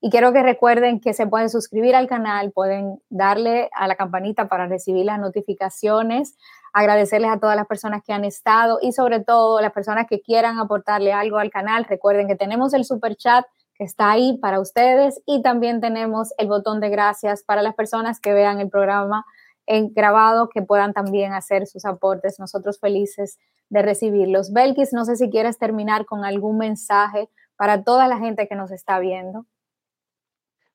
Y 0.00 0.10
quiero 0.10 0.32
que 0.32 0.42
recuerden 0.42 1.00
que 1.00 1.14
se 1.14 1.28
pueden 1.28 1.48
suscribir 1.48 1.94
al 1.94 2.08
canal, 2.08 2.50
pueden 2.50 3.00
darle 3.10 3.70
a 3.72 3.86
la 3.86 3.94
campanita 3.94 4.48
para 4.48 4.66
recibir 4.66 5.06
las 5.06 5.20
notificaciones, 5.20 6.36
agradecerles 6.72 7.30
a 7.30 7.38
todas 7.38 7.56
las 7.56 7.66
personas 7.66 8.02
que 8.04 8.12
han 8.12 8.24
estado 8.24 8.78
y 8.82 8.92
sobre 8.92 9.20
todo 9.20 9.60
las 9.60 9.72
personas 9.72 10.06
que 10.08 10.20
quieran 10.20 10.58
aportarle 10.58 11.12
algo 11.12 11.38
al 11.38 11.50
canal. 11.50 11.84
Recuerden 11.84 12.26
que 12.26 12.36
tenemos 12.36 12.74
el 12.74 12.84
super 12.84 13.16
chat 13.16 13.46
que 13.78 13.84
está 13.84 14.10
ahí 14.10 14.36
para 14.38 14.58
ustedes 14.60 15.22
y 15.26 15.42
también 15.42 15.80
tenemos 15.80 16.34
el 16.38 16.48
botón 16.48 16.80
de 16.80 16.88
gracias 16.88 17.42
para 17.42 17.62
las 17.62 17.74
personas 17.74 18.20
que 18.20 18.32
vean 18.34 18.60
el 18.60 18.68
programa 18.68 19.24
en 19.66 19.92
grabado 19.92 20.48
que 20.48 20.62
puedan 20.62 20.92
también 20.92 21.32
hacer 21.32 21.66
sus 21.66 21.84
aportes. 21.84 22.38
Nosotros 22.38 22.78
felices 22.78 23.38
de 23.68 23.82
recibirlos. 23.82 24.52
Belkis, 24.52 24.92
no 24.92 25.04
sé 25.04 25.16
si 25.16 25.28
quieres 25.30 25.58
terminar 25.58 26.06
con 26.06 26.24
algún 26.24 26.58
mensaje 26.58 27.28
para 27.56 27.82
toda 27.82 28.08
la 28.08 28.18
gente 28.18 28.46
que 28.48 28.54
nos 28.54 28.70
está 28.70 28.98
viendo. 28.98 29.46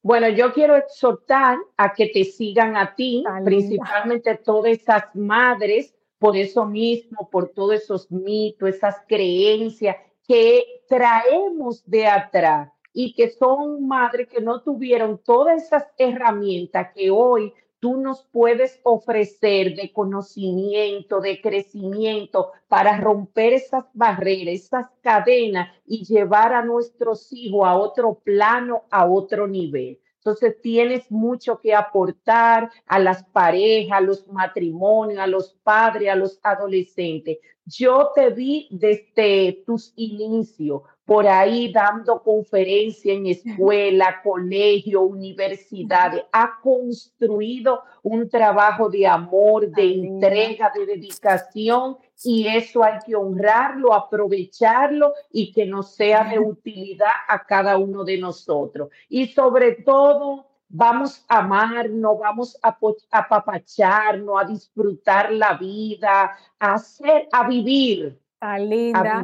Bueno, 0.04 0.30
yo 0.30 0.52
quiero 0.52 0.76
exhortar 0.76 1.58
a 1.78 1.94
que 1.94 2.08
te 2.08 2.24
sigan 2.24 2.76
a 2.76 2.96
ti, 2.96 3.24
principalmente 3.46 4.36
todas 4.36 4.72
esas 4.72 5.04
madres, 5.14 5.94
por 6.18 6.36
eso 6.36 6.66
mismo, 6.66 7.30
por 7.30 7.50
todos 7.50 7.76
esos 7.76 8.12
mitos, 8.12 8.70
esas 8.70 8.98
creencias 9.08 9.96
que 10.28 10.64
traemos 10.88 11.84
de 11.86 12.08
atrás 12.08 12.72
y 12.94 13.14
que 13.14 13.30
son 13.30 13.88
madres 13.88 14.28
que 14.28 14.42
no 14.42 14.62
tuvieron 14.62 15.20
todas 15.20 15.64
esas 15.64 15.88
herramientas 15.98 16.90
que 16.96 17.12
hoy 17.12 17.54
tú 17.82 17.98
nos 17.98 18.24
puedes 18.32 18.80
ofrecer 18.84 19.76
de 19.76 19.92
conocimiento, 19.92 21.20
de 21.20 21.42
crecimiento 21.42 22.52
para 22.68 22.98
romper 22.98 23.54
esas 23.54 23.86
barreras, 23.94 24.54
esas 24.54 24.86
cadenas 25.02 25.76
y 25.86 26.06
llevar 26.06 26.54
a 26.54 26.64
nuestros 26.64 27.34
hijos 27.34 27.68
a 27.68 27.76
otro 27.76 28.22
plano, 28.24 28.84
a 28.92 29.08
otro 29.08 29.48
nivel. 29.48 30.00
Entonces 30.18 30.62
tienes 30.62 31.10
mucho 31.12 31.60
que 31.60 31.74
aportar 31.74 32.70
a 32.86 33.00
las 33.00 33.24
parejas, 33.24 33.98
a 33.98 34.02
los 34.02 34.28
matrimonios, 34.28 35.20
a 35.20 35.26
los 35.26 35.56
padres, 35.64 36.12
a 36.12 36.16
los 36.16 36.40
adolescentes. 36.44 37.40
Yo 37.66 38.12
te 38.14 38.30
vi 38.30 38.68
desde 38.70 39.64
tus 39.66 39.92
inicios 39.96 40.84
por 41.12 41.28
ahí 41.28 41.74
dando 41.74 42.24
conferencia 42.24 43.12
en 43.14 43.26
escuela, 43.26 44.22
colegio, 44.24 45.02
universidades. 45.02 46.24
Ha 46.32 46.58
construido 46.64 47.82
un 48.02 48.30
trabajo 48.30 48.88
de 48.88 49.06
amor, 49.06 49.70
de 49.72 49.94
entrega, 49.94 50.72
de 50.74 50.86
dedicación 50.86 51.98
y 52.24 52.48
eso 52.48 52.82
hay 52.82 53.00
que 53.06 53.14
honrarlo, 53.14 53.94
aprovecharlo 53.94 55.12
y 55.34 55.52
que 55.52 55.66
nos 55.66 55.96
sea 55.96 56.30
de 56.30 56.40
utilidad 56.40 57.12
a 57.28 57.46
cada 57.46 57.78
uno 57.78 58.06
de 58.06 58.18
nosotros. 58.18 58.88
Y 59.10 59.28
sobre 59.28 59.74
todo, 59.84 60.48
vamos 60.70 61.26
a 61.28 61.40
amarnos, 61.40 62.20
vamos 62.22 62.58
a 62.62 62.78
apapacharnos, 63.12 64.42
a 64.42 64.46
disfrutar 64.46 65.30
la 65.34 65.58
vida, 65.58 66.38
a 66.58 66.74
hacer, 66.74 67.28
a 67.34 67.50
vivir 67.50 68.18
Tan 68.42 68.68
linda. 68.68 69.24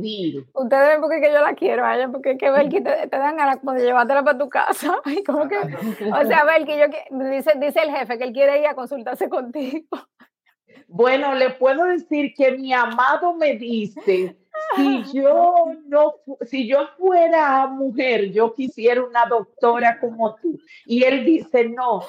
Ustedes 0.54 0.90
ven 0.90 1.02
porque 1.02 1.20
que 1.20 1.34
yo 1.34 1.42
la 1.42 1.56
quiero 1.56 1.84
a 1.84 1.96
ella, 1.96 2.08
porque 2.08 2.38
que 2.38 2.52
Belki 2.52 2.82
te, 2.84 3.08
te 3.08 3.18
dan 3.18 3.36
ganas 3.36 3.60
de 3.64 3.84
llevártela 3.84 4.24
para 4.24 4.38
tu 4.38 4.48
casa. 4.48 5.02
Ay, 5.06 5.24
como 5.24 5.48
que, 5.48 5.58
o 5.58 6.28
sea, 6.28 6.46
Belki, 6.46 6.74
yo, 6.78 6.86
dice, 7.32 7.54
dice 7.60 7.82
el 7.82 7.90
jefe 7.90 8.20
que 8.20 8.26
él 8.26 8.34
quiere 8.34 8.60
ir 8.60 8.68
a 8.68 8.76
consultarse 8.76 9.28
contigo. 9.28 9.88
Bueno, 10.88 11.34
le 11.34 11.50
puedo 11.50 11.86
decir 11.86 12.32
que 12.38 12.52
mi 12.52 12.72
amado 12.74 13.34
me 13.34 13.56
dice, 13.56 14.38
si 14.76 15.04
yo 15.12 15.66
no, 15.88 16.14
si 16.46 16.68
yo 16.68 16.88
fuera 17.00 17.66
mujer, 17.66 18.32
yo 18.32 18.54
quisiera 18.54 19.04
una 19.04 19.26
doctora 19.26 20.00
como 20.00 20.36
tú. 20.36 20.60
Y 20.86 21.04
él 21.04 21.26
dice, 21.26 21.68
no, 21.70 22.04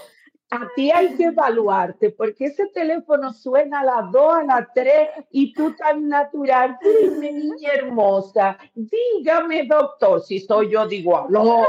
a 0.51 0.69
ti 0.75 0.91
hay 0.91 1.15
que 1.15 1.25
evaluarte 1.25 2.11
porque 2.11 2.47
ese 2.47 2.67
teléfono 2.69 3.33
suena 3.33 3.81
a 3.81 3.85
las 3.85 4.13
2, 4.13 4.39
a 4.39 4.45
las 4.45 4.69
3 4.75 5.27
y 5.31 5.53
tú 5.53 5.75
tan 5.77 6.09
natural, 6.09 6.79
dime 6.83 7.33
niña 7.33 7.73
hermosa, 7.75 8.57
dígame 8.75 9.67
doctor, 9.67 10.23
si 10.23 10.41
soy 10.41 10.71
yo 10.71 10.87
digo, 10.87 11.27
no. 11.29 11.67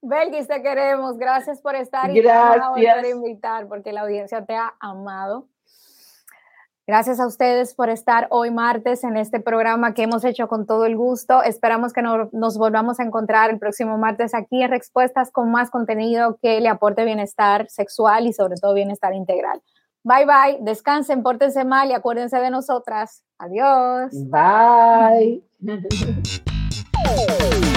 Belgis, 0.00 0.48
te 0.48 0.62
queremos, 0.62 1.16
gracias 1.16 1.60
por 1.60 1.76
estar 1.76 2.10
y 2.10 2.20
gracias. 2.20 2.96
por 2.96 3.06
invitar 3.06 3.68
porque 3.68 3.92
la 3.92 4.00
audiencia 4.00 4.44
te 4.44 4.56
ha 4.56 4.74
amado. 4.80 5.46
Gracias 6.84 7.20
a 7.20 7.28
ustedes 7.28 7.74
por 7.74 7.90
estar 7.90 8.26
hoy 8.30 8.50
martes 8.50 9.04
en 9.04 9.16
este 9.16 9.38
programa 9.38 9.94
que 9.94 10.02
hemos 10.02 10.24
hecho 10.24 10.48
con 10.48 10.66
todo 10.66 10.84
el 10.84 10.96
gusto. 10.96 11.40
Esperamos 11.44 11.92
que 11.92 12.02
nos 12.02 12.58
volvamos 12.58 12.98
a 12.98 13.04
encontrar 13.04 13.50
el 13.50 13.60
próximo 13.60 13.98
martes 13.98 14.34
aquí 14.34 14.62
en 14.62 14.70
Respuestas 14.70 15.30
con 15.30 15.52
más 15.52 15.70
contenido 15.70 16.38
que 16.42 16.60
le 16.60 16.68
aporte 16.68 17.04
bienestar 17.04 17.68
sexual 17.68 18.26
y 18.26 18.32
sobre 18.32 18.56
todo 18.56 18.74
bienestar 18.74 19.14
integral. 19.14 19.62
Bye 20.02 20.26
bye, 20.26 20.58
descansen, 20.62 21.22
pórtense 21.22 21.64
mal 21.64 21.88
y 21.90 21.92
acuérdense 21.92 22.38
de 22.38 22.50
nosotras. 22.50 23.22
Adiós. 23.38 24.10
Bye. 24.28 25.44